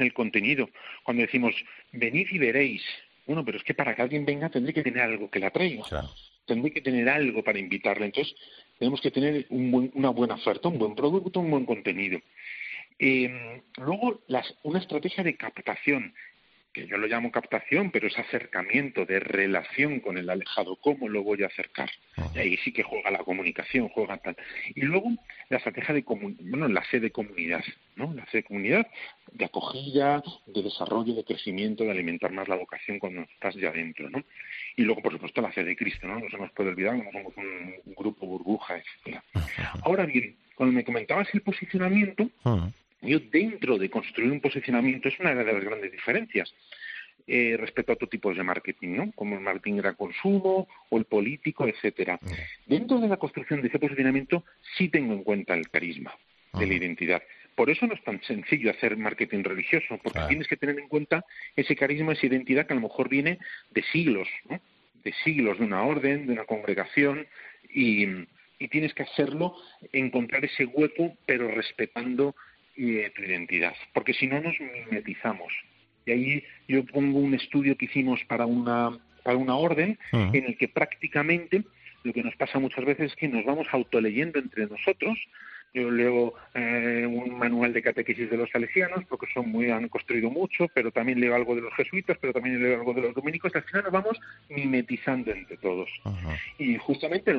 el 0.00 0.12
contenido. 0.12 0.68
Cuando 1.02 1.22
decimos, 1.22 1.54
venid 1.92 2.28
y 2.30 2.38
veréis, 2.38 2.82
bueno, 3.26 3.44
pero 3.44 3.58
es 3.58 3.64
que 3.64 3.74
para 3.74 3.94
que 3.94 4.02
alguien 4.02 4.24
venga 4.24 4.48
tendré 4.48 4.72
que 4.72 4.82
tener 4.82 5.02
algo 5.02 5.30
que 5.30 5.38
la 5.38 5.50
traiga. 5.50 5.84
Tendré 6.46 6.72
que 6.72 6.80
tener 6.80 7.08
algo 7.08 7.44
para 7.44 7.58
invitarle. 7.58 8.06
Entonces, 8.06 8.34
tenemos 8.78 9.00
que 9.00 9.10
tener 9.10 9.46
una 9.50 10.10
buena 10.10 10.34
oferta, 10.34 10.68
un 10.68 10.78
buen 10.78 10.94
producto, 10.94 11.40
un 11.40 11.50
buen 11.50 11.64
contenido. 11.64 12.20
Em, 12.98 13.62
luego, 13.78 14.20
una 14.62 14.78
estrategia 14.78 15.24
de 15.24 15.36
captación. 15.36 16.12
Que 16.72 16.86
yo 16.86 16.98
lo 16.98 17.06
llamo 17.06 17.32
captación, 17.32 17.90
pero 17.90 18.06
es 18.06 18.18
acercamiento 18.18 19.04
de 19.04 19.18
relación 19.20 20.00
con 20.00 20.18
el 20.18 20.30
alejado, 20.30 20.76
¿cómo 20.76 21.08
lo 21.08 21.22
voy 21.22 21.42
a 21.42 21.46
acercar? 21.46 21.90
Y 22.34 22.38
ahí 22.38 22.56
sí 22.58 22.72
que 22.72 22.82
juega 22.82 23.10
la 23.10 23.24
comunicación, 23.24 23.88
juega 23.88 24.18
tal. 24.18 24.36
Y 24.74 24.82
luego 24.82 25.10
la 25.48 25.56
estrategia 25.56 25.94
de 25.94 26.04
bueno, 26.06 26.68
la 26.68 26.84
sede 26.84 27.00
de 27.00 27.10
comunidad, 27.10 27.64
¿no? 27.96 28.12
La 28.14 28.24
sede 28.26 28.42
de 28.42 28.44
comunidad 28.44 28.86
de 29.32 29.44
acogida, 29.44 30.22
de 30.46 30.62
desarrollo, 30.62 31.14
de 31.14 31.24
crecimiento, 31.24 31.84
de 31.84 31.90
alimentar 31.90 32.32
más 32.32 32.48
la 32.48 32.56
vocación 32.56 32.98
cuando 32.98 33.22
estás 33.22 33.54
ya 33.56 33.72
dentro, 33.72 34.08
¿no? 34.10 34.22
Y 34.76 34.82
luego, 34.82 35.02
por 35.02 35.12
supuesto, 35.12 35.40
la 35.40 35.52
sede 35.52 35.66
de 35.66 35.76
Cristo, 35.76 36.06
¿no? 36.06 36.20
No 36.20 36.30
se 36.30 36.38
nos 36.38 36.50
puede 36.52 36.70
olvidar, 36.70 36.96
no 36.96 37.10
somos 37.10 37.36
un, 37.36 37.74
grupo 37.96 38.26
burbuja, 38.26 38.78
etcétera. 38.78 39.22
Ahora 39.82 40.06
bien, 40.06 40.36
cuando 40.54 40.74
me 40.74 40.84
comentabas 40.84 41.28
el 41.34 41.42
posicionamiento, 41.42 42.30
yo 43.02 43.18
dentro 43.18 43.78
de 43.78 43.90
construir 43.90 44.30
un 44.30 44.40
posicionamiento 44.40 45.08
es 45.08 45.18
una 45.20 45.34
de 45.34 45.44
las 45.44 45.64
grandes 45.64 45.92
diferencias. 45.92 46.52
Eh, 47.26 47.56
respecto 47.56 47.92
a 47.92 47.94
otros 47.94 48.10
tipos 48.10 48.36
de 48.36 48.42
marketing, 48.42 48.88
¿no? 48.96 49.12
Como 49.12 49.36
el 49.36 49.40
marketing 49.42 49.82
de 49.82 49.94
consumo 49.94 50.66
o 50.88 50.98
el 50.98 51.04
político, 51.04 51.66
etcétera. 51.66 52.18
Dentro 52.66 52.98
de 52.98 53.06
la 53.06 53.18
construcción 53.18 53.60
de 53.60 53.68
ese 53.68 53.78
posicionamiento 53.78 54.44
sí 54.76 54.88
tengo 54.88 55.12
en 55.12 55.22
cuenta 55.22 55.54
el 55.54 55.70
carisma 55.70 56.12
de 56.54 56.66
la 56.66 56.74
identidad. 56.74 57.22
Por 57.54 57.70
eso 57.70 57.86
no 57.86 57.94
es 57.94 58.02
tan 58.02 58.20
sencillo 58.22 58.70
hacer 58.70 58.96
marketing 58.96 59.44
religioso, 59.44 60.00
porque 60.02 60.20
tienes 60.28 60.48
que 60.48 60.56
tener 60.56 60.78
en 60.78 60.88
cuenta 60.88 61.24
ese 61.54 61.76
carisma, 61.76 62.14
esa 62.14 62.26
identidad 62.26 62.66
que 62.66 62.72
a 62.72 62.76
lo 62.76 62.82
mejor 62.82 63.08
viene 63.08 63.38
de 63.70 63.82
siglos, 63.92 64.28
¿no? 64.48 64.60
de 65.04 65.12
siglos 65.24 65.58
de 65.58 65.64
una 65.66 65.84
orden, 65.84 66.26
de 66.26 66.32
una 66.32 66.44
congregación, 66.44 67.26
y, 67.72 68.06
y 68.58 68.68
tienes 68.68 68.92
que 68.94 69.04
hacerlo, 69.04 69.56
encontrar 69.92 70.44
ese 70.44 70.64
hueco, 70.64 71.16
pero 71.26 71.48
respetando 71.48 72.34
eh, 72.80 73.12
tu 73.14 73.22
identidad, 73.22 73.74
porque 73.92 74.14
si 74.14 74.26
no 74.26 74.40
nos 74.40 74.54
mimetizamos. 74.58 75.52
Y 76.06 76.12
ahí 76.12 76.44
yo 76.66 76.84
pongo 76.86 77.18
un 77.18 77.34
estudio 77.34 77.76
que 77.76 77.84
hicimos 77.84 78.20
para 78.24 78.46
una, 78.46 78.98
para 79.22 79.36
una 79.36 79.54
orden 79.54 79.98
en 80.12 80.44
el 80.46 80.56
que 80.56 80.68
prácticamente 80.68 81.62
lo 82.02 82.12
que 82.12 82.22
nos 82.22 82.34
pasa 82.36 82.58
muchas 82.58 82.84
veces 82.84 83.12
es 83.12 83.16
que 83.16 83.28
nos 83.28 83.44
vamos 83.44 83.66
autoleyendo 83.70 84.38
entre 84.38 84.66
nosotros. 84.66 85.18
Yo 85.72 85.88
leo 85.88 86.34
eh, 86.54 87.06
un 87.06 87.38
manual 87.38 87.72
de 87.72 87.82
catequesis 87.82 88.28
de 88.28 88.36
los 88.36 88.50
salesianos, 88.50 89.04
porque 89.04 89.26
son 89.32 89.50
muy, 89.50 89.70
han 89.70 89.88
construido 89.88 90.28
mucho, 90.28 90.66
pero 90.74 90.90
también 90.90 91.20
leo 91.20 91.34
algo 91.34 91.54
de 91.54 91.60
los 91.60 91.72
jesuitas, 91.74 92.18
pero 92.20 92.32
también 92.32 92.60
leo 92.60 92.78
algo 92.78 92.92
de 92.92 93.02
los 93.02 93.14
dominicos. 93.14 93.54
Al 93.54 93.62
final 93.62 93.84
nos 93.84 93.92
vamos 93.92 94.20
mimetizando 94.48 95.30
entre 95.30 95.58
todos. 95.58 95.88
Y 96.58 96.76
justamente 96.76 97.36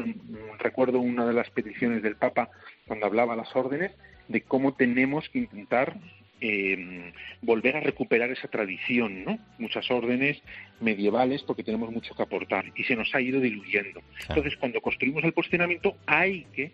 recuerdo 0.59 0.99
una 0.99 1.25
de 1.25 1.33
las 1.33 1.49
peticiones 1.49 2.03
del 2.03 2.15
Papa 2.15 2.49
cuando 2.87 3.07
hablaba 3.07 3.33
a 3.33 3.37
las 3.37 3.53
órdenes, 3.53 3.91
de 4.31 4.41
cómo 4.41 4.73
tenemos 4.73 5.29
que 5.29 5.39
intentar 5.39 5.97
eh, 6.39 7.13
volver 7.41 7.77
a 7.77 7.81
recuperar 7.81 8.31
esa 8.31 8.47
tradición, 8.47 9.23
¿no? 9.23 9.37
Muchas 9.59 9.89
órdenes 9.91 10.41
medievales 10.79 11.43
porque 11.43 11.63
tenemos 11.63 11.91
mucho 11.91 12.15
que 12.15 12.23
aportar 12.23 12.65
y 12.75 12.83
se 12.83 12.95
nos 12.95 13.13
ha 13.13 13.21
ido 13.21 13.39
diluyendo. 13.39 14.01
Entonces, 14.27 14.55
cuando 14.57 14.81
construimos 14.81 15.23
el 15.23 15.33
posicionamiento 15.33 15.97
hay 16.07 16.45
que 16.53 16.71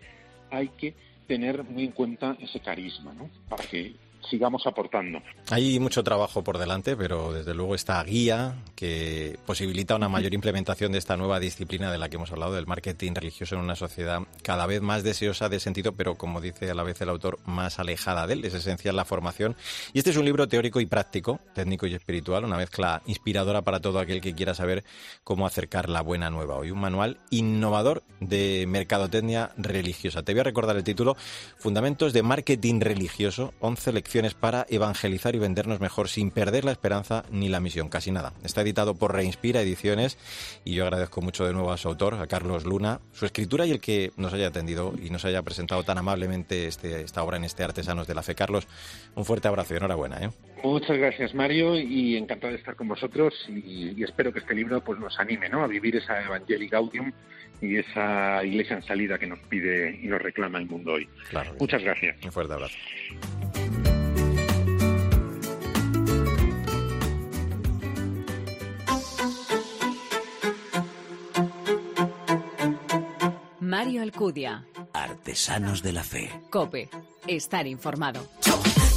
hay 0.49 0.69
que 0.69 0.93
tener 1.27 1.63
muy 1.63 1.83
en 1.83 1.91
cuenta 1.91 2.37
ese 2.39 2.61
carisma, 2.61 3.13
¿no? 3.13 3.29
Para 3.49 3.65
que 3.65 3.93
sigamos 4.29 4.65
aportando. 4.67 5.21
Hay 5.49 5.79
mucho 5.79 6.03
trabajo 6.03 6.43
por 6.43 6.57
delante, 6.57 6.95
pero 6.95 7.33
desde 7.33 7.53
luego 7.53 7.75
esta 7.75 8.03
guía 8.03 8.55
que 8.75 9.37
posibilita 9.45 9.95
una 9.95 10.09
mayor 10.09 10.33
implementación 10.33 10.91
de 10.91 10.97
esta 10.97 11.17
nueva 11.17 11.39
disciplina 11.39 11.91
de 11.91 11.97
la 11.97 12.09
que 12.09 12.17
hemos 12.17 12.31
hablado, 12.31 12.53
del 12.53 12.67
marketing 12.67 13.13
religioso 13.13 13.55
en 13.55 13.61
una 13.61 13.75
sociedad 13.75 14.21
cada 14.43 14.65
vez 14.65 14.81
más 14.81 15.03
deseosa 15.03 15.49
de 15.49 15.59
sentido, 15.59 15.93
pero 15.93 16.15
como 16.15 16.41
dice 16.41 16.69
a 16.69 16.73
la 16.73 16.83
vez 16.83 16.99
el 17.01 17.09
autor, 17.09 17.39
más 17.45 17.79
alejada 17.79 18.27
de 18.27 18.33
él. 18.33 18.45
Es 18.45 18.53
esencial 18.53 18.95
la 18.95 19.05
formación. 19.05 19.55
Y 19.93 19.99
este 19.99 20.11
es 20.11 20.17
un 20.17 20.25
libro 20.25 20.47
teórico 20.47 20.79
y 20.81 20.85
práctico, 20.85 21.39
técnico 21.53 21.87
y 21.87 21.93
espiritual, 21.93 22.45
una 22.45 22.57
mezcla 22.57 23.01
inspiradora 23.05 23.61
para 23.61 23.79
todo 23.79 23.99
aquel 23.99 24.21
que 24.21 24.35
quiera 24.35 24.53
saber 24.53 24.83
cómo 25.23 25.45
acercar 25.45 25.89
la 25.89 26.01
buena 26.01 26.29
nueva. 26.29 26.55
Hoy 26.55 26.71
un 26.71 26.79
manual 26.79 27.17
innovador 27.29 28.03
de 28.19 28.65
mercadotecnia 28.67 29.51
religiosa. 29.57 30.23
Te 30.23 30.33
voy 30.33 30.41
a 30.41 30.43
recordar 30.43 30.75
el 30.75 30.83
título, 30.83 31.15
Fundamentos 31.57 32.13
de 32.13 32.23
Marketing 32.23 32.81
Religioso, 32.81 33.53
11 33.59 33.93
lecciones 33.93 34.06
para 34.39 34.65
evangelizar 34.69 35.35
y 35.35 35.39
vendernos 35.39 35.81
mejor 35.81 36.07
sin 36.07 36.31
perder 36.31 36.63
la 36.63 36.71
esperanza 36.71 37.25
ni 37.29 37.49
la 37.49 37.59
misión, 37.59 37.89
casi 37.89 38.09
nada. 38.09 38.33
Está 38.43 38.61
editado 38.61 38.95
por 38.95 39.13
Reinspira 39.13 39.61
Ediciones 39.61 40.17
y 40.63 40.75
yo 40.75 40.85
agradezco 40.85 41.21
mucho 41.21 41.45
de 41.45 41.53
nuevo 41.53 41.71
a 41.71 41.77
su 41.77 41.89
autor, 41.89 42.15
a 42.15 42.25
Carlos 42.25 42.65
Luna, 42.65 43.01
su 43.11 43.25
escritura 43.25 43.65
y 43.65 43.71
el 43.71 43.81
que 43.81 44.11
nos 44.15 44.33
haya 44.33 44.47
atendido 44.47 44.93
y 45.03 45.09
nos 45.09 45.25
haya 45.25 45.41
presentado 45.41 45.83
tan 45.83 45.97
amablemente 45.97 46.67
este, 46.67 47.01
esta 47.01 47.21
obra 47.21 47.37
en 47.37 47.43
este 47.43 47.63
Artesanos 47.63 48.07
de 48.07 48.15
la 48.15 48.23
Fe. 48.23 48.33
Carlos, 48.33 48.67
un 49.15 49.25
fuerte 49.25 49.49
abrazo 49.49 49.73
y 49.73 49.77
enhorabuena. 49.77 50.23
¿eh? 50.23 50.29
Muchas 50.63 50.97
gracias 50.97 51.35
Mario 51.35 51.77
y 51.77 52.15
encantado 52.15 52.53
de 52.53 52.59
estar 52.59 52.75
con 52.75 52.87
vosotros 52.87 53.33
y, 53.49 54.03
espero 54.03 54.31
que 54.31 54.39
este 54.39 54.55
libro 54.55 54.81
pues 54.83 54.99
nos 54.99 55.19
anime 55.19 55.49
¿no? 55.49 55.63
a 55.63 55.67
vivir 55.67 55.97
esa 55.97 56.23
Evangelii 56.23 56.69
Gaudium 56.69 57.11
y 57.61 57.77
esa 57.77 58.43
iglesia 58.43 58.77
en 58.77 58.83
salida 58.83 59.17
que 59.17 59.27
nos 59.27 59.39
pide 59.39 59.99
y 60.01 60.07
nos 60.07 60.21
reclama 60.21 60.59
el 60.59 60.65
mundo 60.65 60.93
hoy. 60.93 61.09
Muchas 61.59 61.83
gracias. 61.83 62.15
Un 62.23 62.31
fuerte 62.31 62.53
abrazo. 62.53 62.77
Mario 73.87 74.01
Alcudia. 74.01 74.65
Artesanos 74.91 75.81
de 75.81 75.93
la 75.93 76.03
Fe. 76.03 76.29
Cope. 76.49 76.89
Estar 77.25 77.65
informado. 77.67 78.19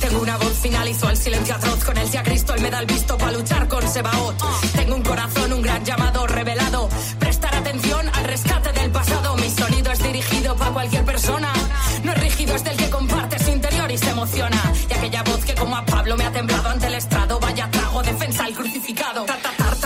tengo 0.00 0.20
una 0.20 0.36
voz 0.36 0.52
final, 0.58 0.88
hizo 0.88 1.08
el 1.08 1.16
silencio 1.16 1.54
atroz. 1.54 1.84
Con 1.84 1.96
el 1.96 2.18
a 2.18 2.22
Cristo 2.24 2.54
el 2.56 2.60
medal 2.60 2.86
visto 2.86 3.16
para 3.16 3.30
luchar 3.30 3.68
con 3.68 3.86
Sebaot. 3.88 4.34
Tengo 4.74 4.96
un 4.96 5.02
corazón, 5.02 5.52
un 5.52 5.62
gran 5.62 5.84
llamado 5.84 6.26
revelado. 6.26 6.88
Prestar 7.20 7.54
atención 7.54 8.08
al 8.12 8.24
rescate 8.24 8.72
del 8.72 8.90
pasado. 8.90 9.36
Mi 9.36 9.48
sonido 9.48 9.92
es 9.92 10.02
dirigido 10.02 10.56
para 10.56 10.72
cualquier 10.72 11.04
persona. 11.04 11.52
No 12.02 12.10
es 12.10 12.20
rígido, 12.20 12.56
es 12.56 12.64
del 12.64 12.76
que 12.76 12.90
comparte 12.90 13.38
su 13.38 13.50
interior 13.50 13.88
y 13.92 13.96
se 13.96 14.10
emociona. 14.10 14.72
Y 14.90 14.92
aquella 14.92 15.22
voz 15.22 15.44
que 15.44 15.54
como 15.54 15.76
a 15.76 15.86
Pablo 15.86 16.16
me 16.16 16.24
ha 16.24 16.32
temblado 16.32 16.68
ante 16.68 16.88
el 16.88 16.94
estrado. 16.94 17.38
Vaya 17.38 17.70
trago, 17.70 18.02
defensa 18.02 18.44
al 18.44 18.54
crucificado. 18.54 19.24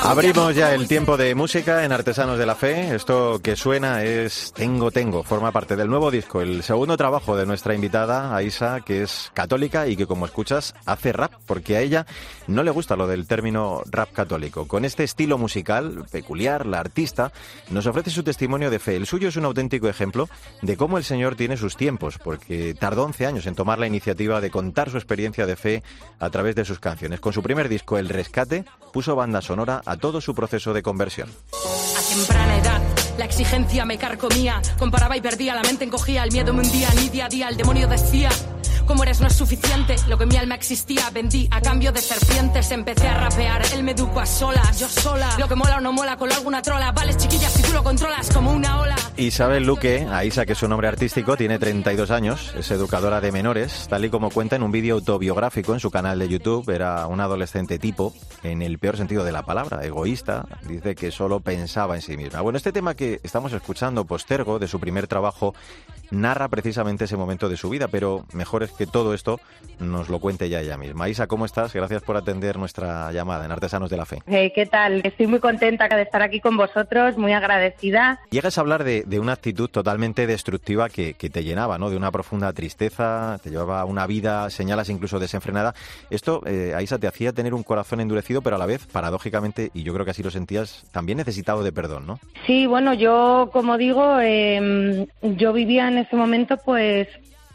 Abrimos 0.05 0.55
ya 0.55 0.75
el 0.75 0.87
tiempo 0.87 1.17
de 1.17 1.35
música 1.35 1.83
en 1.83 1.91
Artesanos 1.91 2.39
de 2.39 2.45
la 2.45 2.55
Fe. 2.55 2.95
Esto 2.95 3.41
que 3.43 3.57
suena 3.57 4.05
es 4.05 4.53
Tengo 4.55 4.91
Tengo, 4.91 5.23
forma 5.23 5.51
parte 5.51 5.77
del 5.77 5.89
nuevo 5.89 6.11
disco, 6.11 6.43
el 6.43 6.63
segundo 6.63 6.99
trabajo 6.99 7.39
de 7.39 7.47
nuestra 7.47 7.75
invitada, 7.75 8.37
Aisa, 8.37 8.83
que 8.83 9.03
es 9.03 9.31
católica 9.33 9.89
y 9.89 9.97
que 9.97 10.07
como 10.07 10.27
escuchas 10.27 10.75
hace 10.85 11.15
rap, 11.15 11.33
porque 11.47 11.79
a 11.79 11.81
ella 11.81 12.05
no 12.49 12.63
le 12.63 12.71
gusta 12.71 12.97
lo 12.97 13.07
del 13.07 13.27
término 13.27 13.81
rap 13.91 14.13
católico. 14.13 14.69
Con 14.69 14.85
este 14.85 15.05
estilo 15.05 15.39
musical 15.39 16.05
peculiar, 16.13 16.67
la 16.67 16.81
artista 16.81 17.33
nos 17.71 17.87
ofrece 17.87 18.11
su 18.11 18.23
testimonio 18.23 18.69
de 18.69 18.81
fe. 18.81 18.97
El 18.97 19.07
suyo 19.07 19.29
es 19.29 19.37
un 19.37 19.47
auténtico 19.47 19.89
ejemplo 19.89 20.29
de 20.61 20.77
cómo 20.77 20.99
el 20.99 21.05
Señor 21.05 21.35
tiene 21.35 21.57
sus 21.57 21.79
tiempos, 21.79 22.19
porque 22.19 22.75
tardó 22.75 23.05
11 23.05 23.25
años 23.25 23.47
en 23.47 23.55
tomar 23.55 23.79
la 23.79 23.87
iniciativa 23.87 24.43
de 24.43 24.51
contar 24.51 24.91
su 24.91 24.99
experiencia 24.99 25.47
de 25.47 25.57
fe 25.57 25.83
a 26.19 26.29
través 26.29 26.55
de 26.57 26.67
sus 26.67 26.79
canciones. 26.79 27.21
Con 27.21 27.33
su 27.33 27.43
primer 27.43 27.71
disco, 27.71 27.97
El 27.97 28.11
Rescate, 28.11 28.67
puso 28.93 29.17
banda 29.17 29.41
sonora 29.41 29.81
a 29.85 29.94
todo 29.97 30.21
su 30.21 30.35
proceso 30.35 30.73
de 30.73 30.83
conversión. 30.83 31.29
A 31.53 32.94
la 33.19 33.25
exigencia 33.25 33.85
me 33.85 33.99
carcomía. 33.99 34.61
Comparaba 34.79 35.17
y 35.17 35.21
perdía, 35.21 35.55
la 35.55 35.63
mente 35.63 35.85
encogía, 35.85 36.25
el 36.25 36.33
miedo 36.33 36.53
me 36.53 36.63
hundía, 36.63 36.89
ni 36.95 37.09
día 37.09 37.27
a 37.27 37.29
día 37.29 37.49
el 37.49 37.57
demonio 37.57 37.87
decía. 37.89 38.31
Como 38.87 39.03
eres 39.03 39.21
no 39.21 39.29
es 39.29 39.33
suficiente, 39.35 39.97
lo 40.09 40.19
que 40.19 40.25
en 40.25 40.29
mi 40.29 40.37
alma 40.37 40.55
existía 40.57 41.09
vendí 41.11 41.49
a 41.51 41.61
cambio 41.63 41.91
de 41.91 42.01
serpientes. 42.01 42.71
Empecé 42.71 43.09
a 43.09 43.15
rapear, 43.15 43.63
él 43.73 43.83
me 43.83 43.93
educó 43.93 44.21
a 44.21 44.25
yo 44.25 44.89
sola. 44.89 45.37
Lo 45.39 45.49
que 45.49 45.55
mola 45.55 45.79
o 45.79 45.81
no 45.81 45.93
mola 45.93 46.19
con 46.19 46.31
alguna 46.31 46.61
trola. 46.61 46.93
Vale, 46.93 47.17
chiquillas, 47.17 47.53
si 47.53 47.63
tú 47.63 47.73
lo 47.73 47.83
controlas 47.83 48.31
como 48.31 48.53
una 48.53 48.81
ola. 48.81 48.97
Isabel 49.17 49.65
Luque, 49.65 50.07
Aisa, 50.11 50.45
que 50.45 50.53
es 50.53 50.59
su 50.59 50.69
nombre 50.69 50.89
artístico, 50.89 51.37
tiene 51.37 51.59
32 51.59 52.11
años, 52.11 52.53
es 52.59 52.71
educadora 52.73 53.21
de 53.21 53.33
menores, 53.33 53.87
tal 53.89 54.05
y 54.05 54.11
como 54.11 54.29
cuenta 54.29 54.57
en 54.57 54.63
un 54.63 54.73
vídeo 54.73 54.97
autobiográfico 54.97 55.73
en 55.73 55.81
su 55.81 55.91
canal 55.91 56.19
de 56.19 56.29
YouTube. 56.29 56.69
Era 56.69 57.07
un 57.07 57.21
adolescente 57.21 57.79
tipo, 57.79 58.13
en 58.43 58.61
el 58.61 58.79
peor 58.79 58.99
sentido 58.99 59.25
de 59.25 59.33
la 59.33 59.45
palabra, 59.45 59.85
egoísta. 59.85 60.47
Dice 60.69 60.95
que 60.95 61.11
solo 61.11 61.41
pensaba 61.41 61.95
en 61.95 62.03
sí 62.03 62.17
misma. 62.17 62.43
Bueno, 62.43 62.59
este 62.59 62.73
tema 62.73 62.95
que 62.95 63.04
estamos 63.23 63.53
escuchando, 63.53 64.05
Postergo, 64.05 64.59
de 64.59 64.69
su 64.69 64.81
primer 64.81 65.07
trabajo, 65.07 65.55
narra 66.11 66.49
precisamente 66.49 67.05
ese 67.05 67.17
momento 67.17 67.49
de 67.49 67.57
su 67.57 67.69
vida, 67.69 67.89
pero 67.89 68.25
mejor 68.33 68.63
es 68.63 68.73
que 68.73 68.87
todo 68.87 69.15
esto 69.15 69.41
nos 69.79 70.09
lo 70.09 70.21
cuente 70.21 70.49
ya 70.49 70.61
ella 70.61 70.77
misma. 70.77 71.09
Isa, 71.09 71.27
¿cómo 71.27 71.45
estás? 71.45 71.73
Gracias 71.73 72.03
por 72.03 72.17
atender 72.17 72.59
nuestra 72.59 73.11
llamada 73.13 73.45
en 73.45 73.53
Artesanos 73.53 73.91
de 73.91 73.97
la 73.97 74.07
Fe. 74.07 74.23
Eh, 74.27 74.53
¿Qué 74.55 74.67
tal? 74.67 75.01
Estoy 75.05 75.27
muy 75.27 75.41
contenta 75.41 75.89
de 75.89 76.03
estar 76.03 76.23
aquí 76.23 76.41
con 76.41 76.57
vosotros, 76.57 77.19
muy 77.19 77.33
agradecida. 77.33 78.21
Llegas 78.31 78.59
a 78.59 78.61
hablar 78.61 78.85
de, 78.85 79.05
una 79.19 79.33
actitud 79.33 79.69
totalmente 79.69 80.27
destructiva 80.27 80.89
que, 80.89 81.15
te 81.15 81.43
llenaba, 81.43 81.79
¿no? 81.79 81.91
De 81.91 81.97
una 81.97 82.11
profunda 82.11 82.53
tristeza, 82.53 83.39
te 83.43 83.51
llevaba 83.51 83.81
a 83.81 83.85
una 83.85 84.07
vida, 84.07 84.51
señalas 84.51 84.89
incluso 84.91 85.19
desenfrenada. 85.19 85.75
Esto, 86.11 86.43
eh, 86.47 86.75
Aisa, 86.77 86.99
te 86.99 87.07
hacía 87.07 87.33
tener 87.33 87.55
un 87.55 87.63
corazón 87.63 88.01
endurecido, 88.01 88.43
pero 88.43 88.57
a 88.57 88.59
la 88.59 88.67
vez, 88.67 88.87
paradójicamente, 88.87 89.71
y 89.73 89.83
yo 89.83 89.93
creo 89.95 90.05
que 90.05 90.11
así 90.11 90.23
lo 90.23 90.31
sentías, 90.31 90.85
también 90.93 91.19
necesitado 91.19 91.63
de 91.63 91.73
perdón, 91.73 92.07
¿no? 92.07 92.21
Sí, 92.47 92.67
bueno, 92.67 92.94
yo, 92.95 93.51
como 93.53 93.77
digo, 93.77 94.21
em, 94.21 95.07
yo 95.23 95.53
vivía 95.53 95.89
en 95.89 95.99
ese 95.99 96.17
momento, 96.17 96.57
pues, 96.57 97.09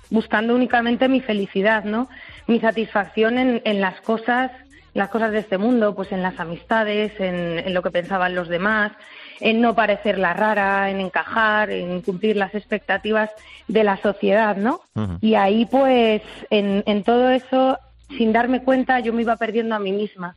buscando 0.09 0.55
únicamente 0.55 1.07
mi 1.07 1.21
felicidad, 1.21 1.83
¿no? 1.83 2.09
Mi 2.47 2.59
satisfacción 2.59 3.37
en, 3.37 3.81
las 3.81 4.01
cosas 4.01 4.51
las 4.95 5.09
cosas 5.09 5.31
de 5.31 5.39
este 5.39 5.59
mundo, 5.59 5.95
pues 5.95 6.11
en 6.11 6.23
las 6.23 6.39
amistades, 6.39 7.13
en, 7.19 7.73
lo 7.73 7.83
que 7.83 7.91
pensaban 7.91 8.33
los 8.33 8.49
demás, 8.49 8.91
en 9.39 9.61
no 9.61 9.75
parecer 9.75 10.17
la 10.17 10.33
rara, 10.33 10.89
en 10.89 10.99
encajar, 10.99 11.69
en 11.69 12.01
cumplir 12.01 12.35
las 12.35 12.55
expectativas 12.55 13.29
de 13.67 13.83
la 13.83 13.97
sociedad, 13.97 14.57
¿no? 14.57 14.81
Y 15.21 15.35
ahí, 15.35 15.65
pues, 15.67 16.23
en, 16.49 16.83
en 16.87 17.03
todo 17.03 17.29
eso, 17.29 17.77
sin 18.17 18.33
darme 18.33 18.63
cuenta, 18.63 18.99
yo 18.99 19.13
me 19.13 19.21
iba 19.21 19.37
perdiendo 19.37 19.75
a 19.75 19.79
mí 19.79 19.91
misma. 19.91 20.35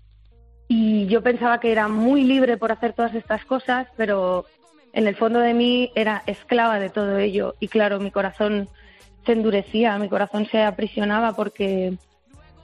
Y 0.68 1.06
yo 1.06 1.22
pensaba 1.22 1.58
que 1.58 1.72
era 1.72 1.88
muy 1.88 2.22
libre 2.22 2.56
por 2.56 2.72
hacer 2.72 2.92
todas 2.92 3.14
estas 3.14 3.44
cosas, 3.44 3.88
pero 3.96 4.46
en 4.92 5.06
el 5.06 5.16
fondo 5.16 5.40
de 5.40 5.54
mí 5.54 5.90
era 5.94 6.22
esclava 6.26 6.78
de 6.78 6.90
todo 6.90 7.18
ello. 7.18 7.54
Y 7.60 7.68
claro, 7.68 8.00
mi 8.00 8.10
corazón 8.10 8.68
se 9.24 9.32
endurecía, 9.32 9.98
mi 9.98 10.08
corazón 10.08 10.46
se 10.46 10.62
aprisionaba 10.62 11.34
porque 11.34 11.94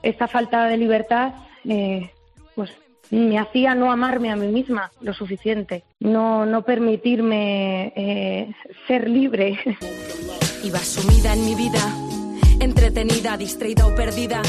esta 0.03 0.27
falta 0.27 0.65
de 0.65 0.77
libertad 0.77 1.33
eh, 1.67 2.11
pues 2.55 2.71
me 3.11 3.39
hacía 3.39 3.75
no 3.75 3.91
amarme 3.91 4.31
a 4.31 4.35
mí 4.35 4.47
misma 4.47 4.91
lo 5.01 5.13
suficiente, 5.13 5.83
no, 5.99 6.45
no 6.45 6.61
permitirme 6.63 7.91
eh, 7.95 8.53
ser 8.87 9.09
libre. 9.09 9.59
Iba 10.63 10.79
sumida 10.79 11.33
en 11.33 11.45
mi 11.45 11.55
vida, 11.55 11.79
entretenida, 12.59 13.37
distraída 13.37 13.87
o 13.87 13.95
perdida 13.95 14.41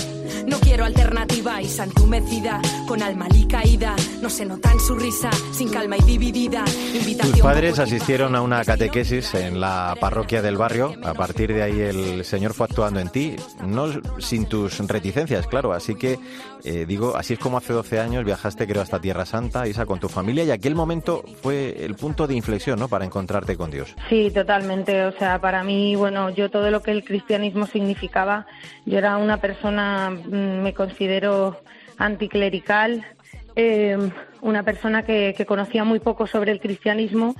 no 0.46 0.58
quiero 0.58 0.84
alternativa 0.84 1.60
y 1.60 1.66
santumecida, 1.66 2.60
con 2.86 3.02
alma 3.02 3.28
caída. 3.48 3.96
No 4.22 4.30
se 4.30 4.44
nota 4.44 4.72
en 4.72 4.80
su 4.80 4.94
risa, 4.94 5.30
sin 5.52 5.70
calma 5.70 5.96
y 5.96 6.02
dividida. 6.02 6.64
Invitación 6.94 7.32
Tus 7.32 7.40
padres 7.40 7.78
asistieron 7.78 8.34
a 8.36 8.42
una 8.42 8.64
catequesis 8.64 9.34
en 9.34 9.60
la 9.60 9.96
parroquia 10.00 10.42
del 10.42 10.56
barrio. 10.56 10.94
A 11.02 11.14
partir 11.14 11.52
de 11.52 11.62
ahí 11.62 11.80
el 11.80 12.24
Señor 12.24 12.54
fue 12.54 12.66
actuando 12.66 13.00
en 13.00 13.08
ti, 13.08 13.36
no 13.66 13.88
sin 14.18 14.46
tus 14.46 14.78
reticencias, 14.86 15.46
claro. 15.46 15.72
Así 15.72 15.94
que, 15.94 16.18
eh, 16.64 16.84
digo, 16.86 17.16
así 17.16 17.34
es 17.34 17.38
como 17.38 17.58
hace 17.58 17.72
12 17.72 17.98
años 17.98 18.24
viajaste, 18.24 18.66
creo, 18.66 18.82
hasta 18.82 19.00
Tierra 19.00 19.26
Santa, 19.26 19.66
Isa, 19.66 19.86
con 19.86 19.98
tu 20.00 20.08
familia, 20.08 20.44
y 20.44 20.50
aquel 20.50 20.74
momento 20.74 21.24
fue 21.42 21.84
el 21.84 21.94
punto 21.96 22.26
de 22.26 22.34
inflexión, 22.34 22.78
¿no?, 22.78 22.88
para 22.88 23.04
encontrarte 23.04 23.56
con 23.56 23.70
Dios. 23.70 23.94
Sí, 24.08 24.30
totalmente. 24.30 25.06
O 25.06 25.12
sea, 25.12 25.40
para 25.40 25.64
mí, 25.64 25.96
bueno, 25.96 26.30
yo 26.30 26.50
todo 26.50 26.70
lo 26.70 26.82
que 26.82 26.92
el 26.92 27.04
cristianismo 27.04 27.66
significaba, 28.00 28.46
yo 28.86 28.98
era 28.98 29.16
una 29.18 29.36
persona 29.36 30.10
Mm, 30.10 30.62
me 30.62 30.72
considero 30.72 31.60
anticlerical, 31.98 33.04
eh, 33.56 33.98
una 34.40 34.62
persona 34.62 35.04
que, 35.04 35.34
conocía 35.46 35.84
muy 35.84 36.00
poco 36.00 36.26
sobre 36.26 36.52
el 36.52 36.60
cristianismo 36.60 37.34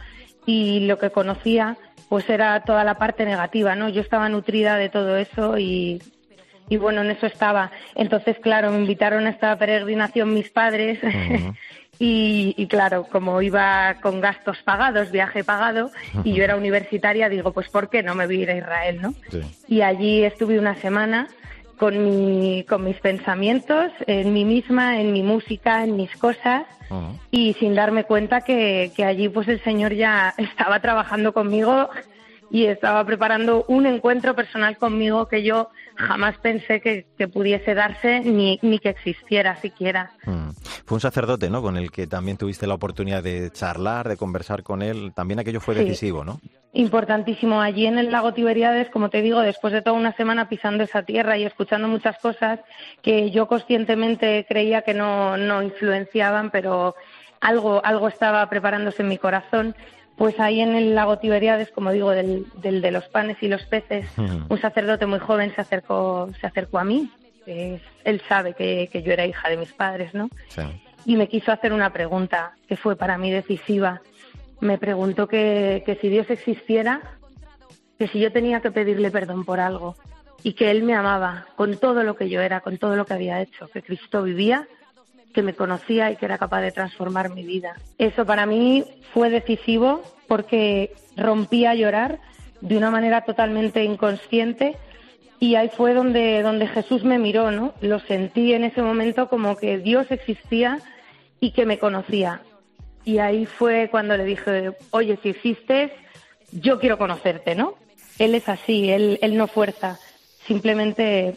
y 0.45 0.81
lo 0.81 0.99
que 0.99 1.11
conocía 1.11 1.77
pues 2.09 2.29
era 2.29 2.61
toda 2.65 2.83
la 2.85 2.95
parte 2.95 3.25
negativa, 3.25 3.77
¿no? 3.77 3.89
Yo 3.89 4.01
estaba 4.01 4.29
nutrida 4.29 4.77
de 4.77 4.89
todo 4.89 5.17
eso 5.17 5.57
y, 5.59 6.03
bueno, 6.69 7.03
en 7.03 7.13
eso 7.13 7.27
estaba. 7.27 7.71
Entonces, 7.95 8.37
claro, 8.41 8.73
me 8.73 8.79
invitaron 8.79 9.27
a 9.27 9.31
esta 9.31 9.57
peregrinación 9.57 10.35
mis 10.35 10.51
padres 10.51 10.99
y, 12.03 12.67
claro, 12.69 13.05
como 13.05 13.43
iba 13.43 13.97
con 14.01 14.23
gastos 14.23 14.57
pagados, 14.65 15.11
viaje 15.11 15.45
pagado, 15.45 15.91
y 16.25 16.33
yo 16.33 16.43
era 16.43 16.57
universitaria, 16.57 17.29
digo, 17.29 17.53
pues 17.53 17.69
¿por 17.69 17.91
qué 17.91 18.03
no 18.03 18.15
me 18.15 18.25
voy 18.25 18.39
a 18.39 18.43
ir 18.43 18.51
a 18.51 18.57
Israel, 18.57 19.03
no? 19.03 19.15
Y 19.69 19.83
allí 19.83 20.25
estuve 20.25 20.59
una 20.59 20.77
semana 20.77 21.29
con, 21.77 22.03
mi, 22.03 22.65
con 22.65 22.85
mis 22.85 22.99
pensamientos, 23.01 23.93
en 24.07 24.33
mí 24.33 24.47
misma, 24.47 24.99
en 24.99 25.13
mi 25.13 25.23
música, 25.23 25.85
en 25.85 25.97
mis 25.97 26.17
cosas, 26.17 26.65
y 27.31 27.53
sin 27.61 27.75
darme 27.75 28.05
cuenta 28.05 28.41
que, 28.41 28.93
que 28.97 29.05
allí 29.05 29.29
pues 29.29 29.47
el 29.49 29.63
Señor 29.63 29.93
ya 29.93 30.33
estaba 30.39 30.81
trabajando 30.81 31.35
conmigo 31.35 31.91
y 32.51 32.65
estaba 32.65 33.05
preparando 33.05 33.67
un 33.69 33.85
encuentro 33.85 34.35
personal 34.35 34.79
conmigo 34.79 35.27
que 35.27 35.43
yo 35.43 35.69
jamás 36.01 36.39
pensé 36.39 36.81
que, 36.81 37.07
pudiese 37.29 37.75
darse 37.75 38.21
ni, 38.21 38.59
ni, 38.63 38.79
que 38.79 38.89
existiera 38.89 39.57
siquiera. 39.57 40.13
Mm. 40.25 40.51
Fue 40.85 40.97
un 40.97 41.01
sacerdote, 41.01 41.51
¿no? 41.51 41.63
Con 41.63 41.77
el 41.77 41.91
que 41.91 42.07
también 42.07 42.37
tuviste 42.37 42.67
la 42.67 42.75
oportunidad 42.75 43.23
de 43.23 43.51
charlar, 43.51 44.09
de 44.09 44.17
conversar 44.17 44.63
con 44.63 44.83
él. 44.83 45.13
También 45.15 45.39
aquello 45.41 45.61
fue 45.61 45.75
decisivo, 45.75 46.25
¿no? 46.25 46.41
Importantísimo. 46.73 47.61
Allí 47.61 47.87
en 47.87 47.99
el 47.99 48.11
lago 48.11 48.33
Tiberíades, 48.33 48.89
como 48.91 49.11
te 49.11 49.23
digo, 49.23 49.41
después 49.41 49.73
de 49.73 49.83
toda 49.83 49.97
una 49.97 50.13
semana 50.13 50.49
pisando 50.49 50.85
esa 50.85 51.03
tierra 51.03 51.37
y 51.37 51.45
escuchando 51.45 51.89
muchas 51.89 52.19
cosas 52.19 52.61
que 53.03 53.31
yo 53.31 53.47
conscientemente 53.49 54.47
creía 54.49 54.83
que 54.83 54.95
no, 54.95 55.37
no 55.37 55.63
influenciaban, 55.63 56.51
pero 56.51 56.95
algo, 57.41 57.85
algo 57.85 58.09
estaba 58.09 58.49
preparándose 58.49 59.03
en 59.03 59.09
mi 59.09 59.19
corazón 59.19 59.75
pues 60.21 60.39
ahí 60.39 60.61
en 60.61 60.75
el 60.75 60.95
lago 60.95 61.17
Tiberíades, 61.17 61.71
como 61.71 61.93
digo, 61.93 62.11
del, 62.11 62.45
de 62.61 62.91
los 62.91 63.09
panes 63.09 63.39
y 63.41 63.49
los 63.49 63.65
peces, 63.65 64.07
un 64.19 64.61
sacerdote 64.61 65.07
muy 65.07 65.19
joven 65.19 65.51
se 65.55 65.63
acercó, 65.63 66.29
se 66.39 66.47
acercó 66.47 66.79
a 66.79 66.85
mí. 66.85 67.11
él 67.47 68.23
sabe 68.29 68.53
que, 68.53 69.03
yo 69.03 69.15
era 69.15 69.25
hija 69.25 69.49
de 69.49 69.57
mis 69.57 69.73
padres, 69.73 70.13
¿no? 70.13 70.29
Y 71.07 71.17
me 71.17 71.27
quiso 71.27 71.53
hacer 71.53 71.73
una 71.73 71.95
pregunta 71.95 72.53
que 72.69 72.77
fue 72.77 72.97
para 72.97 73.17
mí 73.17 73.31
decisiva. 73.31 74.03
Me 74.61 74.77
preguntó 74.77 75.27
que, 75.27 75.83
que 75.87 75.95
si 75.95 76.11
Dios 76.11 76.29
existiera, 76.29 77.01
que 77.99 78.07
si 78.09 78.21
yo 78.21 78.31
tenía 78.31 78.61
que 78.61 78.71
pedirle 78.71 79.11
perdón 79.11 79.47
por 79.47 79.59
algo 79.59 79.97
y 80.43 80.53
que 80.53 80.71
Él 80.71 80.83
me 80.83 80.95
amaba 80.95 81.47
con 81.57 81.79
todo 81.79 82.03
lo 82.03 82.15
que 82.15 82.29
yo 82.29 82.43
era, 82.43 82.61
con 82.61 82.77
todo 82.77 82.95
lo 82.95 83.07
que 83.07 83.15
había 83.15 83.41
hecho, 83.41 83.69
que 83.69 83.81
Cristo 83.81 84.23
vivía 84.23 84.69
que 85.33 85.43
me 85.43 85.55
conocía 85.55 86.11
y 86.11 86.17
que 86.17 86.27
era 86.27 86.39
capaz 86.39 86.61
de 86.61 86.73
transformar 86.73 87.31
mi 87.31 87.45
vida. 87.45 87.77
Eso 87.99 88.27
para 88.27 88.47
mí 88.47 88.85
fue 89.13 89.31
decisivo 89.31 90.03
porque 90.29 90.95
rompí 91.17 91.67
a 91.67 91.75
llorar 91.75 92.19
de 92.61 92.77
una 92.77 92.91
manera 92.91 93.23
totalmente 93.23 93.85
inconsciente 93.85 94.77
y 95.39 95.55
ahí 95.55 95.71
fue 95.75 95.95
donde, 95.95 96.43
donde 96.43 96.67
Jesús 96.67 97.03
me 97.03 97.19
miró, 97.19 97.51
¿no? 97.51 97.73
Lo 97.81 97.99
sentí 98.01 98.53
en 98.53 98.65
ese 98.65 98.83
momento 98.83 99.29
como 99.29 99.57
que 99.57 99.79
Dios 99.79 100.07
existía 100.11 100.79
y 101.41 101.53
que 101.53 101.65
me 101.65 101.79
conocía. 101.79 102.43
Y 103.05 103.19
ahí 103.19 103.47
fue 103.47 103.89
cuando 103.91 104.17
le 104.17 104.25
dije, 104.25 104.73
oye, 104.91 105.19
si 105.23 105.31
existes, 105.31 105.93
yo 106.53 106.79
quiero 106.79 106.99
conocerte, 106.99 107.55
¿no? 107.55 107.75
Él 108.19 108.35
es 108.35 108.51
así, 108.51 108.91
él, 108.91 109.19
él 109.23 109.39
no 109.39 109.47
fuerza, 109.47 109.99
simplemente 110.47 111.35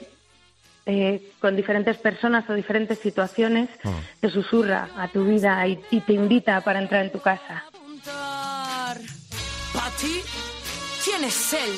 eh, 0.86 1.32
con 1.40 1.56
diferentes 1.56 1.98
personas 1.98 2.50
o 2.50 2.54
diferentes 2.54 3.00
situaciones, 3.00 3.70
ah. 3.86 3.92
te 4.20 4.30
susurra 4.30 4.90
a 4.98 5.08
tu 5.08 5.24
vida 5.24 5.66
y, 5.68 5.78
te 6.02 6.14
invita 6.14 6.60
para 6.62 6.80
entrar 6.80 7.06
en 7.06 7.12
tu 7.12 7.20
casa. 7.20 7.64
¿Pati? 9.74 10.22
¿Quién 11.04 11.24
es 11.24 11.54
él? 11.54 11.72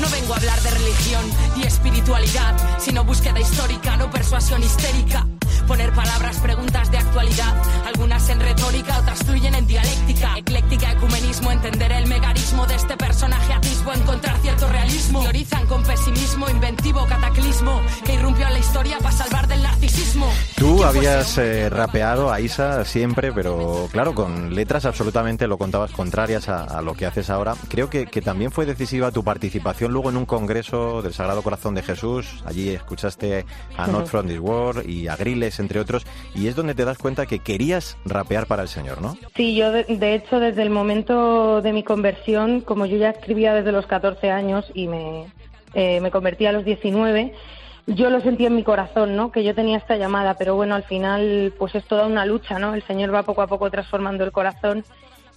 No 0.00 0.08
vengo 0.10 0.34
a 0.34 0.36
hablar 0.36 0.60
de 0.60 0.70
religión 0.70 1.24
y 1.56 1.66
espiritualidad, 1.66 2.56
sino 2.78 3.04
búsqueda 3.04 3.40
histórica, 3.40 3.96
no 3.96 4.08
persuasión 4.10 4.62
histérica. 4.62 5.26
Poner 5.68 5.92
palabras, 5.92 6.38
preguntas 6.38 6.90
de 6.90 6.96
actualidad, 6.96 7.54
algunas 7.84 8.26
en 8.30 8.40
retórica, 8.40 9.00
otras 9.00 9.18
fluyen 9.18 9.54
en 9.54 9.66
dialéctica. 9.66 10.38
Ecléctica, 10.38 10.92
ecumenismo, 10.92 11.52
entender 11.52 11.92
el 11.92 12.06
megarismo 12.06 12.66
de 12.66 12.74
este 12.74 12.96
personaje 12.96 13.52
atisbo, 13.52 13.92
encontrar 13.92 14.38
cierto 14.38 14.66
realismo. 14.66 15.20
Teorizan 15.20 15.66
con 15.66 15.82
pesimismo, 15.82 16.48
inventivo, 16.48 17.04
cataclismo, 17.06 17.82
que 18.02 18.14
irrumpió 18.14 18.46
en 18.46 18.54
la 18.54 18.58
historia 18.60 18.96
para 18.96 19.12
salvar 19.12 19.46
del 19.46 19.62
narcisismo. 19.62 20.32
Tú 20.56 20.82
habías 20.84 21.36
eh, 21.36 21.68
rapeado 21.68 22.32
a 22.32 22.40
Isa 22.40 22.86
siempre, 22.86 23.30
pero 23.30 23.88
claro, 23.92 24.14
con 24.14 24.54
letras 24.54 24.86
absolutamente 24.86 25.46
lo 25.46 25.58
contabas 25.58 25.90
contrarias 25.90 26.48
a, 26.48 26.80
lo 26.80 26.94
que 26.94 27.04
haces 27.04 27.28
ahora. 27.28 27.54
Creo 27.68 27.90
que, 27.90 28.06
que 28.06 28.22
también 28.22 28.52
fue 28.52 28.64
decisiva 28.64 29.10
tu 29.10 29.22
participación 29.22 29.92
luego 29.92 30.08
en 30.08 30.16
un 30.16 30.24
congreso 30.24 31.02
del 31.02 31.12
Sagrado 31.12 31.42
Corazón 31.42 31.74
de 31.74 31.82
Jesús. 31.82 32.42
Allí 32.46 32.70
escuchaste 32.70 33.44
a 33.76 33.86
Not 33.88 34.06
From 34.06 34.26
This 34.26 34.40
World 34.40 34.88
y 34.88 35.08
a 35.08 35.16
Griles 35.16 35.57
entre 35.60 35.80
otros, 35.80 36.06
y 36.34 36.48
es 36.48 36.56
donde 36.56 36.74
te 36.74 36.84
das 36.84 36.98
cuenta 36.98 37.26
que 37.26 37.38
querías 37.40 37.96
rapear 38.04 38.46
para 38.46 38.62
el 38.62 38.68
Señor, 38.68 39.00
¿no? 39.00 39.16
Sí, 39.36 39.54
yo 39.54 39.72
de, 39.72 40.14
hecho 40.14 40.40
desde 40.40 40.62
el 40.62 40.70
momento 40.70 41.62
de 41.62 41.72
mi 41.72 41.82
conversión, 41.82 42.60
como 42.60 42.86
yo 42.86 42.96
ya 42.96 43.10
escribía 43.10 43.54
desde 43.54 43.72
los 43.72 43.86
14 43.86 44.30
años 44.30 44.70
y 44.74 44.88
me, 44.88 45.26
eh, 45.74 46.00
me 46.00 46.10
convertí 46.10 46.46
a 46.46 46.52
los 46.52 46.64
19, 46.64 47.32
yo 47.86 48.10
lo 48.10 48.20
sentí 48.20 48.44
en 48.44 48.54
mi 48.54 48.64
corazón, 48.64 49.16
¿no? 49.16 49.32
Que 49.32 49.42
yo 49.42 49.54
tenía 49.54 49.78
esta 49.78 49.96
llamada, 49.96 50.34
pero 50.34 50.54
bueno, 50.54 50.74
al 50.74 50.84
final 50.84 51.54
pues 51.58 51.74
es 51.74 51.84
toda 51.84 52.06
una 52.06 52.26
lucha, 52.26 52.58
¿no? 52.58 52.74
El 52.74 52.82
Señor 52.82 53.14
va 53.14 53.22
poco 53.22 53.42
a 53.42 53.46
poco 53.46 53.70
transformando 53.70 54.24
el 54.24 54.32
corazón 54.32 54.84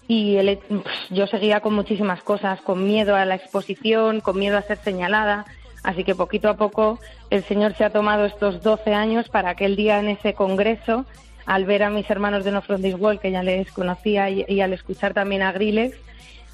y 0.07 0.35
pues, 0.67 0.95
yo 1.09 1.27
seguía 1.27 1.61
con 1.61 1.73
muchísimas 1.73 2.21
cosas, 2.21 2.59
con 2.61 2.85
miedo 2.85 3.15
a 3.15 3.23
la 3.23 3.35
exposición, 3.35 4.19
con 4.19 4.37
miedo 4.37 4.57
a 4.57 4.61
ser 4.61 4.77
señalada, 4.79 5.45
Así 5.83 6.03
que 6.03 6.15
poquito 6.15 6.49
a 6.49 6.55
poco 6.55 6.99
el 7.29 7.43
Señor 7.43 7.75
se 7.75 7.83
ha 7.83 7.89
tomado 7.89 8.25
estos 8.25 8.61
12 8.61 8.93
años 8.93 9.29
para 9.29 9.55
que 9.55 9.65
el 9.65 9.75
día 9.75 9.99
en 9.99 10.09
ese 10.09 10.33
congreso, 10.33 11.05
al 11.45 11.65
ver 11.65 11.83
a 11.83 11.89
mis 11.89 12.09
hermanos 12.09 12.43
de 12.43 12.51
No 12.51 12.61
From 12.61 12.81
This 12.81 12.95
World, 12.99 13.19
que 13.19 13.31
ya 13.31 13.41
les 13.41 13.71
conocía, 13.71 14.29
y, 14.29 14.61
al 14.61 14.73
escuchar 14.73 15.13
también 15.13 15.41
a 15.41 15.51
Grillex, 15.51 15.97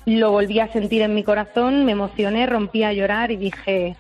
lo 0.06 0.32
volví 0.32 0.60
a 0.60 0.72
sentir 0.72 1.02
en 1.02 1.14
mi 1.14 1.24
corazón, 1.24 1.86
me 1.86 1.92
emocioné, 1.92 2.46
rompí 2.46 2.84
a 2.84 2.94
llorar 2.94 3.32
y 3.32 3.36
dije, 3.36 3.98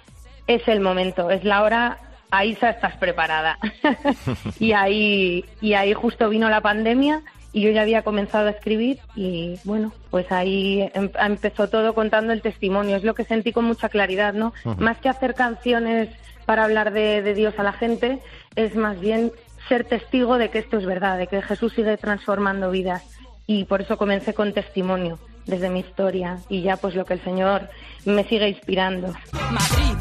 es 0.47 0.65
el 0.69 0.79
momento, 0.79 1.29
es 1.29 1.43
la 1.43 1.63
hora, 1.63 1.97
Aisa, 2.31 2.69
estás 2.69 2.95
preparada. 2.95 3.57
y, 4.59 4.71
ahí, 4.71 5.43
y 5.59 5.73
ahí 5.73 5.93
justo 5.93 6.29
vino 6.29 6.49
la 6.49 6.61
pandemia 6.61 7.23
y 7.57 7.61
yo 7.61 7.71
ya 7.71 7.81
había 7.81 8.03
comenzado 8.03 8.45
a 8.45 8.51
escribir 8.51 8.99
y 9.15 9.55
bueno, 9.63 9.91
pues 10.11 10.31
ahí 10.31 10.91
em, 10.93 11.09
empezó 11.19 11.67
todo 11.67 11.95
contando 11.95 12.31
el 12.31 12.43
testimonio, 12.43 12.95
es 12.95 13.03
lo 13.03 13.15
que 13.15 13.23
sentí 13.23 13.51
con 13.51 13.65
mucha 13.65 13.89
claridad, 13.89 14.35
¿no? 14.35 14.53
Más 14.77 14.99
que 14.99 15.09
hacer 15.09 15.33
canciones 15.33 16.09
para 16.45 16.65
hablar 16.65 16.93
de, 16.93 17.23
de 17.23 17.33
Dios 17.33 17.55
a 17.57 17.63
la 17.63 17.73
gente, 17.73 18.19
es 18.55 18.75
más 18.75 18.99
bien 18.99 19.31
ser 19.67 19.85
testigo 19.85 20.37
de 20.37 20.51
que 20.51 20.59
esto 20.59 20.77
es 20.77 20.85
verdad, 20.85 21.17
de 21.17 21.25
que 21.25 21.41
Jesús 21.41 21.73
sigue 21.73 21.97
transformando 21.97 22.69
vidas. 22.69 23.03
Y 23.47 23.65
por 23.65 23.81
eso 23.81 23.97
comencé 23.97 24.35
con 24.35 24.53
testimonio 24.53 25.17
desde 25.47 25.71
mi 25.71 25.79
historia 25.79 26.37
y 26.49 26.61
ya 26.61 26.77
pues 26.77 26.93
lo 26.93 27.05
que 27.05 27.15
el 27.15 27.23
Señor 27.23 27.69
me 28.05 28.23
sigue 28.25 28.49
inspirando. 28.49 29.07
Madrid, 29.33 29.97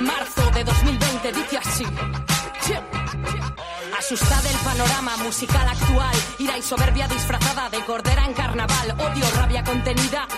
marzo 0.00 0.50
de 0.52 0.64
2020, 0.64 1.32
dice 1.32 1.58
así. 1.58 1.84
Asustada 4.06 4.40
del 4.42 4.56
panorama 4.58 5.16
musical 5.16 5.66
actual, 5.66 6.14
ira 6.38 6.56
y 6.56 6.62
soberbia 6.62 7.08
disfrazada 7.08 7.68
de 7.70 7.84
cordera 7.84 8.24
en 8.24 8.34
carnaval, 8.34 8.92
odio, 9.00 9.28
rabia 9.34 9.64
contenida. 9.64 10.28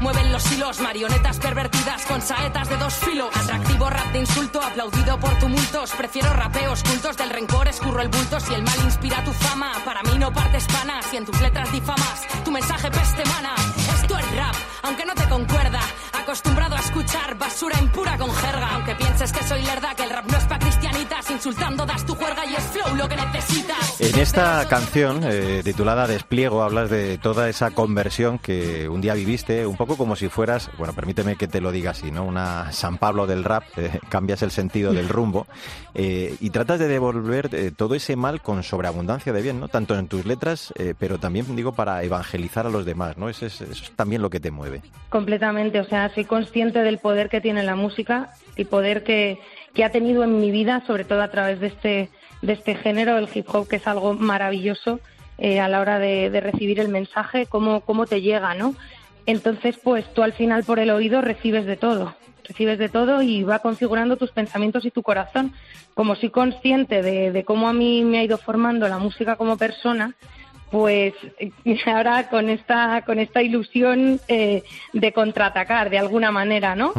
Mueven 0.00 0.30
los 0.30 0.52
hilos, 0.52 0.78
marionetas 0.78 1.38
pervertidas 1.38 2.06
con 2.06 2.22
saetas 2.22 2.68
de 2.68 2.76
dos 2.76 2.94
filos. 2.94 3.34
Atractivo 3.34 3.90
rap 3.90 4.12
de 4.12 4.20
insulto, 4.20 4.62
aplaudido 4.62 5.18
por 5.18 5.36
tumultos. 5.40 5.90
Prefiero 5.90 6.32
rapeos 6.34 6.84
cultos 6.84 7.16
del 7.16 7.30
rencor, 7.30 7.66
escurro 7.66 8.00
el 8.00 8.08
bulto. 8.10 8.38
Si 8.38 8.54
el 8.54 8.62
mal 8.62 8.78
inspira 8.84 9.24
tu 9.24 9.32
fama, 9.32 9.72
para 9.84 10.04
mí 10.04 10.16
no 10.18 10.32
partes 10.32 10.64
panas. 10.66 11.06
Si 11.06 11.16
en 11.16 11.24
tus 11.24 11.40
letras 11.40 11.72
difamas, 11.72 12.28
tu 12.44 12.52
mensaje 12.52 12.88
peste 12.92 13.24
mana. 13.24 13.56
Esto 14.00 14.18
es 14.18 14.36
rap, 14.36 14.54
aunque 14.82 15.04
no 15.04 15.14
te 15.14 15.28
concuerda. 15.28 15.80
Acostumbrado 16.26 16.74
a 16.74 16.80
escuchar 16.80 17.38
basura 17.38 17.78
impura 17.80 18.18
con 18.18 18.28
jerga. 18.28 18.74
Aunque 18.74 18.96
pienses 18.96 19.32
que 19.32 19.44
soy 19.44 19.62
lerda, 19.62 19.94
que 19.94 20.02
el 20.02 20.10
rap 20.10 20.28
no 20.28 20.36
es 20.36 20.44
pa' 20.46 20.58
cristianitas. 20.58 21.30
Insultando 21.30 21.86
das 21.86 22.04
tu 22.04 22.16
juerga 22.16 22.44
y 22.44 22.52
es 22.56 22.64
flow 22.64 22.96
lo 22.96 23.08
que 23.08 23.14
necesitas. 23.14 24.00
En 24.00 24.18
esta 24.18 24.66
canción 24.68 25.20
eh, 25.22 25.60
titulada 25.62 26.08
Despliego 26.08 26.64
hablas 26.64 26.90
de 26.90 27.18
toda 27.18 27.48
esa 27.48 27.70
conversión 27.70 28.40
que 28.40 28.88
un 28.88 29.00
día 29.00 29.14
viviste, 29.14 29.68
un 29.68 29.76
poco 29.76 29.96
como 29.96 30.16
si 30.16 30.28
fueras, 30.28 30.68
bueno, 30.76 30.94
permíteme 30.94 31.36
que 31.36 31.46
te 31.46 31.60
lo 31.60 31.70
diga 31.70 31.92
así, 31.92 32.10
¿no? 32.10 32.24
Una 32.24 32.72
San 32.72 32.98
Pablo 32.98 33.28
del 33.28 33.44
rap, 33.44 33.62
eh, 33.76 34.00
cambias 34.08 34.42
el 34.42 34.50
sentido 34.50 34.92
del 34.92 35.08
rumbo 35.08 35.46
eh, 35.98 36.36
y 36.40 36.50
tratas 36.50 36.78
de 36.78 36.88
devolver 36.88 37.48
eh, 37.52 37.72
todo 37.74 37.94
ese 37.94 38.16
mal 38.16 38.42
con 38.42 38.62
sobreabundancia 38.62 39.32
de 39.32 39.40
bien, 39.40 39.58
¿no? 39.58 39.68
Tanto 39.68 39.98
en 39.98 40.08
tus 40.08 40.26
letras, 40.26 40.74
eh, 40.76 40.92
pero 40.98 41.18
también 41.18 41.56
digo 41.56 41.72
para 41.72 42.02
evangelizar 42.02 42.66
a 42.66 42.70
los 42.70 42.84
demás, 42.84 43.16
¿no? 43.16 43.30
Eso 43.30 43.46
es, 43.46 43.62
eso 43.62 43.84
es 43.84 43.90
también 43.92 44.20
lo 44.20 44.28
que 44.28 44.38
te 44.38 44.50
mueve. 44.50 44.82
Completamente, 45.08 45.80
o 45.80 45.84
sea, 45.84 46.10
soy 46.16 46.24
consciente 46.24 46.82
del 46.82 46.96
poder 46.96 47.28
que 47.28 47.42
tiene 47.42 47.62
la 47.62 47.76
música 47.76 48.30
y 48.56 48.64
poder 48.64 49.04
que, 49.04 49.38
que 49.74 49.84
ha 49.84 49.90
tenido 49.90 50.24
en 50.24 50.40
mi 50.40 50.50
vida, 50.50 50.82
sobre 50.86 51.04
todo 51.04 51.20
a 51.20 51.28
través 51.28 51.60
de 51.60 51.66
este, 51.66 52.08
de 52.40 52.54
este 52.54 52.74
género, 52.74 53.18
el 53.18 53.28
hip 53.32 53.46
hop, 53.54 53.68
que 53.68 53.76
es 53.76 53.86
algo 53.86 54.14
maravilloso 54.14 54.98
eh, 55.36 55.60
a 55.60 55.68
la 55.68 55.78
hora 55.78 55.98
de, 55.98 56.30
recibir 56.40 56.80
el 56.80 56.88
mensaje, 56.88 57.44
cómo, 57.44 57.82
cómo 57.82 58.06
te 58.06 58.22
llega, 58.22 58.54
¿no? 58.54 58.74
Entonces, 59.26 59.76
pues 59.84 60.10
tú 60.14 60.22
al 60.22 60.32
final 60.32 60.64
por 60.64 60.78
el 60.78 60.88
oído 60.88 61.20
recibes 61.20 61.66
de 61.66 61.76
todo, 61.76 62.14
recibes 62.48 62.78
de 62.78 62.88
todo 62.88 63.20
y 63.20 63.42
va 63.42 63.58
configurando 63.58 64.16
tus 64.16 64.30
pensamientos 64.30 64.86
y 64.86 64.90
tu 64.90 65.02
corazón. 65.02 65.52
Como 65.92 66.16
soy 66.16 66.30
consciente 66.30 67.02
de, 67.02 67.30
de 67.30 67.44
cómo 67.44 67.68
a 67.68 67.74
mí 67.74 68.04
me 68.04 68.20
ha 68.20 68.24
ido 68.24 68.38
formando 68.38 68.88
la 68.88 68.96
música 68.96 69.36
como 69.36 69.58
persona, 69.58 70.14
pues 70.70 71.14
ahora 71.86 72.28
con 72.28 72.48
esta 72.48 73.02
con 73.06 73.18
esta 73.18 73.42
ilusión 73.42 74.20
eh, 74.28 74.62
de 74.92 75.12
contraatacar 75.12 75.90
de 75.90 75.98
alguna 75.98 76.30
manera, 76.32 76.74
¿no? 76.74 76.92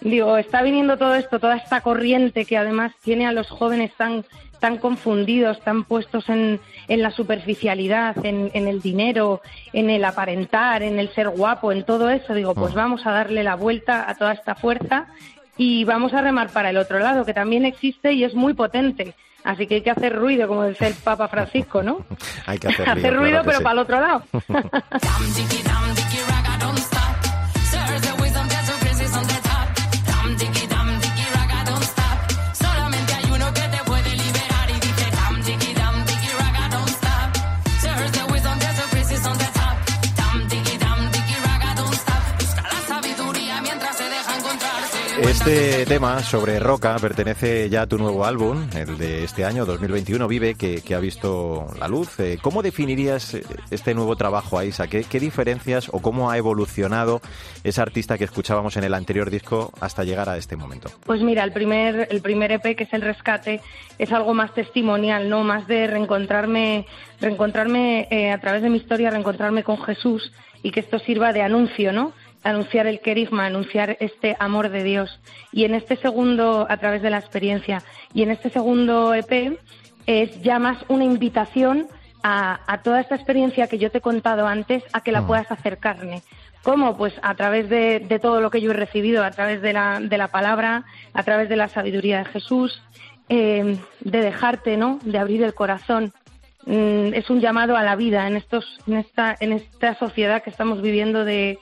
Digo, 0.00 0.36
está 0.36 0.62
viniendo 0.62 0.98
todo 0.98 1.14
esto, 1.14 1.40
toda 1.40 1.56
esta 1.56 1.80
corriente 1.80 2.44
que 2.44 2.58
además 2.58 2.92
tiene 3.02 3.26
a 3.26 3.32
los 3.32 3.48
jóvenes 3.48 3.92
tan 3.96 4.24
tan 4.60 4.78
confundidos, 4.78 5.60
tan 5.60 5.84
puestos 5.84 6.28
en, 6.30 6.58
en 6.88 7.02
la 7.02 7.10
superficialidad, 7.10 8.24
en, 8.24 8.50
en 8.54 8.66
el 8.66 8.80
dinero, 8.80 9.42
en 9.74 9.90
el 9.90 10.04
aparentar, 10.04 10.82
en 10.82 10.98
el 10.98 11.10
ser 11.10 11.28
guapo, 11.28 11.70
en 11.70 11.84
todo 11.84 12.08
eso. 12.08 12.32
Digo, 12.32 12.54
pues 12.54 12.72
vamos 12.72 13.06
a 13.06 13.10
darle 13.10 13.42
la 13.42 13.56
vuelta 13.56 14.08
a 14.08 14.14
toda 14.14 14.32
esta 14.32 14.54
fuerza 14.54 15.08
y 15.58 15.84
vamos 15.84 16.14
a 16.14 16.22
remar 16.22 16.48
para 16.48 16.70
el 16.70 16.78
otro 16.78 16.98
lado, 16.98 17.26
que 17.26 17.34
también 17.34 17.66
existe 17.66 18.12
y 18.12 18.24
es 18.24 18.34
muy 18.34 18.54
potente. 18.54 19.14
Así 19.44 19.66
que 19.66 19.76
hay 19.76 19.82
que 19.82 19.90
hacer 19.90 20.16
ruido, 20.16 20.48
como 20.48 20.62
decía 20.62 20.88
el 20.88 20.94
Papa 20.94 21.28
Francisco, 21.28 21.82
¿no? 21.82 21.98
Hay 22.46 22.58
que 22.58 22.68
hacer, 22.68 22.88
hacer 22.88 23.14
ruido, 23.14 23.42
claro 23.42 23.42
que 23.42 23.46
pero 23.46 23.58
sí. 23.58 23.64
para 23.64 23.72
el 23.72 23.78
otro 23.78 24.00
lado. 24.00 24.22
Este 45.22 45.86
tema 45.86 46.18
sobre 46.20 46.58
Roca 46.58 46.96
pertenece 47.00 47.70
ya 47.70 47.82
a 47.82 47.86
tu 47.86 47.98
nuevo 47.98 48.24
álbum, 48.24 48.68
el 48.76 48.98
de 48.98 49.22
este 49.22 49.44
año, 49.44 49.64
2021, 49.64 50.26
Vive, 50.26 50.56
que, 50.56 50.82
que 50.82 50.94
ha 50.96 50.98
visto 50.98 51.68
la 51.78 51.86
luz. 51.86 52.18
Eh, 52.18 52.38
¿Cómo 52.42 52.62
definirías 52.62 53.34
eh, 53.34 53.44
este 53.70 53.94
nuevo 53.94 54.16
trabajo, 54.16 54.58
Aisa? 54.58 54.88
¿Qué, 54.88 55.04
¿Qué 55.04 55.20
diferencias 55.20 55.88
o 55.92 56.02
cómo 56.02 56.32
ha 56.32 56.36
evolucionado 56.36 57.20
esa 57.62 57.82
artista 57.82 58.18
que 58.18 58.24
escuchábamos 58.24 58.76
en 58.76 58.82
el 58.82 58.92
anterior 58.92 59.30
disco 59.30 59.72
hasta 59.80 60.02
llegar 60.02 60.28
a 60.28 60.36
este 60.36 60.56
momento? 60.56 60.90
Pues 61.06 61.22
mira, 61.22 61.44
el 61.44 61.52
primer, 61.52 62.08
el 62.10 62.20
primer 62.20 62.50
EP, 62.50 62.76
que 62.76 62.82
es 62.84 62.92
El 62.92 63.02
Rescate, 63.02 63.60
es 63.98 64.10
algo 64.10 64.34
más 64.34 64.52
testimonial, 64.52 65.28
¿no? 65.28 65.44
Más 65.44 65.68
de 65.68 65.86
reencontrarme, 65.86 66.86
reencontrarme 67.20 68.08
eh, 68.10 68.32
a 68.32 68.40
través 68.40 68.62
de 68.62 68.70
mi 68.70 68.78
historia, 68.78 69.10
reencontrarme 69.10 69.62
con 69.62 69.80
Jesús 69.80 70.32
y 70.64 70.72
que 70.72 70.80
esto 70.80 70.98
sirva 70.98 71.32
de 71.32 71.42
anuncio, 71.42 71.92
¿no? 71.92 72.12
Anunciar 72.44 72.86
el 72.86 73.00
querigma, 73.00 73.46
anunciar 73.46 73.96
este 74.00 74.36
amor 74.38 74.68
de 74.68 74.84
Dios. 74.84 75.20
Y 75.50 75.64
en 75.64 75.74
este 75.74 75.96
segundo, 75.96 76.66
a 76.68 76.76
través 76.76 77.02
de 77.02 77.10
la 77.10 77.18
experiencia, 77.18 77.82
y 78.12 78.22
en 78.22 78.30
este 78.30 78.50
segundo 78.50 79.14
EP 79.14 79.58
es 80.06 80.40
ya 80.42 80.58
más 80.58 80.78
una 80.88 81.04
invitación 81.04 81.88
a, 82.22 82.60
a 82.66 82.82
toda 82.82 83.00
esta 83.00 83.16
experiencia 83.16 83.66
que 83.66 83.78
yo 83.78 83.90
te 83.90 83.98
he 83.98 84.00
contado 84.00 84.46
antes, 84.46 84.84
a 84.92 85.00
que 85.02 85.12
la 85.12 85.26
puedas 85.26 85.50
hacer 85.50 85.78
carne. 85.78 86.22
¿Cómo? 86.62 86.96
Pues 86.96 87.12
a 87.22 87.34
través 87.34 87.68
de, 87.68 88.00
de 88.00 88.18
todo 88.18 88.40
lo 88.40 88.50
que 88.50 88.62
yo 88.62 88.70
he 88.70 88.74
recibido, 88.74 89.22
a 89.22 89.30
través 89.30 89.60
de 89.60 89.74
la, 89.74 90.00
de 90.00 90.16
la 90.16 90.28
palabra, 90.28 90.84
a 91.12 91.22
través 91.22 91.50
de 91.50 91.56
la 91.56 91.68
sabiduría 91.68 92.18
de 92.18 92.24
Jesús, 92.24 92.82
eh, 93.28 93.76
de 94.00 94.20
dejarte, 94.20 94.78
¿no? 94.78 94.98
De 95.02 95.18
abrir 95.18 95.42
el 95.42 95.52
corazón. 95.52 96.14
Mm, 96.64 97.12
es 97.12 97.28
un 97.28 97.40
llamado 97.40 97.76
a 97.76 97.82
la 97.82 97.96
vida 97.96 98.26
en, 98.26 98.36
estos, 98.36 98.78
en, 98.86 98.94
esta, 98.96 99.36
en 99.38 99.52
esta 99.52 99.94
sociedad 99.98 100.42
que 100.42 100.48
estamos 100.48 100.80
viviendo 100.80 101.26
de, 101.26 101.58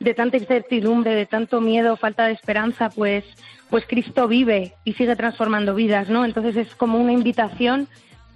de 0.00 0.14
tanta 0.14 0.36
incertidumbre, 0.36 1.14
de 1.14 1.26
tanto 1.26 1.60
miedo, 1.60 1.96
falta 1.96 2.26
de 2.26 2.32
esperanza, 2.32 2.90
pues, 2.90 3.24
pues 3.70 3.84
Cristo 3.86 4.28
vive 4.28 4.74
y 4.84 4.94
sigue 4.94 5.16
transformando 5.16 5.74
vidas, 5.74 6.08
¿no? 6.08 6.24
Entonces 6.24 6.56
es 6.56 6.74
como 6.74 6.98
una 6.98 7.12
invitación 7.12 7.88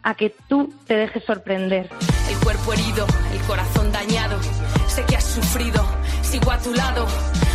a 0.02 0.14
que 0.14 0.34
tú 0.48 0.72
te 0.86 0.94
dejes 0.94 1.24
sorprender. 1.24 1.88
El 2.30 2.36
cuerpo 2.38 2.72
herido, 2.72 3.06
el 3.32 3.40
corazón 3.46 3.92
dañado. 3.92 4.38
Sé 4.86 5.04
que 5.04 5.16
has 5.16 5.24
sufrido, 5.24 5.84
sigo 6.22 6.50
a 6.50 6.58
tu 6.58 6.72
lado. 6.72 7.06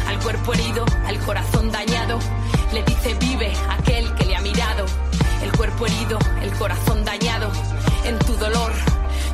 Al 0.07 0.19
cuerpo 0.19 0.53
herido, 0.53 0.85
al 1.05 1.17
corazón 1.19 1.71
dañado. 1.71 2.19
Le 2.73 2.83
dice 2.83 3.15
vive 3.19 3.51
aquel 3.69 4.13
que 4.15 4.25
le 4.25 4.35
ha 4.35 4.41
mirado. 4.41 4.85
El 5.43 5.51
cuerpo 5.51 5.85
herido, 5.85 6.19
el 6.41 6.51
corazón 6.53 7.03
dañado. 7.03 7.51
En 8.05 8.17
tu 8.19 8.33
dolor, 8.33 8.71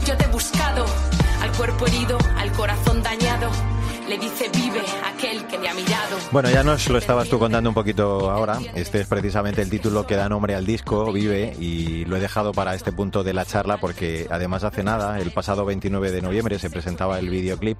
yo 0.05 0.15
te 0.17 0.25
he 0.25 0.27
buscado. 0.27 0.85
Al 1.41 1.51
cuerpo 1.51 1.87
herido, 1.87 2.17
al 2.37 2.51
corazón 2.53 3.01
dañado. 3.03 3.49
Le 4.09 4.17
dice 4.17 4.49
vive 4.51 4.81
aquel 5.05 5.45
que 5.45 5.59
le 5.59 5.69
ha 5.69 5.73
mirado. 5.75 6.17
Bueno, 6.31 6.49
ya 6.49 6.63
nos 6.63 6.89
lo 6.89 6.97
estabas 6.97 7.29
tú 7.29 7.37
contando 7.37 7.69
un 7.69 7.75
poquito 7.75 8.31
ahora. 8.31 8.57
Este 8.73 9.01
es 9.01 9.07
precisamente 9.07 9.61
el 9.61 9.69
título 9.69 10.07
que 10.07 10.15
da 10.15 10.27
nombre 10.27 10.55
al 10.55 10.65
disco, 10.65 11.11
Vive, 11.13 11.55
y 11.59 12.05
lo 12.05 12.17
he 12.17 12.19
dejado 12.19 12.51
para 12.51 12.73
este 12.73 12.91
punto 12.91 13.23
de 13.23 13.33
la 13.33 13.45
charla 13.45 13.77
porque 13.77 14.25
además 14.31 14.63
hace 14.63 14.83
nada, 14.83 15.19
el 15.19 15.29
pasado 15.29 15.63
29 15.63 16.09
de 16.09 16.23
noviembre, 16.23 16.57
se 16.57 16.71
presentaba 16.71 17.19
el 17.19 17.29
videoclip. 17.29 17.77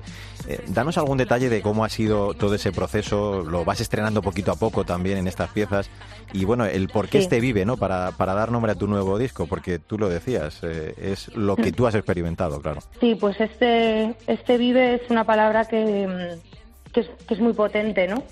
Eh, 0.48 0.64
danos 0.68 1.00
algún 1.00 1.18
detalle 1.18 1.50
de 1.50 1.64
cómo 1.64 1.84
ha 1.84 1.90
sido 1.90 2.36
todo 2.36 2.54
ese 2.54 2.72
proceso, 2.72 3.42
lo 3.44 3.66
vas 3.66 3.82
estrenando 3.82 4.22
poquito 4.22 4.52
a 4.52 4.56
poco 4.56 4.84
también 4.86 5.18
en 5.18 5.28
estas 5.28 5.50
piezas, 5.50 5.90
y 6.32 6.46
bueno, 6.46 6.66
el 6.66 6.90
por 6.90 7.08
qué 7.08 7.20
Sí. 7.20 7.24
este 7.24 7.40
Vive, 7.40 7.66
¿no? 7.66 7.76
Para, 7.78 8.12
para 8.12 8.36
dar 8.36 8.52
nombre 8.52 8.72
a 8.72 8.76
tu 8.76 8.88
nuevo 8.88 9.18
disco, 9.18 9.48
porque 9.48 9.80
tú 9.80 9.98
lo 9.98 10.10
decías, 10.10 10.60
eh, 10.62 10.94
es 11.02 11.30
lo 11.36 11.56
que 11.56 11.72
tú 11.72 11.88
has 11.88 11.96
experimentado, 11.96 12.62
claro. 12.62 12.82
Sí, 13.00 13.16
pues 13.20 13.40
este, 13.42 14.16
este 14.28 14.58
vive 14.58 14.96
es 14.96 15.02
una 15.10 15.24
palabra 15.24 15.66
que, 15.66 16.19
mm, 16.20 16.92
que, 16.92 17.00
es, 17.02 17.10
que 17.28 17.34
es 17.34 17.40
muy 17.40 17.54
potente, 17.54 18.08
¿no? 18.08 18.24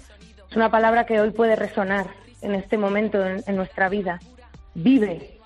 Es 0.50 0.56
una 0.56 0.70
palabra 0.72 1.06
que 1.06 1.20
hoy 1.20 1.32
puede 1.32 1.56
resonar 1.56 2.08
en 2.42 2.56
este 2.56 2.78
momento 2.78 3.26
en, 3.26 3.44
en 3.46 3.56
nuestra 3.56 3.90
vida. 3.90 4.20
Vive. 4.74 5.40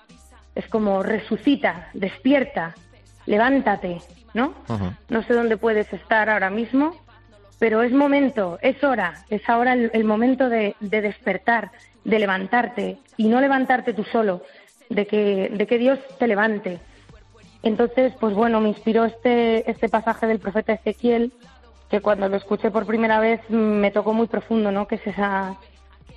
Es 0.54 0.68
como 0.68 1.02
resucita, 1.02 1.88
despierta, 1.94 2.74
levántate, 3.26 4.00
¿no? 4.34 4.54
No 5.08 5.22
sé 5.22 5.32
dónde 5.34 5.56
puedes 5.56 5.92
estar 5.92 6.28
ahora 6.28 6.50
mismo, 6.50 6.96
pero 7.58 7.82
es 7.82 7.92
momento, 7.92 8.58
es 8.60 8.82
hora, 8.84 9.24
es 9.30 9.48
ahora 9.48 9.72
el, 9.72 9.90
el 9.94 10.04
momento 10.04 10.48
de, 10.48 10.74
de 10.80 11.00
despertar, 11.00 11.70
de 12.04 12.18
levantarte 12.18 12.98
y 13.16 13.28
no 13.28 13.40
levantarte 13.40 13.94
tú 13.94 14.04
solo, 14.04 14.42
de 14.90 15.06
que, 15.06 15.50
de 15.52 15.66
que 15.66 15.78
Dios 15.78 15.98
te 16.18 16.26
levante. 16.26 16.80
Entonces, 17.62 18.12
pues 18.18 18.34
bueno, 18.34 18.60
me 18.60 18.68
inspiró 18.68 19.04
este, 19.04 19.70
este 19.70 19.88
pasaje 19.88 20.26
del 20.26 20.40
profeta 20.40 20.72
Ezequiel, 20.72 21.32
que 21.92 22.00
cuando 22.00 22.26
lo 22.26 22.38
escuché 22.38 22.70
por 22.70 22.86
primera 22.86 23.20
vez 23.20 23.42
mm, 23.50 23.54
me 23.54 23.90
tocó 23.90 24.14
muy 24.14 24.26
profundo, 24.26 24.72
¿no? 24.72 24.88
Que 24.88 24.94
es 24.94 25.06
esa, 25.06 25.56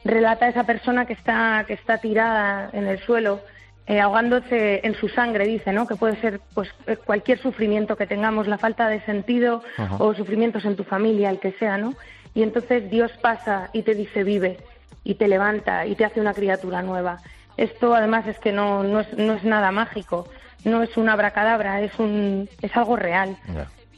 relata 0.05 0.45
a 0.45 0.49
esa 0.49 0.63
persona 0.63 1.05
que 1.05 1.11
está, 1.11 1.65
que 1.67 1.73
está 1.73 1.97
tirada 1.97 2.69
en 2.71 2.87
el 2.87 2.99
suelo, 2.99 3.41
eh, 3.85 3.99
ahogándose 3.99 4.79
en 4.85 4.95
su 4.95 5.09
sangre, 5.09 5.45
dice, 5.45 5.73
¿no? 5.73 5.85
Que 5.85 5.97
puede 5.97 6.15
ser 6.21 6.39
pues 6.53 6.69
eh, 6.87 6.95
cualquier 6.95 7.39
sufrimiento 7.39 7.97
que 7.97 8.07
tengamos, 8.07 8.47
la 8.47 8.57
falta 8.57 8.87
de 8.87 9.01
sentido 9.01 9.63
o 9.99 10.13
sufrimientos 10.13 10.63
en 10.63 10.77
tu 10.77 10.85
familia, 10.85 11.29
el 11.29 11.41
que 11.41 11.51
sea, 11.51 11.77
¿no? 11.77 11.93
Y 12.33 12.41
entonces 12.41 12.89
Dios 12.89 13.11
pasa 13.21 13.69
y 13.73 13.81
te 13.81 13.95
dice 13.95 14.23
vive 14.23 14.59
y 15.03 15.15
te 15.15 15.27
levanta 15.27 15.85
y 15.85 15.95
te 15.95 16.05
hace 16.05 16.21
una 16.21 16.33
criatura 16.33 16.83
nueva. 16.83 17.17
Esto 17.57 17.93
además 17.93 18.25
es 18.27 18.39
que 18.39 18.53
no, 18.53 18.83
no, 18.83 19.01
es, 19.01 19.13
no 19.17 19.33
es 19.33 19.43
nada 19.43 19.71
mágico, 19.71 20.29
no 20.63 20.83
es 20.83 20.95
una 20.95 21.13
abracadabra, 21.13 21.81
es, 21.81 21.99
un, 21.99 22.47
es 22.61 22.77
algo 22.77 22.95
real 22.95 23.37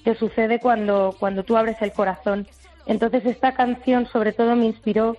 que 0.07 0.15
sucede 0.15 0.61
cuando, 0.61 1.13
cuando 1.19 1.43
tú 1.43 1.57
abres 1.57 1.75
el 1.81 1.91
corazón. 1.91 2.47
Entonces 2.85 3.25
esta 3.25 3.51
canción 3.51 4.07
sobre 4.07 4.31
todo 4.31 4.55
me 4.55 4.65
inspiró 4.65 5.17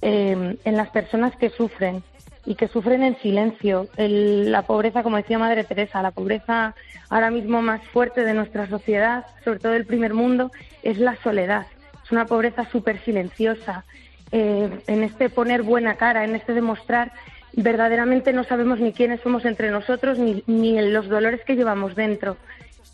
eh, 0.00 0.56
en 0.64 0.76
las 0.78 0.88
personas 0.88 1.36
que 1.36 1.50
sufren, 1.50 2.02
y 2.46 2.54
que 2.54 2.68
sufren 2.68 3.02
en 3.02 3.18
silencio. 3.18 3.88
la 3.98 4.62
pobreza, 4.62 5.02
como 5.02 5.18
decía 5.18 5.38
Madre 5.38 5.64
Teresa, 5.64 6.00
la 6.00 6.10
pobreza 6.10 6.74
ahora 7.10 7.30
mismo 7.30 7.60
más 7.60 7.82
fuerte 7.88 8.24
de 8.24 8.32
nuestra 8.32 8.66
sociedad, 8.66 9.26
sobre 9.44 9.58
todo 9.58 9.72
del 9.72 9.84
primer 9.84 10.14
mundo, 10.14 10.50
es 10.82 10.96
la 10.96 11.16
soledad. 11.16 11.66
Es 12.02 12.10
una 12.10 12.24
pobreza 12.24 12.66
súper 12.72 12.98
silenciosa. 13.04 13.84
Eh, 14.32 14.70
en 14.86 15.02
este 15.02 15.28
poner 15.28 15.62
buena 15.62 15.96
cara, 15.96 16.24
en 16.24 16.34
este 16.34 16.54
demostrar, 16.54 17.12
verdaderamente 17.52 18.32
no 18.32 18.44
sabemos 18.44 18.80
ni 18.80 18.94
quiénes 18.94 19.20
somos 19.20 19.44
entre 19.44 19.70
nosotros 19.70 20.18
ni, 20.18 20.42
ni 20.46 20.80
los 20.80 21.10
dolores 21.10 21.42
que 21.44 21.56
llevamos 21.56 21.94
dentro. 21.94 22.38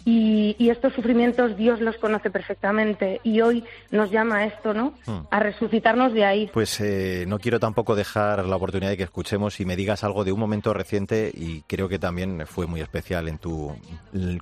Y, 0.08 0.70
estos 0.70 0.94
sufrimientos 0.94 1.56
Dios 1.56 1.80
los 1.80 1.96
conoce 1.96 2.30
perfectamente 2.30 3.20
y 3.24 3.40
hoy 3.40 3.64
nos 3.90 4.08
llama 4.08 4.36
a 4.36 4.46
esto, 4.46 4.72
¿no? 4.72 4.94
Hmm. 5.04 5.26
A 5.30 5.40
resucitarnos 5.40 6.12
de 6.12 6.24
ahí. 6.24 6.50
Pues 6.52 6.80
eh, 6.80 7.24
no 7.26 7.40
quiero 7.40 7.58
tampoco 7.58 7.96
dejar 7.96 8.46
la 8.46 8.54
oportunidad 8.54 8.90
de 8.90 8.96
que 8.96 9.02
escuchemos 9.02 9.58
y 9.58 9.64
me 9.64 9.74
digas 9.74 10.04
algo 10.04 10.22
de 10.22 10.30
un 10.30 10.38
momento 10.38 10.72
reciente 10.72 11.32
y 11.34 11.62
creo 11.62 11.88
que 11.88 11.98
también 11.98 12.46
fue 12.46 12.66
muy 12.68 12.80
especial 12.80 13.26
en 13.26 13.38
tu 13.38 13.74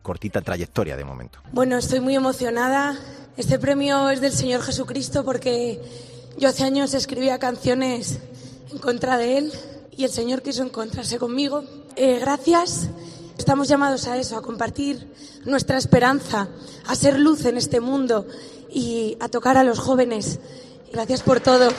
cortita 0.02 0.42
trayectoria 0.42 0.98
de 0.98 1.04
momento. 1.04 1.38
Bueno, 1.52 1.78
estoy 1.78 2.00
muy 2.00 2.14
emocionada. 2.14 2.98
Este 3.38 3.58
premio 3.58 4.10
es 4.10 4.20
del 4.20 4.32
Señor 4.32 4.60
Jesucristo 4.60 5.24
porque 5.24 5.80
yo 6.36 6.50
hace 6.50 6.64
años 6.64 6.92
escribía 6.92 7.38
canciones 7.38 8.20
en 8.70 8.78
contra 8.78 9.16
de 9.16 9.38
Él 9.38 9.52
y 9.96 10.04
el 10.04 10.10
Señor 10.10 10.42
quiso 10.42 10.62
encontrarse 10.62 11.18
conmigo. 11.18 11.64
Eh, 11.96 12.18
gracias 12.20 12.90
Estamos 13.38 13.68
llamados 13.68 14.06
a 14.06 14.16
eso, 14.16 14.36
a 14.36 14.42
compartir 14.42 15.12
nuestra 15.44 15.76
esperanza, 15.76 16.48
a 16.86 16.94
ser 16.94 17.18
luz 17.18 17.44
en 17.44 17.56
este 17.56 17.80
mundo 17.80 18.26
y 18.70 19.16
a 19.20 19.28
tocar 19.28 19.56
a 19.56 19.64
los 19.64 19.78
jóvenes. 19.80 20.38
Gracias 20.94 21.24
por 21.24 21.40
todo. 21.40 21.70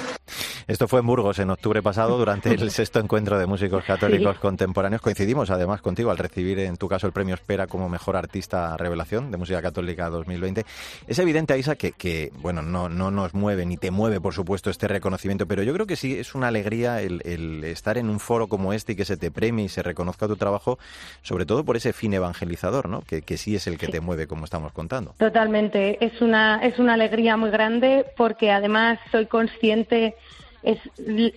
Esto 0.68 0.88
fue 0.88 1.00
en 1.00 1.06
Burgos 1.06 1.38
en 1.40 1.50
octubre 1.52 1.82
pasado 1.84 2.18
durante 2.18 2.50
el 2.50 2.72
sexto 2.72 3.00
encuentro 3.00 3.38
de 3.38 3.46
músicos 3.46 3.84
católicos 3.86 4.40
contemporáneos. 4.40 5.02
Coincidimos 5.02 5.52
además 5.52 5.82
contigo 5.82 6.12
al 6.12 6.18
recibir 6.18 6.60
en 6.60 6.76
tu 6.76 6.90
caso 6.90 7.06
el 7.08 7.14
premio 7.14 7.36
Espera 7.36 7.68
como 7.68 7.88
mejor 7.88 8.18
artista 8.18 8.76
revelación 8.76 9.32
de 9.32 9.38
música 9.38 9.62
católica 9.62 10.10
2020. 10.10 10.66
Es 11.08 11.20
evidente, 11.20 11.54
Aisa, 11.54 11.76
que, 11.76 11.92
que 11.92 12.32
bueno, 12.42 12.62
no, 12.62 12.90
no 12.90 13.12
nos 13.12 13.34
mueve 13.36 13.66
ni 13.66 13.78
te 13.78 13.92
mueve, 13.92 14.20
por 14.20 14.34
supuesto, 14.34 14.70
este 14.70 14.88
reconocimiento, 14.88 15.46
pero 15.46 15.64
yo 15.64 15.72
creo 15.72 15.86
que 15.86 15.96
sí 15.96 16.18
es 16.18 16.34
una 16.34 16.48
alegría 16.48 17.00
el, 17.00 17.64
estar 17.64 17.98
en 18.00 18.10
un 18.10 18.20
foro 18.20 18.48
como 18.48 18.74
este 18.74 18.94
y 18.94 18.96
que 18.96 19.06
se 19.06 19.18
te 19.18 19.32
premie 19.32 19.66
y 19.66 19.70
se 19.70 19.84
reconozca 19.84 20.28
tu 20.28 20.36
trabajo, 20.36 20.80
sobre 21.22 21.46
todo 21.46 21.64
por 21.64 21.78
ese 21.78 21.94
fin 21.94 22.14
evangelizador, 22.16 22.90
¿no? 22.90 23.02
Que, 23.02 23.22
que 23.22 23.38
sí 23.38 23.56
es 23.56 23.68
el 23.68 23.78
que 23.78 23.88
te 23.88 24.02
mueve, 24.02 24.26
como 24.28 24.46
estamos 24.46 24.74
contando. 24.74 25.14
Totalmente. 25.20 26.04
Es 26.04 26.22
una, 26.22 26.66
es 26.66 26.80
una 26.80 26.96
alegría 26.96 27.38
muy 27.38 27.52
grande 27.52 28.06
porque 28.18 28.52
además 28.52 28.98
soy 29.12 29.26
consciente 29.26 30.16
es 30.64 30.80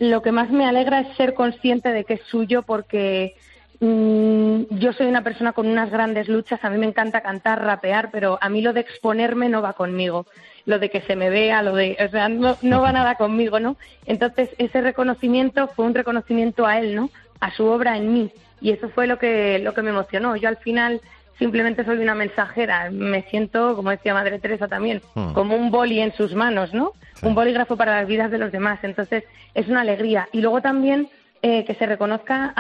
lo 0.00 0.22
que 0.22 0.32
más 0.32 0.50
me 0.50 0.66
alegra 0.66 1.00
es 1.00 1.16
ser 1.16 1.34
consciente 1.34 1.92
de 1.92 2.04
que 2.04 2.14
es 2.14 2.22
suyo 2.22 2.62
porque 2.62 3.36
mm, 3.80 4.62
yo 4.70 4.92
soy 4.94 5.06
una 5.06 5.22
persona 5.22 5.52
con 5.52 5.66
unas 5.66 5.90
grandes 5.90 6.28
luchas, 6.28 6.64
a 6.64 6.70
mí 6.70 6.78
me 6.78 6.86
encanta 6.86 7.20
cantar, 7.20 7.62
rapear, 7.62 8.10
pero 8.10 8.38
a 8.40 8.48
mí 8.48 8.62
lo 8.62 8.72
de 8.72 8.80
exponerme 8.80 9.50
no 9.50 9.60
va 9.60 9.74
conmigo, 9.74 10.26
lo 10.64 10.78
de 10.78 10.88
que 10.88 11.02
se 11.02 11.14
me 11.14 11.28
vea, 11.28 11.62
lo 11.62 11.74
de, 11.74 11.96
o 12.04 12.10
sea, 12.10 12.28
no, 12.28 12.56
no 12.62 12.80
va 12.80 12.92
nada 12.92 13.16
conmigo, 13.16 13.60
¿no? 13.60 13.76
Entonces 14.06 14.48
ese 14.56 14.80
reconocimiento 14.80 15.68
fue 15.68 15.84
un 15.84 15.94
reconocimiento 15.94 16.66
a 16.66 16.78
él, 16.78 16.94
¿no? 16.94 17.10
A 17.40 17.54
su 17.54 17.66
obra 17.66 17.98
en 17.98 18.12
mí 18.12 18.32
y 18.60 18.70
eso 18.70 18.88
fue 18.88 19.06
lo 19.06 19.18
que 19.18 19.58
lo 19.58 19.74
que 19.74 19.82
me 19.82 19.90
emocionó. 19.90 20.36
Yo 20.36 20.48
al 20.48 20.56
final 20.56 21.00
simplemente 21.38 21.84
soy 21.84 21.98
una 21.98 22.14
mensajera. 22.14 22.90
Me 22.90 23.22
siento, 23.30 23.76
como 23.76 23.90
decía 23.90 24.14
Madre 24.14 24.38
Teresa 24.38 24.68
también, 24.68 25.00
hmm. 25.14 25.32
como 25.32 25.56
un 25.56 25.70
boli 25.70 26.00
en 26.00 26.12
sus 26.12 26.34
manos, 26.34 26.74
¿no? 26.74 26.92
Un 27.22 27.34
bolígrafo 27.34 27.76
para 27.76 28.00
las 28.00 28.08
vidas 28.08 28.30
de 28.30 28.38
los 28.38 28.52
demás. 28.52 28.80
Entonces, 28.82 29.24
es 29.54 29.68
una 29.68 29.80
alegría. 29.82 30.28
Y 30.32 30.40
luego 30.40 30.60
también 30.60 31.08
eh, 31.42 31.64
que 31.64 31.74
se 31.74 31.86
reconozca 31.86 32.52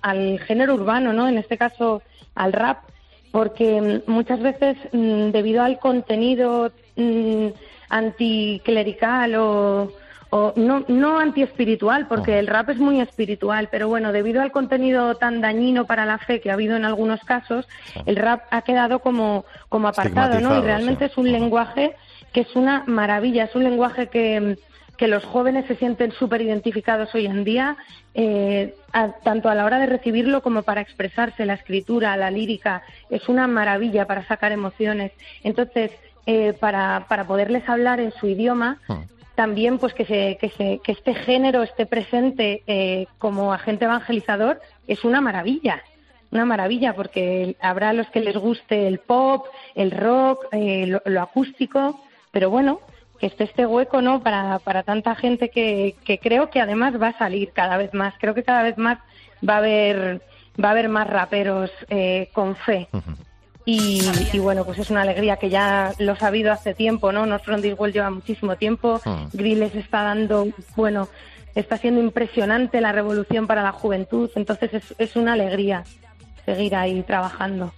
al 0.00 0.38
género 0.40 0.74
urbano, 0.74 1.12
¿no? 1.12 1.28
En 1.28 1.38
este 1.38 1.58
caso, 1.58 2.02
al 2.34 2.52
rap, 2.52 2.78
porque 3.32 4.02
mm, 4.06 4.10
muchas 4.10 4.40
veces, 4.40 4.76
mm, 4.92 5.30
debido 5.30 5.62
al 5.62 5.78
contenido 5.78 6.72
mm, 6.96 7.48
anticlerical 7.90 9.34
o 9.36 9.92
no, 10.56 10.84
no 10.88 11.18
antiespiritual, 11.18 12.08
porque 12.08 12.38
el 12.38 12.48
rap 12.48 12.70
es 12.70 12.78
muy 12.78 13.00
espiritual, 13.00 13.68
pero 13.70 13.88
bueno, 13.88 14.10
debido 14.10 14.42
al 14.42 14.50
contenido 14.50 15.14
tan 15.16 15.40
dañino 15.40 15.86
para 15.86 16.06
la 16.06 16.18
fe 16.18 16.40
que 16.40 16.50
ha 16.50 16.54
habido 16.54 16.76
en 16.76 16.84
algunos 16.84 17.20
casos, 17.20 17.68
el 18.04 18.16
rap 18.16 18.42
ha 18.50 18.62
quedado 18.62 18.98
como, 18.98 19.44
como 19.68 19.88
apartado, 19.88 20.40
¿no? 20.40 20.58
Y 20.58 20.62
realmente 20.62 21.04
es 21.04 21.16
un 21.16 21.30
lenguaje 21.30 21.94
que 22.32 22.40
es 22.40 22.56
una 22.56 22.82
maravilla, 22.86 23.44
es 23.44 23.54
un 23.54 23.62
lenguaje 23.62 24.08
que, 24.08 24.58
que 24.96 25.06
los 25.06 25.24
jóvenes 25.24 25.66
se 25.66 25.76
sienten 25.76 26.10
súper 26.10 26.42
identificados 26.42 27.14
hoy 27.14 27.26
en 27.26 27.44
día, 27.44 27.76
eh, 28.14 28.74
tanto 29.22 29.48
a 29.48 29.54
la 29.54 29.64
hora 29.64 29.78
de 29.78 29.86
recibirlo 29.86 30.42
como 30.42 30.62
para 30.62 30.80
expresarse, 30.80 31.46
la 31.46 31.54
escritura, 31.54 32.16
la 32.16 32.32
lírica, 32.32 32.82
es 33.08 33.28
una 33.28 33.46
maravilla 33.46 34.06
para 34.06 34.26
sacar 34.26 34.50
emociones. 34.50 35.12
Entonces, 35.44 35.92
eh, 36.26 36.54
para, 36.54 37.06
para 37.08 37.24
poderles 37.24 37.68
hablar 37.68 38.00
en 38.00 38.10
su 38.12 38.26
idioma, 38.26 38.78
hmm 38.88 39.13
también 39.34 39.78
pues 39.78 39.94
que, 39.94 40.04
se, 40.04 40.38
que, 40.40 40.50
se, 40.50 40.80
que 40.82 40.92
este 40.92 41.14
género 41.14 41.62
esté 41.62 41.86
presente 41.86 42.62
eh, 42.66 43.06
como 43.18 43.52
agente 43.52 43.84
evangelizador 43.84 44.60
es 44.86 45.04
una 45.04 45.20
maravilla, 45.20 45.82
una 46.30 46.44
maravilla 46.44 46.94
porque 46.94 47.56
habrá 47.60 47.92
los 47.92 48.08
que 48.08 48.20
les 48.20 48.36
guste 48.36 48.86
el 48.86 48.98
pop, 48.98 49.46
el 49.74 49.90
rock, 49.90 50.46
eh, 50.52 50.98
lo, 51.04 51.22
acústico, 51.22 52.00
pero 52.30 52.50
bueno, 52.50 52.80
que 53.18 53.26
esté 53.26 53.44
este 53.44 53.66
hueco 53.66 54.02
no 54.02 54.22
para, 54.22 54.58
para 54.60 54.82
tanta 54.82 55.14
gente 55.14 55.50
que, 55.50 55.96
que 56.04 56.18
creo 56.18 56.50
que 56.50 56.60
además 56.60 57.00
va 57.00 57.08
a 57.08 57.18
salir 57.18 57.52
cada 57.52 57.76
vez 57.76 57.92
más, 57.94 58.14
creo 58.18 58.34
que 58.34 58.42
cada 58.42 58.62
vez 58.62 58.78
más 58.78 58.98
va 59.46 59.54
a 59.54 59.58
haber 59.58 60.22
va 60.62 60.68
a 60.68 60.72
haber 60.72 60.88
más 60.88 61.08
raperos 61.08 61.70
eh, 61.88 62.28
con 62.32 62.56
fe. 62.56 62.88
Y, 63.66 64.38
bueno, 64.38 64.64
pues 64.64 64.78
es 64.78 64.90
una 64.90 65.02
alegría 65.02 65.36
que 65.38 65.48
ya 65.48 65.92
lo 65.98 66.12
ha 66.12 66.16
sabido 66.16 66.52
hace 66.52 66.74
tiempo, 66.74 67.12
¿no? 67.12 67.24
Nos 67.24 67.42
From 67.42 67.62
lleva 67.62 68.10
muchísimo 68.10 68.56
tiempo. 68.56 69.00
Hmm. 69.04 69.28
Grilles 69.32 69.74
está 69.74 70.02
dando, 70.02 70.48
bueno, 70.76 71.08
está 71.54 71.78
siendo 71.78 72.00
impresionante 72.00 72.80
la 72.80 72.92
revolución 72.92 73.46
para 73.46 73.62
la 73.62 73.72
juventud. 73.72 74.30
Entonces 74.36 74.74
es, 74.74 74.94
es 74.98 75.16
una 75.16 75.32
alegría 75.32 75.84
seguir 76.44 76.76
ahí 76.76 77.02
trabajando. 77.02 77.72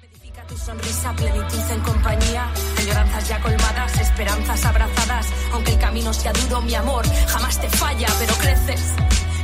Tu 0.48 0.56
sonrisa, 0.56 1.12
plenitud 1.16 1.72
en 1.72 1.80
compañía, 1.80 2.46
añoranzas 2.78 3.28
ya 3.28 3.40
colmadas, 3.40 4.00
esperanzas 4.00 4.64
abrazadas. 4.64 5.26
Aunque 5.52 5.72
el 5.72 5.78
camino 5.78 6.12
sea 6.12 6.32
duro, 6.32 6.62
mi 6.62 6.74
amor 6.74 7.04
jamás 7.26 7.60
te 7.60 7.68
falla, 7.68 8.06
pero 8.20 8.32
creces 8.34 8.94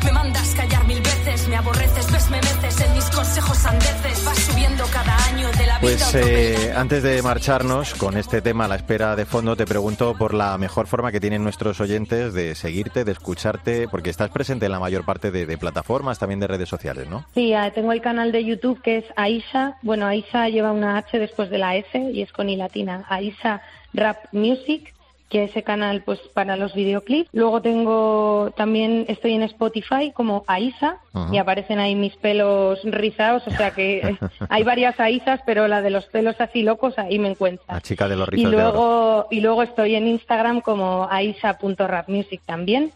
me 0.05 0.13
mandas 0.13 0.55
callar 0.55 0.85
mil 0.87 1.01
veces, 1.01 1.12
me 1.49 1.57
aborreces, 1.57 2.13
ves, 2.13 2.31
me 2.31 2.37
meces 2.39 2.81
en 2.81 2.95
mis 2.95 3.05
consejos 3.11 3.65
andeces, 3.65 4.25
vas 4.25 4.39
subiendo 4.39 4.85
cada 4.93 5.17
año 5.27 5.49
de 5.53 5.67
la 5.67 5.79
vida. 5.79 5.81
Pues 5.81 6.15
eh, 6.17 6.73
antes 6.75 7.05
de 7.05 7.23
marcharnos 7.23 7.95
con 7.95 8.17
este 8.17 8.43
tema 8.43 8.65
a 8.65 8.69
la 8.69 8.75
espera 8.75 9.15
de 9.15 9.25
fondo, 9.25 9.55
te 9.55 9.65
pregunto 9.65 10.17
por 10.19 10.35
la 10.35 10.59
mejor 10.59 10.89
forma 10.89 11.13
que 11.13 11.21
tienen 11.21 11.45
nuestros 11.45 11.81
oyentes 11.81 12.35
de 12.35 12.57
seguirte, 12.57 13.05
de 13.05 13.13
escucharte, 13.13 13.87
porque 13.89 14.11
estás 14.11 14.31
presente 14.31 14.67
en 14.67 14.73
la 14.73 14.81
mayor 14.81 15.05
parte 15.05 15.31
de, 15.31 15.57
plataformas, 15.59 16.19
también 16.19 16.41
de 16.41 16.49
redes 16.49 16.69
sociales, 16.69 17.09
¿no? 17.09 17.25
Sí, 17.35 17.55
ah, 17.55 17.71
tengo 17.73 17.93
el 17.93 18.01
canal 18.01 18.33
de 18.33 18.45
YouTube 18.45 18.83
que 18.83 18.99
es 18.99 19.05
Aisha, 19.15 19.77
bueno, 19.83 20.07
Aisha 20.07 20.49
lleva 20.49 20.73
una 20.73 20.97
H 20.97 21.19
después 21.21 21.51
de 21.51 21.59
la 21.59 21.77
S 21.77 21.99
y 21.99 22.23
es 22.23 22.33
con 22.33 22.49
I 22.49 22.57
latina, 22.57 23.05
Aisha 23.09 23.63
Rap 23.95 24.17
Music 24.33 24.93
que 25.33 25.45
ese 25.45 25.63
canal 25.63 26.03
pues 26.03 26.21
para 26.35 26.59
los 26.59 26.75
videoclips. 26.75 27.31
Luego 27.33 27.63
tengo 27.63 28.53
también 28.55 29.07
estoy 29.09 29.33
en 29.33 29.43
Spotify 29.45 30.13
como 30.13 30.45
Aisa 30.47 30.99
y 31.33 31.39
aparecen 31.39 31.81
ahí 31.81 31.95
mis 31.95 32.15
pelos 32.17 32.81
rizados, 32.85 33.43
o 33.47 33.51
sea 33.51 33.71
que 33.71 34.19
hay 34.51 34.63
varias 34.63 35.01
Aisas, 35.01 35.41
pero 35.47 35.69
la 35.69 35.81
de 35.81 35.89
los 35.89 36.05
pelos 36.05 36.37
así 36.39 36.63
locos 36.63 36.99
ahí 36.99 37.19
me 37.19 37.31
encuentra. 37.31 37.65
La 37.67 37.81
chica 37.81 38.09
de 38.09 38.17
los 38.17 38.29
rizos. 38.29 38.53
Y 38.53 38.55
luego 38.55 39.27
y 39.31 39.41
luego 39.41 39.63
estoy 39.63 39.95
en 39.95 40.07
Instagram 40.07 40.61
como 40.61 41.09
aisa.rapmusic 41.11 42.43
también 42.45 42.93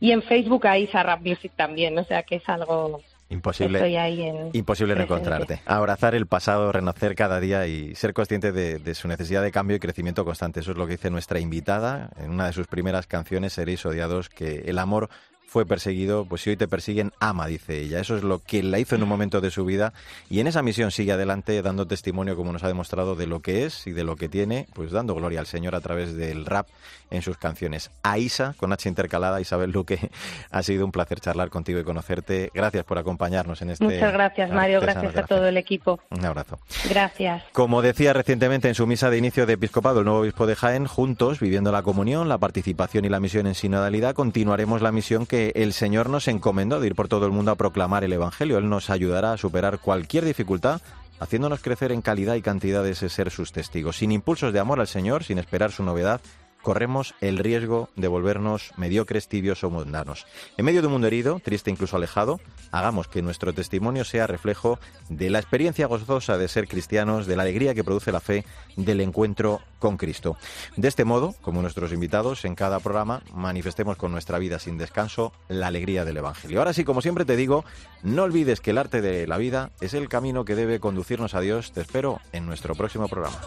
y 0.00 0.12
en 0.12 0.22
Facebook 0.22 0.66
Aisa 0.66 1.02
Rap 1.02 1.22
Music 1.22 1.52
también, 1.56 1.98
o 1.98 2.04
sea 2.04 2.24
que 2.24 2.36
es 2.36 2.48
algo 2.48 3.00
Imposible, 3.30 4.50
imposible 4.52 4.96
no 4.96 5.02
encontrarte. 5.02 5.62
Abrazar 5.64 6.16
el 6.16 6.26
pasado, 6.26 6.72
renacer 6.72 7.14
cada 7.14 7.38
día 7.38 7.64
y 7.68 7.94
ser 7.94 8.12
consciente 8.12 8.50
de, 8.50 8.94
su 8.96 9.06
necesidad 9.06 9.40
de 9.40 9.52
cambio 9.52 9.76
y 9.76 9.80
crecimiento 9.80 10.24
constante. 10.24 10.58
Eso 10.58 10.72
es 10.72 10.76
lo 10.76 10.86
que 10.86 10.92
dice 10.94 11.10
nuestra 11.10 11.38
invitada 11.38 12.10
en 12.16 12.30
una 12.30 12.46
de 12.46 12.52
sus 12.52 12.66
primeras 12.66 13.06
canciones, 13.06 13.52
Seréis 13.52 13.86
odiados, 13.86 14.28
que 14.28 14.64
el 14.66 14.80
amor 14.80 15.10
fue 15.50 15.66
perseguido, 15.66 16.26
pues 16.26 16.42
si 16.42 16.50
hoy 16.50 16.56
te 16.56 16.68
persiguen, 16.68 17.12
ama, 17.18 17.48
dice 17.48 17.80
ella. 17.80 17.98
Eso 17.98 18.16
es 18.16 18.22
lo 18.22 18.38
que 18.38 18.62
la 18.62 18.78
hizo 18.78 18.94
en 18.94 19.02
un 19.02 19.08
momento 19.08 19.40
de 19.40 19.50
su 19.50 19.64
vida 19.64 19.92
y 20.30 20.38
en 20.38 20.46
esa 20.46 20.62
misión 20.62 20.92
sigue 20.92 21.10
adelante 21.10 21.60
dando 21.60 21.88
testimonio, 21.88 22.36
como 22.36 22.52
nos 22.52 22.62
ha 22.62 22.68
demostrado, 22.68 23.16
de 23.16 23.26
lo 23.26 23.40
que 23.40 23.64
es 23.64 23.88
y 23.88 23.90
de 23.90 24.04
lo 24.04 24.14
que 24.14 24.28
tiene, 24.28 24.68
pues 24.74 24.92
dando 24.92 25.12
gloria 25.16 25.40
al 25.40 25.48
Señor 25.48 25.74
a 25.74 25.80
través 25.80 26.14
del 26.14 26.46
rap 26.46 26.68
en 27.10 27.22
sus 27.22 27.36
canciones. 27.36 27.90
Aisa, 28.04 28.54
con 28.58 28.72
H 28.72 28.88
intercalada, 28.88 29.40
Isabel 29.40 29.72
Luque, 29.72 29.98
ha 30.52 30.62
sido 30.62 30.84
un 30.84 30.92
placer 30.92 31.18
charlar 31.18 31.50
contigo 31.50 31.80
y 31.80 31.84
conocerte. 31.84 32.52
Gracias 32.54 32.84
por 32.84 32.98
acompañarnos 32.98 33.60
en 33.62 33.70
este. 33.70 33.84
Muchas 33.84 34.12
gracias, 34.12 34.52
Mario. 34.52 34.80
Gracias 34.80 35.16
a 35.16 35.24
todo 35.24 35.48
el 35.48 35.56
equipo. 35.56 35.98
Un 36.10 36.24
abrazo. 36.24 36.60
Gracias. 36.88 37.42
Como 37.52 37.82
decía 37.82 38.12
recientemente 38.12 38.68
en 38.68 38.76
su 38.76 38.86
misa 38.86 39.10
de 39.10 39.18
inicio 39.18 39.46
de 39.46 39.54
episcopado 39.54 39.98
el 39.98 40.04
nuevo 40.04 40.20
obispo 40.20 40.46
de 40.46 40.54
Jaén, 40.54 40.86
juntos, 40.86 41.40
viviendo 41.40 41.72
la 41.72 41.82
comunión, 41.82 42.28
la 42.28 42.38
participación 42.38 43.04
y 43.04 43.08
la 43.08 43.18
misión 43.18 43.48
en 43.48 43.56
sinodalidad, 43.56 44.14
continuaremos 44.14 44.80
la 44.80 44.92
misión 44.92 45.26
que 45.26 45.39
el 45.54 45.72
Señor 45.72 46.08
nos 46.08 46.28
encomendó 46.28 46.80
de 46.80 46.88
ir 46.88 46.94
por 46.94 47.08
todo 47.08 47.26
el 47.26 47.32
mundo 47.32 47.50
a 47.50 47.56
proclamar 47.56 48.04
el 48.04 48.12
Evangelio. 48.12 48.58
Él 48.58 48.68
nos 48.68 48.90
ayudará 48.90 49.32
a 49.32 49.36
superar 49.36 49.78
cualquier 49.78 50.24
dificultad 50.24 50.80
haciéndonos 51.20 51.60
crecer 51.60 51.92
en 51.92 52.00
calidad 52.00 52.34
y 52.34 52.42
cantidad 52.42 52.82
de 52.82 52.92
ese 52.92 53.08
ser 53.10 53.30
sus 53.30 53.52
testigos, 53.52 53.98
sin 53.98 54.10
impulsos 54.10 54.52
de 54.52 54.58
amor 54.58 54.80
al 54.80 54.88
Señor, 54.88 55.22
sin 55.22 55.38
esperar 55.38 55.70
su 55.70 55.82
novedad, 55.82 56.20
corremos 56.62 57.14
el 57.20 57.38
riesgo 57.38 57.88
de 57.96 58.08
volvernos 58.08 58.72
mediocres, 58.76 59.28
tibios 59.28 59.64
o 59.64 59.70
mundanos. 59.70 60.26
En 60.56 60.64
medio 60.64 60.80
de 60.80 60.86
un 60.86 60.94
mundo 60.94 61.06
herido, 61.06 61.40
triste 61.42 61.70
incluso 61.70 61.96
alejado, 61.96 62.40
hagamos 62.70 63.08
que 63.08 63.22
nuestro 63.22 63.52
testimonio 63.52 64.04
sea 64.04 64.26
reflejo 64.26 64.78
de 65.08 65.30
la 65.30 65.38
experiencia 65.38 65.86
gozosa 65.86 66.38
de 66.38 66.48
ser 66.48 66.68
cristianos, 66.68 67.26
de 67.26 67.36
la 67.36 67.42
alegría 67.42 67.74
que 67.74 67.84
produce 67.84 68.12
la 68.12 68.20
fe, 68.20 68.44
del 68.76 69.00
encuentro 69.00 69.60
con 69.78 69.96
Cristo. 69.96 70.36
De 70.76 70.88
este 70.88 71.04
modo, 71.04 71.34
como 71.40 71.62
nuestros 71.62 71.92
invitados, 71.92 72.44
en 72.44 72.54
cada 72.54 72.80
programa 72.80 73.22
manifestemos 73.34 73.96
con 73.96 74.12
nuestra 74.12 74.38
vida 74.38 74.58
sin 74.58 74.78
descanso 74.78 75.32
la 75.48 75.68
alegría 75.68 76.04
del 76.04 76.18
Evangelio. 76.18 76.58
Ahora 76.58 76.72
sí, 76.72 76.84
como 76.84 77.02
siempre 77.02 77.24
te 77.24 77.36
digo, 77.36 77.64
no 78.02 78.24
olvides 78.24 78.60
que 78.60 78.70
el 78.70 78.78
arte 78.78 79.00
de 79.00 79.26
la 79.26 79.38
vida 79.38 79.70
es 79.80 79.94
el 79.94 80.08
camino 80.08 80.44
que 80.44 80.54
debe 80.54 80.80
conducirnos 80.80 81.34
a 81.34 81.40
Dios. 81.40 81.72
Te 81.72 81.80
espero 81.80 82.20
en 82.32 82.46
nuestro 82.46 82.74
próximo 82.74 83.08
programa. 83.08 83.38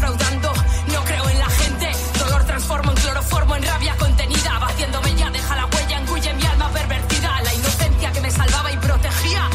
Defraudando. 0.00 0.52
No 0.92 1.04
creo 1.04 1.28
en 1.28 1.38
la 1.38 1.50
gente. 1.50 1.90
Dolor 2.18 2.44
transformo 2.44 2.90
en 2.90 2.96
cloroformo, 2.96 3.56
en 3.56 3.62
rabia 3.62 3.94
contenida. 3.96 4.58
Vaciándome 4.58 5.14
ya, 5.14 5.30
deja 5.30 5.56
la 5.56 5.66
huella, 5.66 5.98
engulle 5.98 6.32
mi 6.34 6.46
alma 6.46 6.68
pervertida. 6.70 7.42
La 7.42 7.54
inocencia 7.54 8.12
que 8.12 8.20
me 8.20 8.30
salvaba 8.30 8.72
y 8.72 8.76
protegía. 8.78 9.48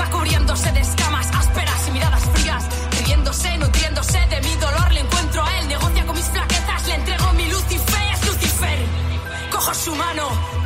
Va 0.00 0.10
cubriéndose 0.10 0.70
de 0.72 0.80
escamas 0.80 1.28
ásperas 1.34 1.88
y 1.88 1.90
miradas 1.90 2.22
frías. 2.34 2.64
Riéndose, 3.04 3.56
nutriéndose 3.58 4.18
de 4.30 4.40
mi 4.42 4.54
dolor. 4.56 4.92
Le 4.92 5.00
encuentro 5.00 5.42
a 5.42 5.58
él, 5.58 5.68
negocia 5.68 6.06
con 6.06 6.16
mis 6.16 6.26
flaquezas. 6.26 6.86
Le 6.86 6.94
entrego 6.94 7.32
mi 7.32 7.50
luz 7.50 7.64
y 7.70 7.78
fe, 7.78 8.10
es 8.12 8.26
Lucifer. 8.26 8.78
Cojo 9.50 9.74
su 9.74 9.94
mano. 9.96 10.63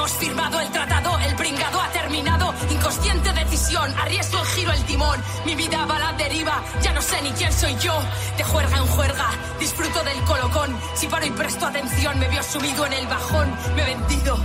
Hemos 0.00 0.12
firmado 0.12 0.58
el 0.58 0.70
tratado, 0.70 1.18
el 1.18 1.36
pringado 1.36 1.78
ha 1.78 1.90
terminado. 1.90 2.54
Inconsciente 2.70 3.34
decisión, 3.34 3.92
arriesgo 3.98 4.38
el 4.38 4.46
giro 4.46 4.72
el 4.72 4.82
timón. 4.86 5.20
Mi 5.44 5.54
vida 5.54 5.84
va 5.84 5.96
a 5.96 5.98
la 5.98 6.12
deriva, 6.14 6.64
ya 6.80 6.94
no 6.94 7.02
sé 7.02 7.20
ni 7.20 7.28
quién 7.32 7.52
soy 7.52 7.76
yo. 7.80 7.92
De 8.38 8.42
juerga 8.42 8.78
en 8.78 8.86
juerga, 8.86 9.26
disfruto 9.60 10.02
del 10.02 10.18
colocón. 10.22 10.74
Si 10.94 11.06
paro 11.06 11.26
y 11.26 11.30
presto 11.32 11.66
atención, 11.66 12.18
me 12.18 12.28
veo 12.28 12.42
sumido 12.42 12.86
en 12.86 12.94
el 12.94 13.06
bajón. 13.08 13.54
Me 13.76 13.82
he 13.82 13.94
vendido. 13.94 14.38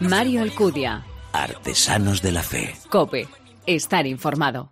Mario 0.00 0.40
Alcudia. 0.40 1.04
Artesanos 1.34 2.22
de 2.22 2.32
la 2.32 2.42
Fe. 2.42 2.74
Cope. 2.88 3.28
Estar 3.66 4.06
informado. 4.06 4.70